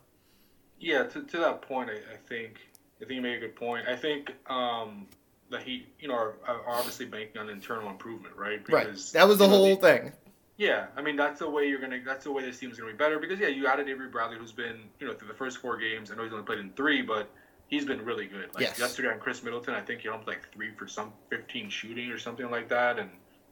Yeah, 0.80 1.04
to, 1.04 1.23
to 1.23 1.38
that 1.38 1.62
point, 1.62 1.89
I, 1.89 2.13
I 2.13 2.17
think 2.28 2.60
I 3.02 3.06
think 3.06 3.12
you 3.12 3.21
made 3.21 3.38
a 3.38 3.39
good 3.39 3.56
point. 3.56 3.88
I 3.88 3.95
think 3.95 4.32
um, 4.49 5.08
the 5.49 5.59
he, 5.59 5.88
you 5.99 6.07
know, 6.07 6.13
are, 6.15 6.35
are 6.47 6.62
obviously 6.67 7.05
banking 7.05 7.41
on 7.41 7.49
internal 7.49 7.89
improvement, 7.89 8.35
right? 8.35 8.62
right. 8.69 8.88
That 9.13 9.27
was 9.27 9.38
the 9.38 9.45
you 9.45 9.49
know, 9.49 9.57
whole 9.57 9.75
the- 9.75 9.81
thing. 9.81 10.13
Yeah, 10.57 10.88
I 10.97 11.01
mean 11.01 11.15
that's 11.15 11.39
the 11.39 11.49
way 11.49 11.69
you're 11.69 11.79
gonna. 11.79 12.01
That's 12.05 12.25
the 12.25 12.33
way 12.33 12.43
this 12.43 12.59
team's 12.59 12.77
gonna 12.77 12.91
be 12.91 12.97
better 12.97 13.17
because 13.17 13.39
yeah, 13.39 13.47
you 13.47 13.65
added 13.67 13.88
Avery 13.88 14.09
Bradley, 14.09 14.38
who's 14.38 14.51
been 14.51 14.81
you 14.99 15.07
know 15.07 15.13
through 15.13 15.29
the 15.29 15.33
first 15.33 15.59
four 15.59 15.77
games. 15.77 16.12
I 16.12 16.15
know 16.15 16.23
he's 16.23 16.33
only 16.33 16.43
played 16.45 16.59
in 16.59 16.71
three, 16.73 17.01
but 17.01 17.29
he's 17.67 17.85
been 17.85 18.03
really 18.03 18.27
good. 18.27 18.53
Like 18.53 18.63
Yes. 18.63 18.77
yesterday 18.77 19.07
on 19.07 19.19
Khris 19.19 19.41
Middleton, 19.41 19.73
I 19.73 19.79
think 19.79 20.01
he 20.01 20.09
almost 20.09 20.27
like 20.27 20.51
three 20.53 20.71
for 20.77 20.85
some 20.85 21.13
15 21.29 21.69
shooting 21.69 22.12
or 22.12 22.19
something 22.19 22.51
like 22.51 22.67
that, 22.67 22.99
and 22.99 23.09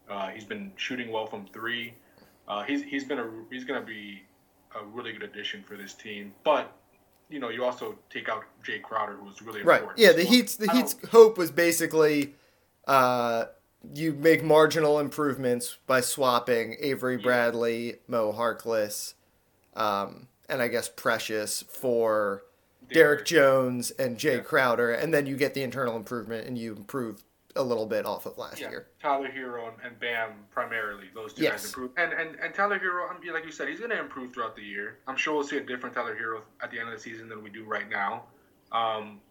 uh, 0.10 0.28
he's 0.30 0.44
been 0.44 0.74
shooting 0.76 1.10
well 1.10 1.28
from 1.28 1.46
three. 1.54 1.94
Uh, 2.46 2.64
he's 2.64 2.84
he's 2.84 3.06
been 3.06 3.20
a 3.20 3.30
he's 3.50 3.64
gonna 3.64 3.80
be 3.86 4.24
a 4.76 4.84
really 4.84 5.14
good 5.14 5.24
addition 5.24 5.64
for 5.64 5.78
this 5.78 5.94
team, 5.94 6.34
but. 6.44 6.74
You 7.30 7.40
know, 7.40 7.50
you 7.50 7.64
also 7.66 7.98
take 8.10 8.30
out 8.30 8.44
Jae 8.66 8.82
Crowder, 8.82 9.14
who 9.14 9.26
was 9.26 9.42
really 9.42 9.62
Right. 9.62 9.82
important. 9.82 10.00
Yeah, 10.00 10.14
the 10.14 10.24
So, 10.24 10.30
Heat's 10.30 10.56
the 10.56 10.64
I 10.70 10.74
don't- 10.74 10.76
Heat's 10.78 10.96
hope 11.10 11.38
was 11.38 11.52
basically 11.52 12.36
uh, 12.88 13.48
you 13.94 14.14
make 14.14 14.44
marginal 14.44 14.98
improvements 15.00 15.76
by 15.88 16.00
swapping 16.00 16.78
Avery 16.80 17.18
Yeah. 17.18 17.22
Bradley, 17.24 18.00
Mo 18.08 18.32
Harkless, 18.32 19.14
um, 19.76 20.30
and 20.48 20.62
I 20.62 20.70
guess 20.70 20.88
Precious 20.88 21.64
for 21.64 22.44
Derrick 22.94 23.26
Jones 23.26 23.92
and 23.92 24.18
Jae 24.18 24.38
Yeah. 24.38 24.40
Crowder, 24.40 24.92
and 24.94 25.14
then 25.14 25.26
you 25.26 25.36
get 25.36 25.54
the 25.54 25.64
internal 25.64 25.98
improvement 25.98 26.48
and 26.48 26.58
you 26.58 26.74
improve 26.78 27.24
a 27.56 27.64
little 27.64 27.86
bit 27.86 28.06
off 28.06 28.26
of 28.26 28.38
last 28.38 28.60
Yeah, 28.60 28.70
year. 28.70 28.88
Tyler 29.02 29.30
Herro 29.30 29.68
and, 29.70 29.78
and 29.84 30.00
Bam 30.00 30.32
primarily. 30.52 31.06
Those 31.16 31.34
two 31.34 31.44
Yes. 31.44 31.64
guys 31.64 31.66
improve. 31.68 31.92
And, 31.98 32.14
and 32.14 32.36
and 32.40 32.54
Tyler 32.54 32.78
Herro, 32.80 33.10
I 33.10 33.20
mean, 33.20 33.34
like 33.34 33.46
you 33.46 33.52
said, 33.52 33.68
he's 33.68 33.80
going 33.80 33.92
to 33.92 34.00
improve 34.00 34.34
throughout 34.34 34.56
the 34.56 34.62
year. 34.62 35.00
I'm 35.08 35.18
sure 35.18 35.34
we'll 35.34 35.44
see 35.48 35.58
a 35.58 35.64
different 35.64 35.96
Tyler 35.96 36.16
Herro 36.16 36.42
at 36.62 36.72
the 36.72 36.80
end 36.80 36.90
of 36.90 36.96
the 36.96 37.02
season 37.02 37.30
than 37.30 37.42
we 37.44 37.50
do 37.50 37.64
right 37.64 37.90
now. 37.90 38.24
Um, 38.72 39.22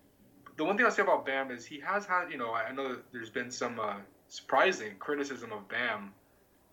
the 0.56 0.64
one 0.64 0.76
thing 0.76 0.86
I'll 0.86 0.92
say 0.92 1.02
about 1.02 1.26
Bam 1.26 1.50
is 1.50 1.64
he 1.66 1.78
has 1.80 2.06
had, 2.06 2.30
you 2.30 2.38
know, 2.38 2.52
I 2.52 2.72
know 2.72 2.88
that 2.88 3.02
there's 3.12 3.30
been 3.30 3.50
some 3.50 3.78
uh, 3.78 3.96
surprising 4.28 4.94
criticism 4.98 5.52
of 5.52 5.68
Bam 5.68 6.12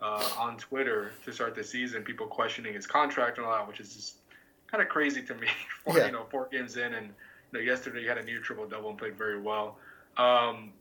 uh, 0.01 0.27
on 0.37 0.57
Twitter 0.57 1.11
to 1.25 1.31
start 1.33 1.53
the 1.55 1.63
season. 1.63 2.03
People 2.03 2.25
questioning 2.27 2.73
his 2.73 2.87
contract 2.87 3.37
and 3.37 3.45
all 3.45 3.53
that, 3.53 3.67
which 3.67 3.79
is 3.79 3.93
just 3.93 4.15
kind 4.67 4.81
of 4.81 4.89
crazy 4.89 5.21
to 5.23 5.35
me. 5.35 5.47
For, 5.83 5.97
Yeah. 5.97 6.05
You 6.07 6.11
know, 6.13 6.25
four 6.31 6.47
games 6.51 6.77
in, 6.77 6.93
and 6.93 7.07
you 7.51 7.59
know, 7.59 7.59
yesterday 7.59 8.01
he 8.01 8.07
had 8.07 8.17
a 8.17 8.23
near 8.23 8.39
triple 8.39 8.65
double 8.65 8.89
and 8.89 8.97
played 8.97 9.17
very 9.17 9.39
well. 9.39 9.77
Um, 10.17 10.71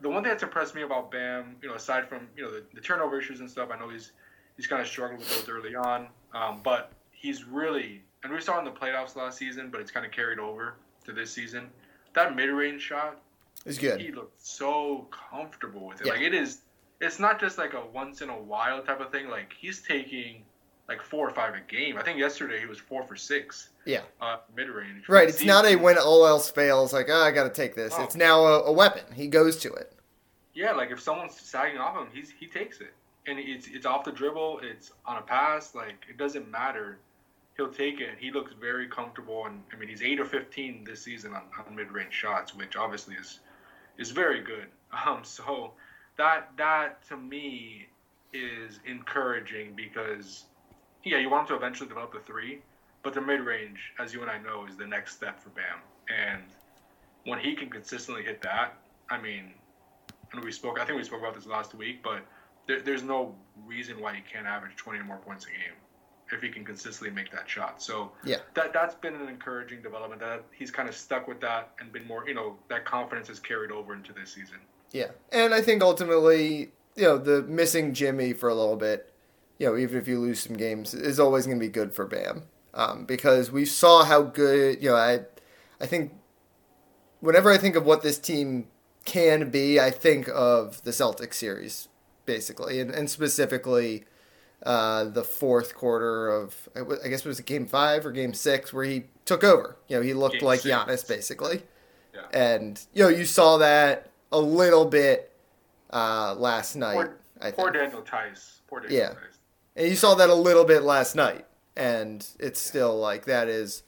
the 0.00 0.08
one 0.08 0.22
thing 0.22 0.30
that's 0.30 0.42
impressed 0.42 0.74
me 0.74 0.82
about 0.82 1.10
Bam, 1.10 1.56
you 1.62 1.68
know, 1.68 1.74
aside 1.74 2.08
from 2.08 2.28
you 2.36 2.42
know 2.44 2.50
the, 2.50 2.64
the 2.74 2.80
turnover 2.80 3.18
issues 3.18 3.40
and 3.40 3.50
stuff, 3.50 3.70
I 3.72 3.78
know 3.78 3.88
he's 3.88 4.12
he's 4.56 4.66
kind 4.66 4.80
of 4.82 4.88
struggled 4.88 5.20
with 5.20 5.28
those 5.46 5.48
early 5.48 5.74
on, 5.74 6.08
um, 6.34 6.60
but 6.62 6.92
he's 7.10 7.44
really 7.44 8.02
and 8.22 8.32
we 8.32 8.40
saw 8.40 8.58
in 8.58 8.64
the 8.64 8.70
playoffs 8.70 9.16
last 9.16 9.38
season, 9.38 9.70
but 9.70 9.80
it's 9.80 9.90
kind 9.90 10.04
of 10.04 10.12
carried 10.12 10.38
over 10.38 10.74
to 11.04 11.12
this 11.12 11.30
season. 11.32 11.68
That 12.14 12.34
mid-range 12.36 12.82
shot, 12.82 13.20
It's 13.64 13.78
good. 13.78 14.00
he 14.00 14.12
looked 14.12 14.44
so 14.44 15.06
comfortable 15.30 15.86
with 15.86 16.00
it. 16.00 16.06
Yeah. 16.06 16.12
Like 16.14 16.22
it 16.22 16.34
is, 16.34 16.58
it's 17.00 17.18
not 17.18 17.40
just 17.40 17.56
like 17.56 17.72
a 17.72 17.82
once 17.94 18.20
in 18.20 18.28
a 18.28 18.38
while 18.38 18.82
type 18.82 19.00
of 19.00 19.10
thing. 19.10 19.28
Like 19.30 19.54
he's 19.58 19.80
taking 19.80 20.42
like 20.90 21.00
four 21.00 21.26
or 21.26 21.30
five 21.30 21.54
a 21.54 21.60
game. 21.72 21.96
I 21.96 22.02
think 22.02 22.18
yesterday 22.18 22.58
he 22.58 22.66
was 22.66 22.78
four 22.78 23.04
for 23.04 23.14
six. 23.14 23.70
Yeah. 23.86 24.00
Uh, 24.20 24.38
mid-range. 24.56 25.08
Right. 25.08 25.28
It's 25.28 25.44
not 25.44 25.64
a 25.64 25.76
when 25.76 25.96
all 25.96 26.26
else 26.26 26.50
fails, 26.50 26.92
like, 26.92 27.06
oh, 27.08 27.22
I 27.22 27.30
got 27.30 27.44
to 27.44 27.50
take 27.50 27.76
this. 27.76 27.94
Oh. 27.96 28.02
It's 28.02 28.16
now 28.16 28.44
a, 28.44 28.62
a 28.64 28.72
weapon. 28.72 29.04
He 29.14 29.28
goes 29.28 29.56
to 29.58 29.72
it. 29.72 29.92
Yeah, 30.52 30.72
like 30.72 30.90
if 30.90 31.00
someone's 31.00 31.40
sagging 31.40 31.78
off 31.78 31.96
him, 31.96 32.08
he's 32.12 32.30
he 32.38 32.46
takes 32.46 32.80
it, 32.80 32.92
and 33.28 33.38
it's 33.38 33.68
it's 33.68 33.86
off 33.86 34.04
the 34.04 34.10
dribble, 34.10 34.60
it's 34.64 34.90
on 35.06 35.16
a 35.16 35.22
pass, 35.22 35.76
like 35.76 36.04
it 36.10 36.16
doesn't 36.16 36.50
matter. 36.50 36.98
He'll 37.56 37.72
take 37.72 38.00
it. 38.00 38.16
He 38.18 38.32
looks 38.32 38.52
very 38.60 38.88
comfortable, 38.88 39.46
and 39.46 39.62
I 39.72 39.76
mean 39.76 39.88
he's 39.88 40.02
eight 40.02 40.18
or 40.18 40.24
fifteen 40.24 40.82
this 40.82 41.02
season 41.02 41.34
on, 41.34 41.42
on 41.66 41.76
mid 41.76 41.92
range 41.92 42.12
shots, 42.12 42.52
which 42.54 42.76
obviously 42.76 43.14
is 43.14 43.38
is 43.96 44.10
very 44.10 44.40
good. 44.40 44.66
Um, 45.06 45.20
so 45.22 45.74
that 46.16 46.50
that 46.56 47.06
to 47.06 47.16
me 47.16 47.86
is 48.32 48.80
encouraging 48.86 49.74
because 49.76 50.46
yeah, 51.04 51.18
you 51.18 51.30
want 51.30 51.48
him 51.48 51.56
to 51.56 51.62
eventually 51.62 51.88
develop 51.88 52.12
the 52.12 52.20
three, 52.20 52.60
but 53.02 53.14
the 53.14 53.20
mid 53.20 53.40
range, 53.40 53.92
as 53.98 54.12
you 54.12 54.22
and 54.22 54.30
I 54.30 54.38
know, 54.38 54.66
is 54.66 54.76
the 54.76 54.86
next 54.86 55.16
step 55.16 55.40
for 55.40 55.50
Bam. 55.50 55.78
And 56.08 56.42
when 57.24 57.38
he 57.38 57.54
can 57.54 57.68
consistently 57.68 58.22
hit 58.22 58.42
that, 58.42 58.74
I 59.08 59.20
mean, 59.20 59.52
and 60.32 60.44
we 60.44 60.52
spoke. 60.52 60.78
I 60.78 60.84
think 60.84 60.98
we 60.98 61.04
spoke 61.04 61.20
about 61.20 61.34
this 61.34 61.46
last 61.46 61.74
week, 61.74 62.02
but 62.02 62.20
there, 62.66 62.80
there's 62.80 63.02
no 63.02 63.34
reason 63.66 64.00
why 64.00 64.14
he 64.14 64.22
can't 64.22 64.46
average 64.46 64.76
20 64.76 65.00
or 65.00 65.04
more 65.04 65.18
points 65.18 65.44
a 65.46 65.48
game 65.48 65.76
if 66.32 66.40
he 66.40 66.48
can 66.48 66.64
consistently 66.64 67.10
make 67.10 67.30
that 67.32 67.48
shot. 67.48 67.82
So 67.82 68.12
yeah, 68.24 68.36
that 68.54 68.72
that's 68.72 68.94
been 68.94 69.14
an 69.14 69.28
encouraging 69.28 69.82
development. 69.82 70.20
That 70.20 70.44
he's 70.56 70.70
kind 70.70 70.88
of 70.88 70.94
stuck 70.94 71.26
with 71.26 71.40
that 71.40 71.70
and 71.80 71.92
been 71.92 72.06
more, 72.06 72.28
you 72.28 72.34
know, 72.34 72.56
that 72.68 72.84
confidence 72.84 73.28
has 73.28 73.40
carried 73.40 73.70
over 73.70 73.94
into 73.94 74.12
this 74.12 74.32
season. 74.32 74.58
Yeah, 74.92 75.08
and 75.32 75.54
I 75.54 75.60
think 75.60 75.82
ultimately, 75.82 76.70
you 76.96 77.04
know, 77.04 77.18
the 77.18 77.42
missing 77.42 77.94
Jimmy 77.94 78.32
for 78.32 78.48
a 78.48 78.54
little 78.54 78.76
bit, 78.76 79.09
you 79.60 79.66
know, 79.66 79.76
even 79.76 79.98
if 79.98 80.08
you 80.08 80.18
lose 80.18 80.40
some 80.40 80.56
games, 80.56 80.94
is 80.94 81.20
always 81.20 81.46
going 81.46 81.58
to 81.58 81.64
be 81.64 81.70
good 81.70 81.94
for 81.94 82.06
Bam, 82.06 82.44
um, 82.74 83.04
because 83.04 83.52
we 83.52 83.64
saw 83.64 84.04
how 84.04 84.22
good. 84.22 84.82
You 84.82 84.90
know, 84.90 84.96
I, 84.96 85.20
I 85.80 85.86
think, 85.86 86.14
whenever 87.20 87.52
I 87.52 87.58
think 87.58 87.76
of 87.76 87.84
what 87.84 88.02
this 88.02 88.18
team 88.18 88.66
can 89.04 89.50
be, 89.50 89.78
I 89.78 89.90
think 89.90 90.28
of 90.28 90.82
the 90.82 90.90
Celtics 90.90 91.34
series 91.34 91.88
basically, 92.24 92.80
and, 92.80 92.90
and 92.90 93.10
specifically 93.10 94.04
uh, 94.64 95.04
the 95.04 95.24
fourth 95.24 95.74
quarter 95.74 96.28
of 96.28 96.68
I 96.74 97.08
guess 97.08 97.20
it 97.20 97.26
was 97.26 97.40
game 97.40 97.66
five 97.66 98.06
or 98.06 98.12
game 98.12 98.32
six 98.32 98.72
where 98.72 98.84
he 98.84 99.04
took 99.24 99.44
over. 99.44 99.76
You 99.88 99.96
know, 99.96 100.02
he 100.02 100.14
looked 100.14 100.36
game 100.36 100.44
like 100.44 100.60
six. 100.60 100.74
Giannis 100.74 101.06
basically, 101.06 101.62
yeah. 102.14 102.20
and 102.32 102.80
you 102.94 103.02
know 103.02 103.08
you 103.08 103.24
saw 103.26 103.58
that 103.58 104.10
a 104.32 104.40
little 104.40 104.86
bit 104.86 105.36
uh, 105.92 106.34
last 106.38 106.76
night. 106.76 106.94
Poor, 106.94 107.18
I 107.40 107.44
think. 107.44 107.56
poor 107.56 107.70
Daniel 107.72 108.02
Theis. 108.02 108.60
Poor 108.68 108.80
Daniel 108.80 109.00
yeah, 109.00 109.08
Theis. 109.08 109.39
And 109.80 109.88
you 109.88 109.96
saw 109.96 110.14
that 110.14 110.28
a 110.28 110.34
little 110.34 110.64
bit 110.64 110.82
last 110.82 111.16
night, 111.16 111.46
and 111.76 112.26
it's 112.38 112.60
still 112.60 112.98
like 112.98 113.24
that 113.24 113.48
is. 113.48 113.82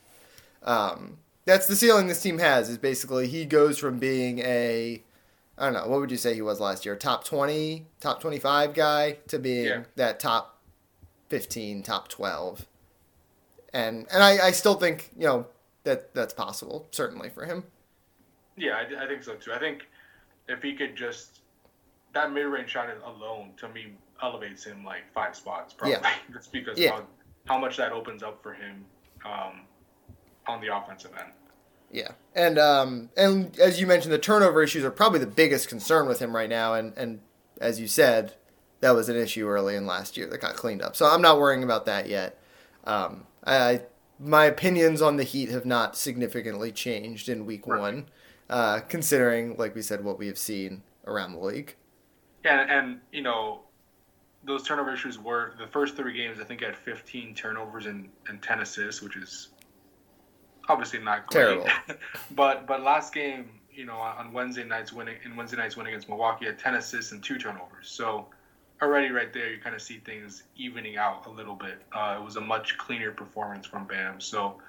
Um, 0.63 1.19
that's 1.45 1.67
the 1.67 1.75
ceiling 1.75 2.07
this 2.07 2.23
team 2.23 2.39
has 2.39 2.71
is 2.71 2.79
basically 2.79 3.27
he 3.27 3.45
goes 3.45 3.77
from 3.77 3.99
being 3.99 4.39
a 4.39 5.03
I 5.59 5.65
don't 5.67 5.75
know, 5.75 5.87
what 5.89 6.01
would 6.01 6.11
you 6.11 6.17
say 6.17 6.35
he 6.35 6.43
was 6.43 6.61
last 6.61 6.87
year? 6.87 6.97
Top 6.97 7.25
20, 7.25 7.87
top 8.01 8.21
25 8.21 8.75
guy 8.75 9.19
to 9.29 9.39
being 9.39 9.67
yeah. 9.67 9.83
that 9.97 10.19
top 10.19 10.59
15, 11.29 11.83
top 11.83 12.09
12. 12.09 12.67
And 13.73 14.07
and 14.13 14.23
I, 14.23 14.47
I 14.47 14.51
still 14.53 14.75
think, 14.75 15.11
you 15.17 15.27
know, 15.27 15.47
that 15.85 16.15
that's 16.15 16.35
possible, 16.35 16.89
certainly 16.91 17.29
for 17.29 17.45
him. 17.45 17.65
Yeah, 18.57 18.73
I, 18.73 19.05
I 19.05 19.07
think 19.07 19.23
so 19.23 19.35
too. 19.35 19.53
I 19.53 19.59
think 19.59 19.89
if 20.49 20.63
he 20.63 20.75
could 20.75 20.95
just, 20.97 21.41
that 22.13 22.33
mid 22.33 22.47
range 22.47 22.71
shot 22.71 22.89
alone, 23.05 23.51
to 23.59 23.69
me, 23.69 23.95
elevates 24.23 24.65
him 24.65 24.85
like 24.85 25.03
five 25.15 25.37
spots, 25.37 25.75
probably. 25.75 25.99
Yeah. 26.03 26.13
just 26.33 26.53
because 26.53 26.79
yeah. 26.79 26.93
how, 26.93 27.03
how 27.47 27.59
much 27.59 27.77
that 27.77 27.93
opens 27.93 28.23
up 28.23 28.43
for 28.43 28.55
him 28.55 28.85
um, 29.25 29.63
on 30.47 30.61
the 30.61 30.75
offensive 30.75 31.13
end. 31.19 31.33
Yeah, 31.91 32.13
and 32.35 32.59
um, 32.59 33.11
and 33.19 33.59
as 33.59 33.79
you 33.79 33.87
mentioned, 33.87 34.15
the 34.15 34.19
turnover 34.19 34.63
issues 34.63 34.83
are 34.83 34.91
probably 34.91 35.19
the 35.19 35.27
biggest 35.27 35.69
concern 35.69 36.09
with 36.09 36.21
him 36.21 36.35
right 36.35 36.49
now. 36.49 36.73
And 36.73 36.95
and 36.97 37.21
as 37.61 37.79
you 37.79 37.87
said, 37.87 38.35
that 38.81 38.93
was 38.93 39.11
an 39.11 39.17
issue 39.17 39.47
early 39.47 39.77
in 39.77 39.87
last 39.87 40.17
year 40.17 40.27
that 40.29 40.41
got 40.41 40.55
cleaned 40.55 40.81
up. 40.81 40.97
So 40.97 41.07
I'm 41.07 41.21
not 41.21 41.39
worrying 41.39 41.63
about 41.63 41.85
that 41.87 42.09
yet. 42.09 42.39
Um, 42.85 43.27
I 43.47 43.83
my 44.19 44.47
opinions 44.47 45.03
on 45.03 45.17
the 45.17 45.25
Heat 45.25 45.51
have 45.51 45.67
not 45.67 45.97
significantly 45.97 46.73
changed 46.73 47.29
in 47.29 47.45
Week 47.45 47.67
right. 47.67 47.81
One, 47.81 48.07
uh, 48.49 48.81
considering, 48.89 49.57
like 49.57 49.75
we 49.75 49.83
said, 49.83 50.03
what 50.03 50.19
we 50.19 50.29
have 50.29 50.39
seen 50.39 50.83
around 51.07 51.33
the 51.33 51.41
league. 51.41 51.75
Yeah, 52.45 52.67
and 52.69 53.01
you 53.13 53.23
know, 53.23 53.61
those 54.45 54.63
turnover 54.63 54.93
issues 54.93 55.19
were 55.19 55.55
the 55.59 55.67
first 55.67 55.97
three 55.97 56.15
games. 56.15 56.41
I 56.41 56.45
think 56.45 56.63
I 56.63 56.67
had 56.67 56.77
15 56.77 57.35
turnovers 57.35 57.87
and, 57.87 58.09
and 58.29 58.43
10 58.43 58.61
assists, 58.61 59.01
which 59.01 59.17
is 59.17 59.49
obviously 60.69 60.99
not 60.99 61.27
great. 61.27 61.43
Terrible. 61.43 61.67
but 62.33 62.67
but 62.67 62.83
last 62.83 63.15
game, 63.15 63.51
you 63.71 63.85
know, 63.85 63.97
on 63.97 64.33
Wednesday 64.33 64.65
nights 64.65 64.93
winning 64.93 65.17
in 65.25 65.37
Wednesday 65.37 65.57
nights 65.57 65.77
win 65.77 65.87
against 65.87 66.09
Milwaukee, 66.09 66.47
had 66.47 66.59
ten 66.59 66.75
assists 66.75 67.13
and 67.13 67.23
two 67.23 67.39
turnovers. 67.39 67.89
So 67.89 68.27
already 68.81 69.11
right 69.11 69.33
there, 69.33 69.53
you 69.53 69.61
kind 69.61 69.75
of 69.75 69.83
see 69.83 69.99
things 69.99 70.45
evening 70.57 70.97
out 70.97 71.27
a 71.27 71.31
little 71.31 71.55
bit. 71.55 71.83
Uh, 71.93 72.17
it 72.19 72.25
was 72.25 72.37
a 72.37 72.41
much 72.41 72.77
cleaner 72.79 73.13
performance 73.13 73.67
from 73.67 73.87
Bam. 73.87 74.21
So 74.21 74.61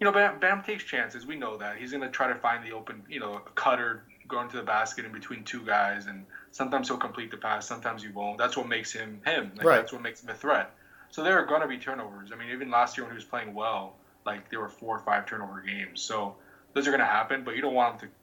you 0.00 0.04
know, 0.04 0.12
Bam, 0.12 0.38
Bam 0.38 0.62
takes 0.62 0.84
chances. 0.84 1.26
We 1.26 1.36
know 1.36 1.56
that 1.58 1.76
he's 1.76 1.90
going 1.90 2.02
to 2.02 2.08
try 2.08 2.28
to 2.28 2.36
find 2.36 2.64
the 2.64 2.72
open, 2.72 3.02
you 3.08 3.18
know, 3.18 3.40
cutter 3.56 4.04
going 4.28 4.48
to 4.48 4.56
the 4.56 4.62
basket 4.62 5.04
in 5.04 5.12
between 5.12 5.42
two 5.42 5.64
guys, 5.64 6.06
and 6.06 6.24
sometimes 6.50 6.88
he'll 6.88 6.96
complete 6.96 7.30
the 7.30 7.36
pass, 7.36 7.66
sometimes 7.66 8.02
he 8.02 8.08
won't. 8.08 8.38
That's 8.38 8.56
what 8.56 8.68
makes 8.68 8.92
him 8.92 9.20
him. 9.24 9.52
Like, 9.56 9.66
right. 9.66 9.76
That's 9.76 9.92
what 9.92 10.02
makes 10.02 10.22
him 10.22 10.30
a 10.30 10.34
threat. 10.34 10.74
So 11.10 11.22
there 11.22 11.38
are 11.38 11.46
going 11.46 11.62
to 11.62 11.68
be 11.68 11.78
turnovers. 11.78 12.30
I 12.32 12.36
mean, 12.36 12.50
even 12.50 12.70
last 12.70 12.96
year 12.96 13.04
when 13.04 13.12
he 13.12 13.16
was 13.16 13.24
playing 13.24 13.54
well, 13.54 13.94
like 14.26 14.50
there 14.50 14.60
were 14.60 14.68
four 14.68 14.96
or 14.96 15.00
five 15.00 15.26
turnover 15.26 15.60
games. 15.60 16.02
So 16.02 16.36
those 16.74 16.86
are 16.86 16.90
going 16.90 17.00
to 17.00 17.06
happen, 17.06 17.44
but 17.44 17.56
you 17.56 17.62
don't 17.62 17.74
want 17.74 18.00
them 18.00 18.08
to 18.08 18.14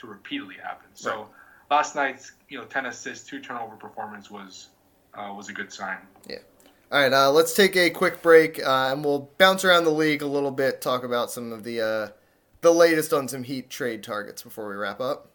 to 0.00 0.06
repeatedly 0.06 0.56
happen. 0.56 0.88
So 0.94 1.10
right. 1.10 1.26
last 1.70 1.94
night's 1.94 2.32
you 2.48 2.58
know 2.58 2.64
ten 2.64 2.86
assists, 2.86 3.28
two 3.28 3.40
turnover 3.40 3.76
performance 3.76 4.30
was 4.30 4.68
uh, 5.14 5.32
was 5.36 5.48
a 5.48 5.52
good 5.52 5.72
sign. 5.72 5.98
Yeah. 6.28 6.38
All 6.92 7.00
right, 7.00 7.12
uh, 7.12 7.30
let's 7.30 7.54
take 7.54 7.76
a 7.76 7.88
quick 7.88 8.20
break, 8.20 8.58
uh, 8.58 8.88
and 8.90 9.04
we'll 9.04 9.30
bounce 9.38 9.64
around 9.64 9.84
the 9.84 9.92
league 9.92 10.22
a 10.22 10.26
little 10.26 10.50
bit, 10.50 10.80
talk 10.80 11.04
about 11.04 11.30
some 11.30 11.52
of 11.52 11.62
the 11.62 11.80
uh, 11.80 12.08
the 12.62 12.72
latest 12.72 13.12
on 13.12 13.28
some 13.28 13.44
Heat 13.44 13.70
trade 13.70 14.02
targets 14.02 14.42
before 14.42 14.68
we 14.68 14.74
wrap 14.74 15.00
up. 15.00 15.29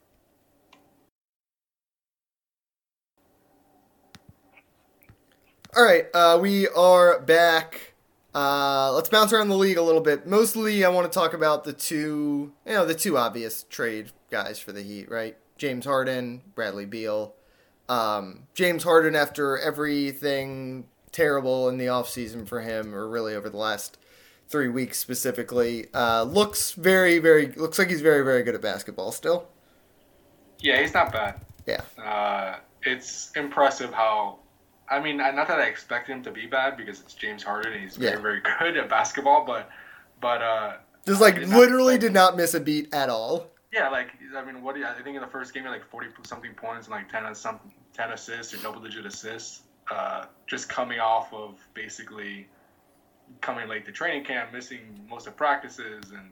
All 5.77 5.83
right, 5.83 6.05
uh, 6.13 6.39
we 6.41 6.69
are 6.69 7.19
back. 7.19 7.95
Uh, 8.33 8.93
let's 8.93 9.09
bounce 9.09 9.33
around 9.33 9.49
the 9.49 9.57
league 9.57 9.75
a 9.75 9.81
little 9.81 9.99
bit. 9.99 10.25
Mostly, 10.25 10.85
I 10.85 10.89
want 10.89 11.11
to 11.11 11.13
talk 11.13 11.33
about 11.33 11.65
the 11.65 11.73
two, 11.73 12.53
you 12.65 12.71
know, 12.71 12.85
the 12.85 12.95
two 12.95 13.17
obvious 13.17 13.63
trade 13.63 14.13
guys 14.31 14.57
for 14.57 14.71
the 14.71 14.81
Heat, 14.81 15.11
right? 15.11 15.35
James 15.57 15.83
Harden, 15.83 16.43
Bradley 16.55 16.85
Beal. 16.85 17.35
Um, 17.89 18.43
James 18.53 18.83
Harden, 18.83 19.17
after 19.17 19.57
everything 19.57 20.85
terrible 21.11 21.67
in 21.67 21.77
the 21.77 21.87
offseason 21.87 22.47
for 22.47 22.61
him, 22.61 22.95
or 22.95 23.09
really 23.09 23.35
over 23.35 23.49
the 23.49 23.57
last 23.57 23.97
three 24.47 24.69
weeks 24.69 24.97
specifically, 24.97 25.87
uh, 25.93 26.23
looks 26.23 26.71
very, 26.71 27.19
very, 27.19 27.47
looks 27.47 27.77
like 27.77 27.89
he's 27.89 27.99
very, 27.99 28.23
very 28.23 28.43
good 28.43 28.55
at 28.55 28.61
basketball 28.61 29.11
still. 29.11 29.49
Yeah, 30.59 30.79
he's 30.79 30.93
not 30.93 31.11
bad. 31.11 31.41
Yeah. 31.67 31.81
Uh, 32.01 32.59
it's 32.83 33.31
impressive 33.35 33.93
how 33.93 34.39
I 34.89 35.01
mean, 35.01 35.17
not 35.17 35.47
that 35.47 35.59
I 35.59 35.65
expect 35.65 36.07
him 36.07 36.21
to 36.23 36.31
be 36.31 36.45
bad 36.45 36.77
because 36.77 36.99
it's 36.99 37.13
James 37.13 37.43
Harden 37.43 37.73
and 37.73 37.81
he's 37.81 37.97
very, 37.97 38.15
yeah. 38.15 38.21
very 38.21 38.41
good 38.41 38.77
at 38.77 38.89
basketball, 38.89 39.45
but, 39.45 39.69
but, 40.21 40.41
uh, 40.41 40.73
just 41.05 41.21
like 41.21 41.37
literally 41.47 41.97
did 41.97 42.13
not 42.13 42.35
miss 42.35 42.53
a 42.55 42.59
beat 42.59 42.93
at 42.93 43.09
all. 43.09 43.47
Yeah, 43.71 43.89
like 43.89 44.11
I 44.35 44.43
mean, 44.43 44.63
what 44.63 44.73
do 44.73 44.81
you, 44.81 44.87
I 44.87 44.93
think 44.93 45.15
in 45.15 45.21
the 45.21 45.27
first 45.27 45.53
game, 45.53 45.63
he 45.63 45.67
had 45.67 45.73
like 45.73 45.85
forty 45.89 46.07
something 46.23 46.53
points 46.53 46.87
and 46.87 46.95
like 46.95 47.11
ten 47.11 47.35
some 47.35 47.59
ten 47.93 48.11
assists 48.11 48.53
or 48.53 48.57
double 48.57 48.81
digit 48.81 49.05
assists. 49.05 49.61
Uh, 49.91 50.25
just 50.47 50.67
coming 50.67 50.99
off 50.99 51.31
of 51.31 51.59
basically 51.73 52.47
coming 53.41 53.67
late 53.67 53.85
to 53.85 53.91
training 53.91 54.23
camp, 54.23 54.51
missing 54.51 54.99
most 55.09 55.27
of 55.27 55.35
practices, 55.37 56.11
and 56.11 56.31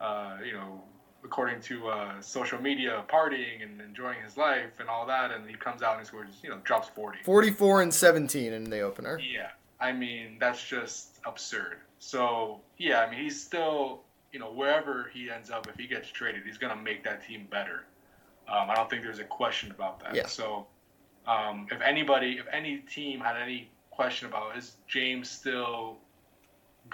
uh, 0.00 0.36
you 0.44 0.52
know 0.52 0.82
according 1.24 1.60
to 1.62 1.88
uh, 1.88 2.20
social 2.20 2.60
media, 2.60 3.02
partying 3.08 3.62
and 3.62 3.80
enjoying 3.80 4.18
his 4.22 4.36
life 4.36 4.70
and 4.78 4.88
all 4.88 5.06
that, 5.06 5.30
and 5.30 5.48
he 5.48 5.56
comes 5.56 5.82
out 5.82 5.96
and 5.98 6.06
scores, 6.06 6.28
you 6.42 6.50
know, 6.50 6.58
drops 6.64 6.88
40. 6.88 7.18
44 7.24 7.82
and 7.82 7.94
17 7.94 8.52
in 8.52 8.64
the 8.64 8.80
opener. 8.80 9.18
Yeah. 9.18 9.48
I 9.80 9.92
mean, 9.92 10.36
that's 10.38 10.62
just 10.66 11.18
absurd. 11.26 11.78
So, 11.98 12.60
yeah, 12.78 13.00
I 13.00 13.10
mean, 13.10 13.20
he's 13.20 13.42
still, 13.42 14.02
you 14.32 14.38
know, 14.38 14.52
wherever 14.52 15.10
he 15.12 15.30
ends 15.30 15.50
up, 15.50 15.66
if 15.68 15.76
he 15.76 15.86
gets 15.86 16.08
traded, 16.08 16.42
he's 16.44 16.58
going 16.58 16.76
to 16.76 16.82
make 16.82 17.02
that 17.04 17.26
team 17.26 17.46
better. 17.50 17.84
Um, 18.46 18.70
I 18.70 18.74
don't 18.74 18.90
think 18.90 19.02
there's 19.02 19.20
a 19.20 19.24
question 19.24 19.70
about 19.70 20.00
that. 20.00 20.14
Yeah. 20.14 20.26
So, 20.26 20.66
um, 21.26 21.66
if 21.70 21.80
anybody, 21.80 22.38
if 22.38 22.46
any 22.52 22.78
team 22.78 23.20
had 23.20 23.36
any 23.36 23.70
question 23.90 24.28
about 24.28 24.56
is 24.56 24.76
James 24.86 25.30
still 25.30 25.96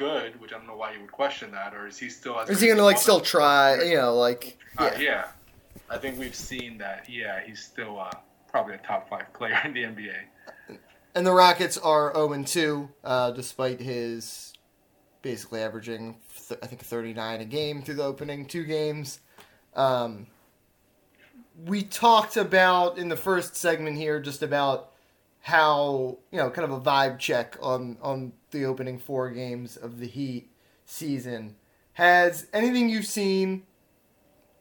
good, 0.00 0.40
which 0.40 0.52
I 0.52 0.56
don't 0.56 0.66
know 0.66 0.76
why 0.76 0.94
you 0.94 1.00
would 1.02 1.12
question 1.12 1.52
that, 1.52 1.74
or 1.74 1.86
is 1.86 1.98
he 1.98 2.08
still? 2.08 2.38
Is 2.40 2.60
he 2.60 2.68
gonna 2.68 2.82
like 2.82 2.98
still 2.98 3.20
try? 3.20 3.82
You 3.82 3.96
know, 3.96 4.16
like 4.16 4.58
yeah. 4.80 4.86
Uh, 4.86 4.98
yeah. 4.98 5.24
I 5.90 5.98
think 5.98 6.18
we've 6.18 6.34
seen 6.34 6.78
that. 6.78 7.06
Yeah, 7.08 7.40
he's 7.44 7.62
still 7.62 8.00
uh, 8.00 8.10
probably 8.50 8.74
a 8.74 8.78
top 8.78 9.08
five 9.08 9.32
player 9.32 9.60
in 9.64 9.74
the 9.74 9.82
NBA. 9.82 10.78
And 11.14 11.26
the 11.26 11.32
Rockets 11.32 11.76
are 11.76 12.12
0 12.14 12.32
and 12.34 12.46
2, 12.46 12.88
uh, 13.02 13.30
despite 13.32 13.80
his 13.80 14.52
basically 15.22 15.60
averaging, 15.60 16.16
th- 16.48 16.60
I 16.62 16.66
think, 16.66 16.82
39 16.82 17.40
a 17.40 17.44
game 17.44 17.82
through 17.82 17.96
the 17.96 18.04
opening 18.04 18.46
two 18.46 18.64
games. 18.64 19.18
Um, 19.74 20.28
we 21.66 21.82
talked 21.82 22.36
about 22.36 22.96
in 22.96 23.08
the 23.08 23.16
first 23.16 23.56
segment 23.56 23.96
here 23.96 24.20
just 24.20 24.42
about 24.42 24.89
how 25.42 26.18
you 26.30 26.38
know 26.38 26.50
kind 26.50 26.70
of 26.70 26.76
a 26.76 26.80
vibe 26.80 27.18
check 27.18 27.56
on 27.60 27.96
on 28.02 28.32
the 28.50 28.64
opening 28.64 28.98
four 28.98 29.30
games 29.30 29.76
of 29.76 29.98
the 29.98 30.06
Heat 30.06 30.50
season. 30.84 31.56
Has 31.94 32.46
anything 32.52 32.88
you've 32.88 33.06
seen 33.06 33.64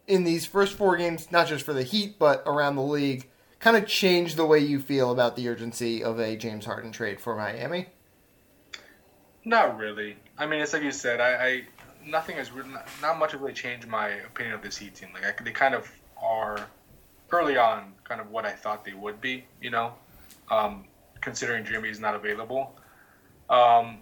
in 0.08 0.24
these 0.24 0.46
first 0.46 0.74
four 0.74 0.98
games, 0.98 1.32
not 1.32 1.48
just 1.48 1.66
for 1.66 1.74
the 1.74 1.84
Heat 1.84 2.18
but 2.18 2.44
around 2.46 2.76
the 2.76 2.82
league, 2.82 3.30
kind 3.60 3.78
of 3.78 3.86
changed 3.86 4.38
the 4.38 4.46
way 4.46 4.60
you 4.60 4.80
feel 4.80 5.12
about 5.12 5.36
the 5.36 5.48
urgency 5.48 6.04
of 6.04 6.20
a 6.20 6.36
James 6.36 6.66
Harden 6.66 6.92
trade 6.92 7.20
for 7.20 7.36
Miami? 7.36 7.88
Not 9.46 9.78
really. 9.78 10.18
I 10.38 10.46
mean, 10.46 10.62
it's 10.62 10.74
like 10.74 10.84
you 10.84 10.92
said. 10.92 11.22
I, 11.22 11.46
I 11.46 11.64
nothing 12.06 12.38
has 12.38 12.52
really, 12.52 12.70
not 13.02 13.20
much 13.20 13.32
has 13.34 13.42
really 13.42 13.54
changed 13.54 13.88
my 13.88 14.10
opinion 14.10 14.56
of 14.56 14.62
this 14.62 14.78
Heat 14.78 14.96
team. 14.96 15.10
Like 15.14 15.26
I, 15.26 15.44
they 15.44 15.52
kind 15.52 15.76
of 15.76 15.90
are 16.22 16.68
early 17.32 17.58
on, 17.58 17.94
kind 18.04 18.20
of 18.20 18.32
what 18.32 18.46
I 18.46 18.52
thought 18.52 18.86
they 18.86 18.94
would 18.94 19.22
be. 19.22 19.46
You 19.62 19.70
know, 19.70 19.94
um, 20.50 20.86
considering 21.22 21.66
Jimmy's 21.66 22.00
not 22.00 22.16
available. 22.16 22.78
Um, 23.50 24.00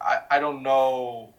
I, 0.00 0.20
I 0.30 0.38
don't 0.38 0.62
know. 0.62 1.34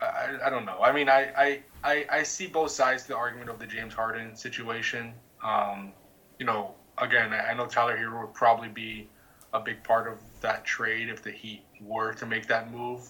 I, 0.00 0.36
I 0.44 0.50
don't 0.50 0.64
know. 0.64 0.78
I 0.80 0.92
mean, 0.92 1.08
I, 1.08 1.32
I, 1.36 1.62
I, 1.84 2.06
I 2.10 2.22
see 2.22 2.46
both 2.46 2.70
sides 2.70 3.02
to 3.02 3.08
the 3.08 3.16
argument 3.16 3.50
of 3.50 3.58
the 3.58 3.66
James 3.66 3.94
Harden 3.94 4.34
situation. 4.34 5.12
Um, 5.44 5.92
you 6.38 6.46
know, 6.46 6.74
again, 6.98 7.32
I 7.32 7.52
know 7.54 7.66
Tyler 7.66 7.96
Herro 7.96 8.22
would 8.22 8.34
probably 8.34 8.68
be 8.68 9.08
a 9.52 9.60
big 9.60 9.82
part 9.82 10.10
of 10.10 10.18
that 10.40 10.64
trade 10.64 11.08
if 11.08 11.22
the 11.22 11.30
Heat 11.30 11.64
were 11.80 12.12
to 12.14 12.26
make 12.26 12.46
that 12.46 12.72
move. 12.72 13.08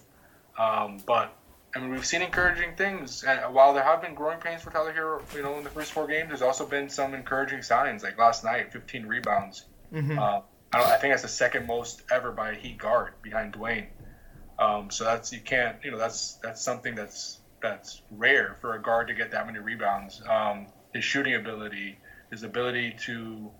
Um, 0.58 0.98
but 1.06 1.36
I 1.74 1.78
mean, 1.78 1.90
we've 1.90 2.06
seen 2.06 2.22
encouraging 2.22 2.74
things. 2.76 3.22
And 3.22 3.54
while 3.54 3.72
there 3.72 3.84
have 3.84 4.02
been 4.02 4.14
growing 4.14 4.38
pains 4.38 4.62
for 4.62 4.70
Tyler 4.70 4.92
Herro, 4.92 5.22
you 5.34 5.42
know, 5.42 5.56
in 5.58 5.64
the 5.64 5.70
first 5.70 5.92
four 5.92 6.06
games, 6.06 6.28
there's 6.28 6.42
also 6.42 6.66
been 6.66 6.88
some 6.88 7.14
encouraging 7.14 7.62
signs. 7.62 8.02
Like 8.02 8.18
last 8.18 8.42
night, 8.44 8.72
15 8.72 9.06
rebounds. 9.06 9.66
Mm-hmm. 9.92 10.18
Uh, 10.18 10.40
I, 10.72 10.94
I, 10.94 10.96
think 10.98 11.12
that's 11.12 11.22
the 11.22 11.28
second 11.28 11.66
most 11.66 12.02
ever 12.10 12.32
by 12.32 12.50
a 12.50 12.54
Heat 12.54 12.78
guard 12.78 13.12
behind 13.22 13.54
Dwyane. 13.54 13.86
Um, 14.58 14.90
so 14.90 15.04
that's 15.04 15.32
you 15.32 15.40
can't, 15.40 15.76
you 15.82 15.90
know, 15.90 15.98
that's 15.98 16.34
that's 16.42 16.62
something 16.62 16.94
that's 16.94 17.38
that's 17.62 18.02
rare 18.10 18.56
for 18.60 18.74
a 18.74 18.82
guard 18.82 19.08
to 19.08 19.14
get 19.14 19.30
that 19.32 19.46
many 19.46 19.58
rebounds. 19.58 20.22
Um, 20.28 20.66
his 20.92 21.04
shooting 21.04 21.34
ability, 21.34 21.98
his 22.30 22.42
ability 22.42 22.96
to 23.04 23.50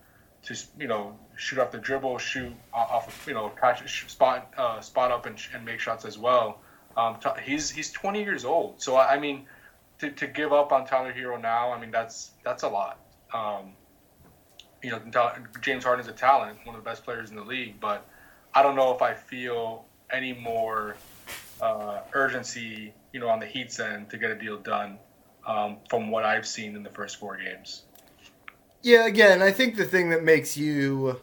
to 0.43 0.55
you 0.79 0.89
know 0.89 1.19
shoot 1.37 1.59
off 1.59 1.71
the 1.71 1.79
dribble, 1.79 2.19
shoot 2.19 2.53
off, 2.73 3.09
of, 3.09 3.29
you 3.29 3.35
know, 3.35 3.51
catch 3.61 4.11
spot 4.11 4.53
uh, 4.57 4.81
spot 4.81 5.11
up 5.11 5.27
and, 5.27 5.39
and 5.55 5.65
make 5.65 5.81
shots 5.81 6.05
as 6.05 6.19
well. 6.19 6.61
Um, 6.97 7.19
he's 7.43 7.71
he's 7.71 7.93
20 7.93 8.23
years 8.23 8.45
old, 8.45 8.83
so 8.83 8.97
I 8.97 9.19
mean, 9.19 9.47
to, 10.01 10.11
to 10.11 10.27
give 10.27 10.53
up 10.53 10.73
on 10.73 10.87
Tyler 10.87 11.13
Herro 11.13 11.41
now, 11.41 11.73
I 11.73 11.81
mean 11.81 11.91
that's 11.91 12.33
that's 12.45 12.63
a 12.63 12.69
lot. 12.69 12.99
Um, 13.33 13.73
you 14.83 14.91
know, 14.91 15.01
James 15.61 15.85
Harden's 15.85 16.09
a 16.09 16.13
talent, 16.13 16.59
one 16.65 16.75
of 16.75 16.83
the 16.83 16.89
best 16.89 17.05
players 17.05 17.31
in 17.31 17.37
the 17.37 17.45
league, 17.45 17.81
but 17.81 18.07
I 18.55 18.63
don't 18.63 18.77
know 18.77 18.95
if 18.95 19.03
I 19.03 19.15
feel 19.15 19.85
any 20.11 20.33
more 20.33 20.97
uh, 21.61 22.01
urgency, 22.13 22.95
you 23.13 23.21
know, 23.21 23.29
on 23.29 23.39
the 23.41 23.47
Heat's 23.47 23.79
end 23.79 24.11
to 24.11 24.19
get 24.19 24.31
a 24.31 24.35
deal 24.35 24.59
done 24.59 24.99
um, 25.47 25.79
from 25.89 26.11
what 26.11 26.25
I've 26.25 26.47
seen 26.47 26.77
in 26.77 26.83
the 26.83 26.91
first 26.91 27.19
four 27.19 27.37
games. 27.37 27.85
Yeah, 28.83 29.07
again, 29.07 29.43
I 29.43 29.53
think 29.53 29.77
the 29.77 29.85
thing 29.85 30.11
that 30.11 30.25
makes 30.25 30.57
you 30.57 31.21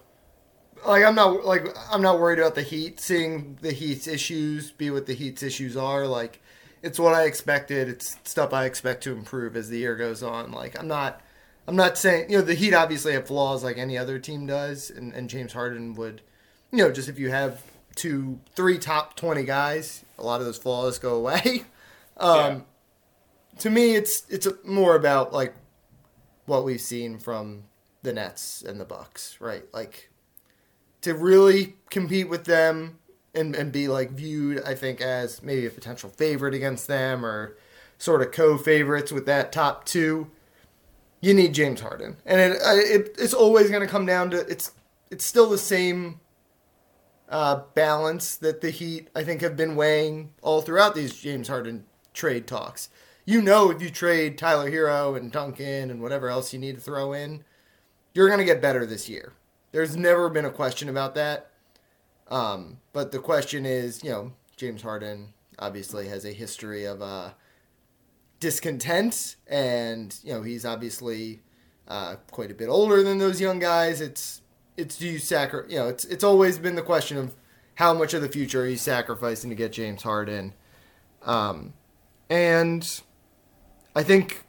like 0.86 1.04
I'm 1.04 1.16
not 1.16 1.44
like 1.44 1.68
I'm 1.92 2.02
not 2.02 2.20
worried 2.20 2.38
about 2.38 2.54
the 2.54 2.62
Heat 2.62 3.00
seeing 3.00 3.58
the 3.62 3.72
Heat's 3.72 4.08
issues 4.08 4.72
be 4.72 4.92
what 4.92 5.08
the 5.08 5.14
Heat's 5.14 5.42
issues 5.42 5.76
are. 5.76 6.06
Like 6.06 6.40
it's 6.84 7.00
what 7.00 7.16
I 7.16 7.24
expected. 7.24 7.90
It's 7.90 8.18
stuff 8.24 8.54
I 8.54 8.66
expect 8.66 9.04
to 9.04 9.12
improve 9.12 9.56
as 9.56 9.70
the 9.70 9.80
year 9.80 9.96
goes 9.96 10.22
on. 10.22 10.52
Like 10.52 10.78
I'm 10.80 10.88
not 10.88 11.22
I'm 11.68 11.76
not 11.76 11.98
saying 11.98 12.30
you 12.30 12.38
know 12.38 12.44
the 12.44 12.54
Heat 12.54 12.74
obviously 12.74 13.14
have 13.14 13.28
flaws 13.28 13.64
like 13.64 13.78
any 13.78 13.98
other 13.98 14.20
team 14.20 14.46
does, 14.46 14.90
and, 14.90 15.14
and 15.14 15.30
James 15.30 15.54
Harden 15.54 15.94
would 15.96 16.22
you 16.72 16.80
know 16.80 16.92
just 16.92 17.10
if 17.10 17.20
you 17.20 17.30
have 17.30 17.64
two 17.96 18.40
three 18.56 18.78
top 18.78 19.16
twenty 19.16 19.44
guys, 19.44 20.06
a 20.18 20.24
lot 20.24 20.40
of 20.40 20.46
those 20.46 20.58
flaws 20.58 21.00
go 21.00 21.16
away. 21.16 21.66
Um, 22.20 22.36
yeah. 22.36 22.60
To 23.60 23.70
me, 23.70 23.96
it's 23.96 24.24
it's 24.28 24.48
more 24.66 24.96
about 24.96 25.34
like 25.34 25.54
what 26.48 26.66
we've 26.66 26.82
seen 26.82 27.20
from 27.20 27.66
the 28.02 28.12
Nets 28.12 28.64
and 28.64 28.80
the 28.80 28.86
Bucks, 28.86 29.38
right? 29.40 29.66
Like 29.74 30.10
to 31.02 31.14
really 31.14 31.76
compete 31.90 32.30
with 32.30 32.46
them 32.46 32.98
and, 33.36 33.56
and 33.56 33.72
be 33.72 33.88
like 33.88 34.12
viewed, 34.12 34.64
I 34.64 34.74
think, 34.74 35.02
as 35.02 35.44
maybe 35.44 35.66
a 35.66 35.70
potential 35.70 36.10
favorite 36.10 36.54
against 36.54 36.88
them 36.88 37.26
or 37.26 37.56
sort 37.98 38.22
of 38.22 38.32
co-favorites 38.32 39.12
with 39.12 39.26
that 39.26 39.52
top 39.52 39.86
two. 39.86 40.32
You 41.20 41.34
need 41.34 41.54
James 41.54 41.82
Harden, 41.82 42.18
and 42.26 42.40
it, 42.40 42.58
it 42.64 43.16
it's 43.18 43.34
always 43.34 43.70
going 43.70 43.82
to 43.82 43.88
come 43.88 44.06
down 44.06 44.30
to 44.32 44.38
it's 44.38 44.72
it's 45.10 45.26
still 45.26 45.50
the 45.50 45.58
same 45.58 46.20
uh, 47.30 47.62
balance 47.74 48.36
that 48.36 48.62
the 48.62 48.70
Heat 48.70 49.10
I 49.16 49.24
think 49.24 49.42
have 49.42 49.58
been 49.58 49.76
weighing 49.76 50.32
all 50.42 50.62
throughout 50.62 50.96
these 50.96 51.20
James 51.20 51.48
Harden 51.48 51.86
trade 52.14 52.48
talks. 52.48 52.90
You 53.26 53.42
know, 53.42 53.72
if 53.72 53.82
you 53.82 53.90
trade 53.90 54.38
Tyler 54.38 54.72
Herro 54.72 55.18
and 55.18 55.32
Duncan 55.32 55.92
and 55.92 56.02
whatever 56.02 56.30
else 56.30 56.54
you 56.54 56.60
need 56.60 56.76
to 56.76 56.82
throw 56.82 57.14
in, 57.14 57.44
you're 58.14 58.28
going 58.28 58.40
to 58.40 58.46
get 58.46 58.62
better 58.62 58.86
this 58.86 59.10
year. 59.10 59.34
There's 59.72 59.98
never 59.98 60.30
been 60.30 60.46
a 60.46 60.52
question 60.52 60.88
about 60.88 61.14
that. 61.16 61.50
Um, 62.30 62.78
but 62.94 63.12
the 63.12 63.20
question 63.20 63.66
is, 63.66 64.04
you 64.04 64.12
know, 64.12 64.32
James 64.56 64.82
Harden 64.82 65.34
obviously 65.60 66.08
has 66.08 66.26
a 66.26 66.32
history 66.32 66.86
of 66.86 67.02
uh, 67.02 67.32
discontent, 68.40 69.36
and 69.48 70.16
you 70.24 70.34
know 70.34 70.42
he's 70.42 70.66
obviously 70.66 71.42
uh, 71.88 72.16
quite 72.32 72.52
a 72.52 72.54
bit 72.54 72.70
older 72.70 73.04
than 73.04 73.18
those 73.18 73.40
young 73.42 73.60
guys. 73.60 74.02
It's 74.02 74.42
it's 74.76 74.98
do 74.98 75.08
you 75.08 75.20
sacrifice? 75.20 75.72
You 75.72 75.80
know, 75.80 75.88
it's 75.88 76.06
it's 76.06 76.24
always 76.24 76.58
been 76.58 76.76
the 76.76 76.82
question 76.82 77.18
of 77.18 77.34
how 77.76 77.94
much 77.94 78.14
of 78.14 78.22
the 78.22 78.30
future 78.30 78.64
are 78.64 78.68
you 78.68 78.78
sacrificing 78.78 79.50
to 79.50 79.56
get 79.56 79.72
James 79.72 80.04
Harden, 80.04 80.54
um, 81.24 81.74
and 82.30 83.02
I 83.96 84.04
think 84.04 84.44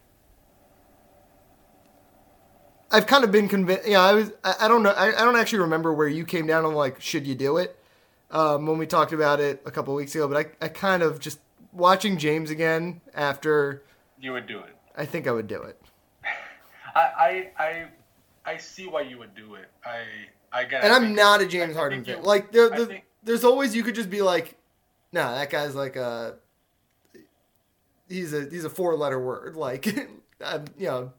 I've 2.90 3.06
kind 3.06 3.24
of 3.24 3.30
been 3.30 3.48
convinced. 3.48 3.86
Yeah, 3.86 4.00
I 4.00 4.12
was. 4.14 4.32
I, 4.44 4.54
I 4.62 4.68
don't 4.68 4.82
know. 4.82 4.90
I, 4.90 5.08
I, 5.08 5.24
don't 5.24 5.36
actually 5.36 5.60
remember 5.60 5.92
where 5.92 6.08
you 6.08 6.24
came 6.24 6.46
down 6.46 6.64
on 6.64 6.74
like 6.74 7.00
should 7.00 7.26
you 7.26 7.34
do 7.34 7.58
it 7.58 7.78
um, 8.30 8.66
when 8.66 8.78
we 8.78 8.86
talked 8.86 9.12
about 9.12 9.40
it 9.40 9.62
a 9.66 9.70
couple 9.70 9.94
weeks 9.94 10.14
ago. 10.14 10.26
But 10.26 10.46
I, 10.60 10.66
I 10.66 10.68
kind 10.68 11.02
of 11.02 11.20
just 11.20 11.38
watching 11.78 12.18
James 12.18 12.50
again 12.50 13.00
after. 13.14 13.82
You 14.20 14.32
would 14.32 14.46
do 14.46 14.58
it. 14.58 14.76
I 14.96 15.04
think 15.06 15.26
I 15.26 15.32
would 15.32 15.46
do 15.46 15.62
it. 15.62 15.80
I 16.94 17.00
I 17.00 17.50
I, 17.64 17.86
I 18.44 18.56
see 18.56 18.86
why 18.86 19.02
you 19.02 19.18
would 19.18 19.34
do 19.34 19.54
it. 19.54 19.70
I 19.84 20.02
I 20.52 20.64
get. 20.64 20.84
And 20.84 20.92
I 20.92 20.96
I'm 20.96 21.14
not 21.14 21.40
a 21.40 21.46
James 21.46 21.74
Harden 21.74 22.04
fan. 22.04 22.22
Like 22.22 22.52
there, 22.52 22.68
the, 22.68 22.86
think, 22.86 23.04
there's 23.22 23.44
always 23.44 23.74
you 23.74 23.82
could 23.82 23.94
just 23.94 24.10
be 24.10 24.22
like, 24.22 24.56
nah, 25.12 25.34
that 25.34 25.50
guy's 25.50 25.74
like 25.74 25.96
a. 25.96 26.36
He's 28.08 28.32
a 28.32 28.48
he's 28.50 28.64
a 28.64 28.70
four 28.70 28.96
letter 28.96 29.20
word 29.20 29.54
like, 29.54 29.86
you 29.86 30.08
know 30.78 31.12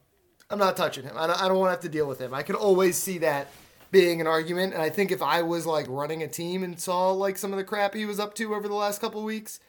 I'm 0.50 0.58
not 0.58 0.76
touching 0.76 1.04
him. 1.04 1.16
I 1.16 1.28
don't, 1.28 1.40
I 1.40 1.48
don't 1.48 1.58
want 1.58 1.68
to 1.68 1.72
have 1.72 1.80
to 1.82 1.88
deal 1.88 2.08
with 2.08 2.18
him. 2.20 2.34
I 2.34 2.42
could 2.42 2.56
always 2.56 2.96
see 2.96 3.18
that 3.18 3.48
being 3.92 4.20
an 4.20 4.26
argument. 4.26 4.74
And 4.74 4.82
I 4.82 4.90
think 4.90 5.12
if 5.12 5.22
I 5.22 5.42
was 5.42 5.64
like 5.64 5.86
running 5.88 6.22
a 6.22 6.28
team 6.28 6.64
and 6.64 6.78
saw 6.78 7.12
like 7.12 7.38
some 7.38 7.52
of 7.52 7.56
the 7.56 7.64
crap 7.64 7.94
he 7.94 8.04
was 8.04 8.18
up 8.18 8.34
to 8.34 8.54
over 8.54 8.66
the 8.66 8.74
last 8.74 9.00
couple 9.00 9.22
weeks, 9.22 9.60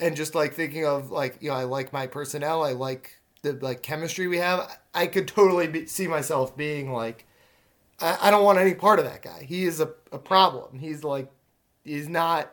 and 0.00 0.16
just 0.16 0.34
like 0.34 0.54
thinking 0.54 0.86
of 0.86 1.10
like 1.10 1.38
you 1.40 1.50
know 1.50 1.56
I 1.56 1.64
like 1.64 1.92
my 1.92 2.06
personnel, 2.06 2.62
I 2.62 2.72
like 2.72 3.18
the 3.42 3.52
like 3.52 3.82
chemistry 3.82 4.26
we 4.26 4.38
have, 4.38 4.78
I 4.94 5.06
could 5.06 5.28
totally 5.28 5.68
be, 5.68 5.86
see 5.86 6.06
myself 6.06 6.56
being 6.56 6.92
like, 6.92 7.26
I, 8.00 8.18
I 8.22 8.30
don't 8.30 8.44
want 8.44 8.58
any 8.58 8.74
part 8.74 8.98
of 8.98 9.04
that 9.04 9.22
guy. 9.22 9.44
He 9.44 9.64
is 9.64 9.80
a, 9.80 9.90
a 10.12 10.18
problem. 10.18 10.78
He's 10.78 11.04
like, 11.04 11.30
he's 11.84 12.08
not. 12.08 12.52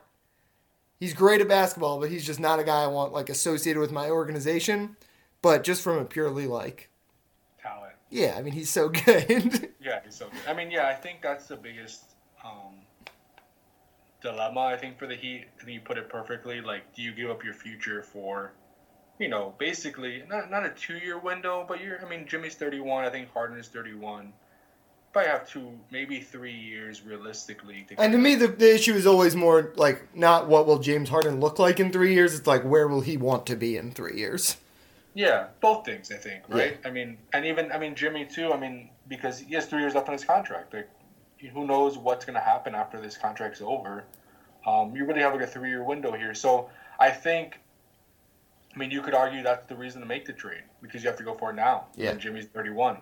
He's 0.97 1.13
great 1.13 1.41
at 1.41 1.49
basketball, 1.49 1.99
but 1.99 2.09
he's 2.09 2.25
just 2.25 2.39
not 2.39 2.59
a 2.59 2.63
guy 2.63 2.83
I 2.83 2.87
want 2.87 3.11
like 3.13 3.29
associated 3.29 3.79
with 3.79 3.91
my 3.91 4.09
organization. 4.09 4.95
But 5.41 5.63
just 5.63 5.81
from 5.81 5.97
a 5.97 6.05
purely 6.05 6.47
like 6.47 6.89
talent. 7.61 7.93
yeah, 8.09 8.35
I 8.37 8.41
mean 8.41 8.53
he's 8.53 8.69
so 8.69 8.89
good. 9.05 9.69
yeah, 9.81 9.99
he's 10.03 10.15
so 10.15 10.29
good. 10.29 10.39
I 10.47 10.53
mean, 10.53 10.71
yeah, 10.71 10.87
I 10.87 10.93
think 10.93 11.21
that's 11.21 11.47
the 11.47 11.57
biggest 11.57 12.03
um, 12.43 12.84
dilemma. 14.25 14.61
I 14.61 14.77
think 14.77 14.97
for 14.99 15.07
the 15.07 15.15
Heat, 15.15 15.45
I 15.61 15.63
think 15.63 15.75
you 15.75 15.81
put 15.81 15.97
it 15.97 16.09
perfectly. 16.09 16.59
Like, 16.59 16.93
do 16.93 17.01
you 17.01 17.13
give 17.13 17.29
up 17.29 17.43
your 17.43 17.53
future 17.53 18.01
for, 18.01 18.51
you 19.19 19.29
know, 19.29 19.53
basically 19.57 20.23
not 20.27 20.51
not 20.51 20.65
a 20.65 20.69
two 20.71 20.97
year 20.97 21.17
window, 21.17 21.65
but 21.67 21.81
you're. 21.81 22.05
I 22.05 22.09
mean, 22.09 22.27
Jimmy's 22.27 22.55
thirty 22.55 22.81
one. 22.81 23.05
I 23.05 23.09
think 23.09 23.31
Harden 23.31 23.57
is 23.57 23.67
thirty 23.69 23.93
one. 23.93 24.33
Probably 25.13 25.31
have 25.31 25.47
two, 25.47 25.71
maybe 25.91 26.19
three 26.19 26.51
years 26.53 27.01
realistically. 27.01 27.85
To 27.87 28.01
and 28.01 28.11
to 28.11 28.19
me, 28.19 28.35
the, 28.35 28.47
the 28.47 28.75
issue 28.75 28.95
is 28.95 29.05
always 29.05 29.33
more 29.33 29.71
like 29.77 30.13
not 30.13 30.49
what 30.49 30.67
will 30.67 30.79
James 30.79 31.07
Harden 31.07 31.39
look 31.39 31.57
like 31.57 31.79
in 31.79 31.89
three 31.91 32.13
years. 32.13 32.37
It's 32.37 32.47
like 32.47 32.63
where 32.63 32.89
will 32.89 32.99
he 32.99 33.15
want 33.15 33.45
to 33.45 33.55
be 33.55 33.77
in 33.77 33.91
three 33.91 34.17
years. 34.17 34.57
Yeah, 35.13 35.47
both 35.61 35.85
things 35.85 36.11
I 36.11 36.17
think, 36.17 36.43
right? 36.49 36.77
Yeah. 36.81 36.89
I 36.89 36.91
mean, 36.91 37.17
and 37.31 37.45
even 37.45 37.71
I 37.71 37.79
mean 37.79 37.95
Jimmy 37.95 38.25
too. 38.25 38.51
I 38.51 38.59
mean, 38.59 38.89
because 39.07 39.39
he 39.39 39.55
has 39.55 39.65
three 39.65 39.79
years 39.79 39.95
left 39.95 40.09
on 40.09 40.13
his 40.13 40.25
contract. 40.25 40.73
Like, 40.73 40.89
who 41.53 41.65
knows 41.65 41.97
what's 41.97 42.25
going 42.25 42.35
to 42.35 42.41
happen 42.41 42.75
after 42.75 42.99
this 42.99 43.17
contract's 43.17 43.61
over? 43.61 44.03
Um, 44.65 44.95
you 44.95 45.05
really 45.05 45.21
have 45.21 45.33
like 45.33 45.43
a 45.43 45.47
three-year 45.47 45.83
window 45.83 46.13
here. 46.13 46.33
So 46.33 46.69
I 46.99 47.11
think, 47.11 47.59
I 48.73 48.77
mean, 48.77 48.91
you 48.91 49.01
could 49.01 49.13
argue 49.13 49.43
that's 49.43 49.67
the 49.67 49.75
reason 49.75 50.01
to 50.01 50.07
make 50.07 50.25
the 50.25 50.33
trade 50.33 50.63
because 50.81 51.03
you 51.03 51.09
have 51.09 51.17
to 51.17 51.23
go 51.23 51.35
for 51.35 51.51
it 51.51 51.55
now. 51.55 51.85
Yeah. 51.95 52.11
And 52.11 52.19
Jimmy's 52.19 52.45
31. 52.45 52.97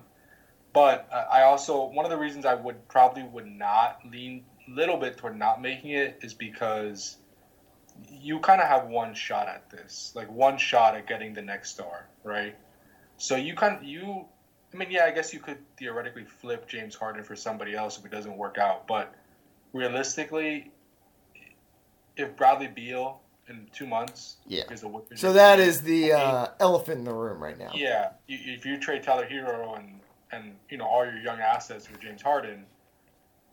But 0.73 1.07
uh, 1.11 1.25
I 1.31 1.43
also 1.43 1.85
one 1.85 2.03
of 2.03 2.11
the 2.11 2.17
reasons 2.17 2.45
I 2.45 2.55
would 2.55 2.87
probably 2.87 3.23
would 3.23 3.47
not 3.47 3.99
lean 4.11 4.43
a 4.67 4.71
little 4.71 4.97
bit 4.97 5.17
toward 5.17 5.37
not 5.37 5.61
making 5.61 5.91
it 5.91 6.19
is 6.21 6.33
because 6.33 7.17
you 8.09 8.39
kind 8.39 8.59
of 8.59 8.67
have 8.67 8.87
one 8.87 9.13
shot 9.13 9.47
at 9.47 9.69
this, 9.69 10.11
like 10.15 10.31
one 10.31 10.57
shot 10.57 10.95
at 10.95 11.07
getting 11.07 11.33
the 11.33 11.41
next 11.41 11.71
star, 11.71 12.07
right? 12.23 12.55
So 13.17 13.35
you 13.35 13.53
kind 13.53 13.85
you, 13.85 14.25
I 14.73 14.77
mean, 14.77 14.89
yeah, 14.91 15.05
I 15.05 15.11
guess 15.11 15.33
you 15.33 15.39
could 15.39 15.57
theoretically 15.77 16.25
flip 16.25 16.67
James 16.67 16.95
Harden 16.95 17.23
for 17.23 17.35
somebody 17.35 17.75
else 17.75 17.97
if 17.99 18.05
it 18.05 18.11
doesn't 18.11 18.35
work 18.35 18.57
out, 18.57 18.87
but 18.87 19.13
realistically, 19.71 20.71
if 22.17 22.35
Bradley 22.35 22.67
Beal 22.67 23.19
in 23.47 23.67
two 23.73 23.85
months, 23.85 24.37
Yeah. 24.47 24.63
is 24.71 24.81
the 24.81 24.87
Wizards- 24.87 25.21
So 25.21 25.33
that 25.33 25.59
is 25.59 25.81
the 25.81 26.13
uh, 26.13 26.47
elephant 26.59 26.99
in 26.99 27.05
the 27.05 27.13
room 27.13 27.41
right 27.43 27.57
now. 27.57 27.71
yeah. 27.73 28.11
If 28.27 28.65
you 28.65 28.77
trade 28.79 29.03
Tyler 29.03 29.27
Herro 29.27 29.77
and 29.77 29.99
and 30.31 30.57
you 30.69 30.77
know 30.77 30.85
all 30.87 31.05
your 31.05 31.17
young 31.19 31.39
assets 31.39 31.85
for 31.85 31.95
James 31.99 32.21
Harden, 32.21 32.65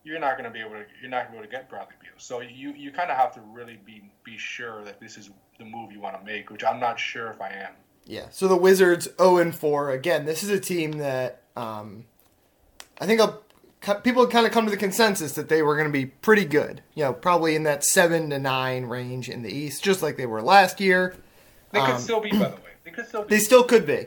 you're 0.03 0.19
not 0.19 0.39
going 0.39 0.45
to 0.45 0.51
be 0.51 0.61
able 0.61 0.71
to 0.71 0.87
you're 1.01 1.11
not 1.11 1.25
going 1.25 1.27
to 1.27 1.33
be 1.33 1.37
able 1.39 1.47
to 1.47 1.51
get 1.51 1.69
Bradley 1.69 1.95
Beal. 2.01 2.13
So 2.17 2.41
you 2.41 2.73
you 2.73 2.91
kind 2.93 3.11
of 3.11 3.17
have 3.19 3.35
to 3.35 3.41
really 3.43 3.79
be 3.85 4.11
be 4.25 4.39
sure 4.39 4.83
that 4.85 4.99
this 5.01 5.19
is 5.19 5.29
the 5.59 5.65
move 5.67 5.93
you 5.93 6.01
want 6.01 6.19
to 6.19 6.25
make, 6.25 6.51
which 6.51 6.65
I'm 6.65 6.81
not 6.81 6.99
sure 6.99 7.31
if 7.31 7.41
I 7.43 7.51
am. 7.51 7.75
Yeah. 8.11 8.27
So 8.31 8.49
the 8.49 8.57
Wizards 8.57 9.09
0 9.19 9.39
and 9.39 9.55
4. 9.55 9.93
Again, 9.93 10.25
this 10.27 10.43
is 10.43 10.51
a 10.51 10.59
team 10.59 10.93
that 10.99 11.43
um, 11.57 12.07
I 13.01 13.07
think 13.07 13.21
a, 13.21 13.95
people 13.97 14.27
kind 14.27 14.45
of 14.47 14.53
come 14.53 14.65
to 14.65 14.71
the 14.71 14.77
consensus 14.77 15.33
that 15.35 15.49
they 15.49 15.63
were 15.63 15.77
going 15.77 15.87
to 15.87 15.93
be 15.93 16.07
pretty 16.07 16.45
good. 16.45 16.83
You 16.95 17.05
know, 17.05 17.13
probably 17.13 17.55
in 17.55 17.63
that 17.63 17.85
7 17.85 18.31
to 18.31 18.39
9 18.41 18.87
range 18.87 19.29
in 19.29 19.43
the 19.43 19.53
East, 19.53 19.85
just 19.85 20.03
like 20.03 20.17
they 20.17 20.27
were 20.27 20.43
last 20.43 20.81
year. 20.81 21.15
They 21.71 21.79
could 21.81 21.91
Um, 21.91 22.01
still 22.01 22.21
be, 22.21 22.31
by 22.33 22.39
the 22.39 22.57
way. 22.57 22.73
They 22.83 22.91
could 22.91 23.07
still 23.07 23.23
be. 23.23 23.29
They 23.29 23.41
still 23.41 23.63
could 23.63 23.87
be. 23.87 24.07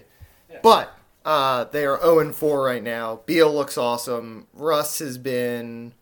Yeah. 0.52 0.60
But 0.62 0.94
uh, 1.24 1.63
they 1.66 1.86
are 1.86 1.98
0 2.02 2.20
and 2.20 2.36
4 2.36 2.62
right 2.62 2.84
now. 2.84 3.22
Beal 3.26 3.54
looks 3.54 3.78
awesome. 3.78 4.48
Russ 4.54 5.00
has 5.00 5.18
been 5.18 5.94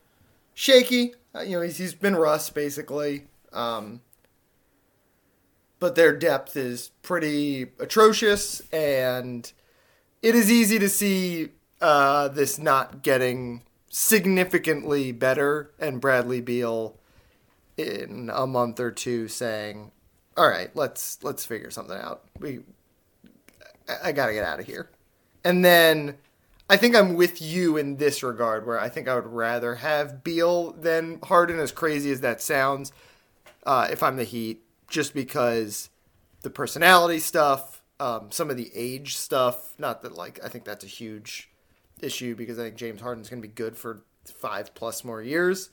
shaky. 0.56 1.14
Uh, 1.36 1.42
you 1.42 1.58
know, 1.58 1.62
he's, 1.62 1.78
he's 1.78 1.94
been 1.94 2.16
Russ 2.16 2.50
basically. 2.50 3.28
Um, 3.54 4.02
but 5.82 5.96
their 5.96 6.16
depth 6.16 6.56
is 6.56 6.92
pretty 7.02 7.64
atrocious, 7.80 8.62
and 8.72 9.52
it 10.22 10.36
is 10.36 10.50
easy 10.50 10.78
to 10.78 10.88
see 10.88 11.50
uh, 11.82 12.28
this 12.28 12.60
not 12.60 13.02
getting 13.02 13.64
significantly 13.90 15.12
better. 15.12 15.72
And 15.80 16.00
Bradley 16.00 16.40
Beal 16.40 16.96
in 17.78 18.30
a 18.32 18.46
month 18.46 18.80
or 18.80 18.92
two 18.92 19.28
saying, 19.28 19.92
"All 20.38 20.48
right, 20.48 20.70
let's 20.76 21.18
let's 21.24 21.46
figure 21.46 21.72
something 21.72 21.98
out. 21.98 22.26
We 22.40 22.60
I- 24.04 24.12
gotta 24.12 24.34
get 24.34 24.46
out 24.46 24.60
of 24.60 24.68
here. 24.68 24.88
And 25.44 25.66
then 25.66 26.18
I 26.70 26.78
think 26.78 26.96
I'm 26.96 27.16
with 27.16 27.42
you 27.42 27.76
in 27.78 27.98
this 27.98 28.22
regard, 28.22 28.68
where 28.68 28.80
I 28.80 28.88
think 28.88 29.08
I 29.08 29.16
would 29.16 29.26
rather 29.26 29.76
have 29.76 30.24
Beal 30.24 30.74
than 30.74 31.20
Harden, 31.24 31.60
as 31.60 31.72
crazy 31.72 32.12
as 32.12 32.22
that 32.22 32.40
sounds, 32.40 32.94
uh, 33.66 33.88
if 33.90 34.04
I'm 34.04 34.18
the 34.18 34.24
Heat, 34.24 34.64
just 34.92 35.14
because 35.14 35.90
the 36.42 36.50
personality 36.50 37.20
stuff, 37.20 37.82
um, 38.00 38.30
some 38.30 38.50
of 38.50 38.58
the 38.58 38.70
age 38.76 39.16
stuff, 39.16 39.74
not 39.80 40.04
that, 40.04 40.14
like, 40.14 40.40
I 40.44 40.50
think 40.50 40.66
that's 40.66 40.84
a 40.84 40.88
huge 40.88 41.50
issue 42.02 42.36
because 42.36 42.60
I 42.60 42.64
think 42.64 42.76
James 42.76 43.02
Harden's 43.02 43.30
going 43.30 43.42
to 43.42 43.48
be 43.48 43.54
good 43.54 43.76
for 43.76 44.04
five 44.26 44.76
plus 44.76 45.04
more 45.04 45.22
years. 45.22 45.70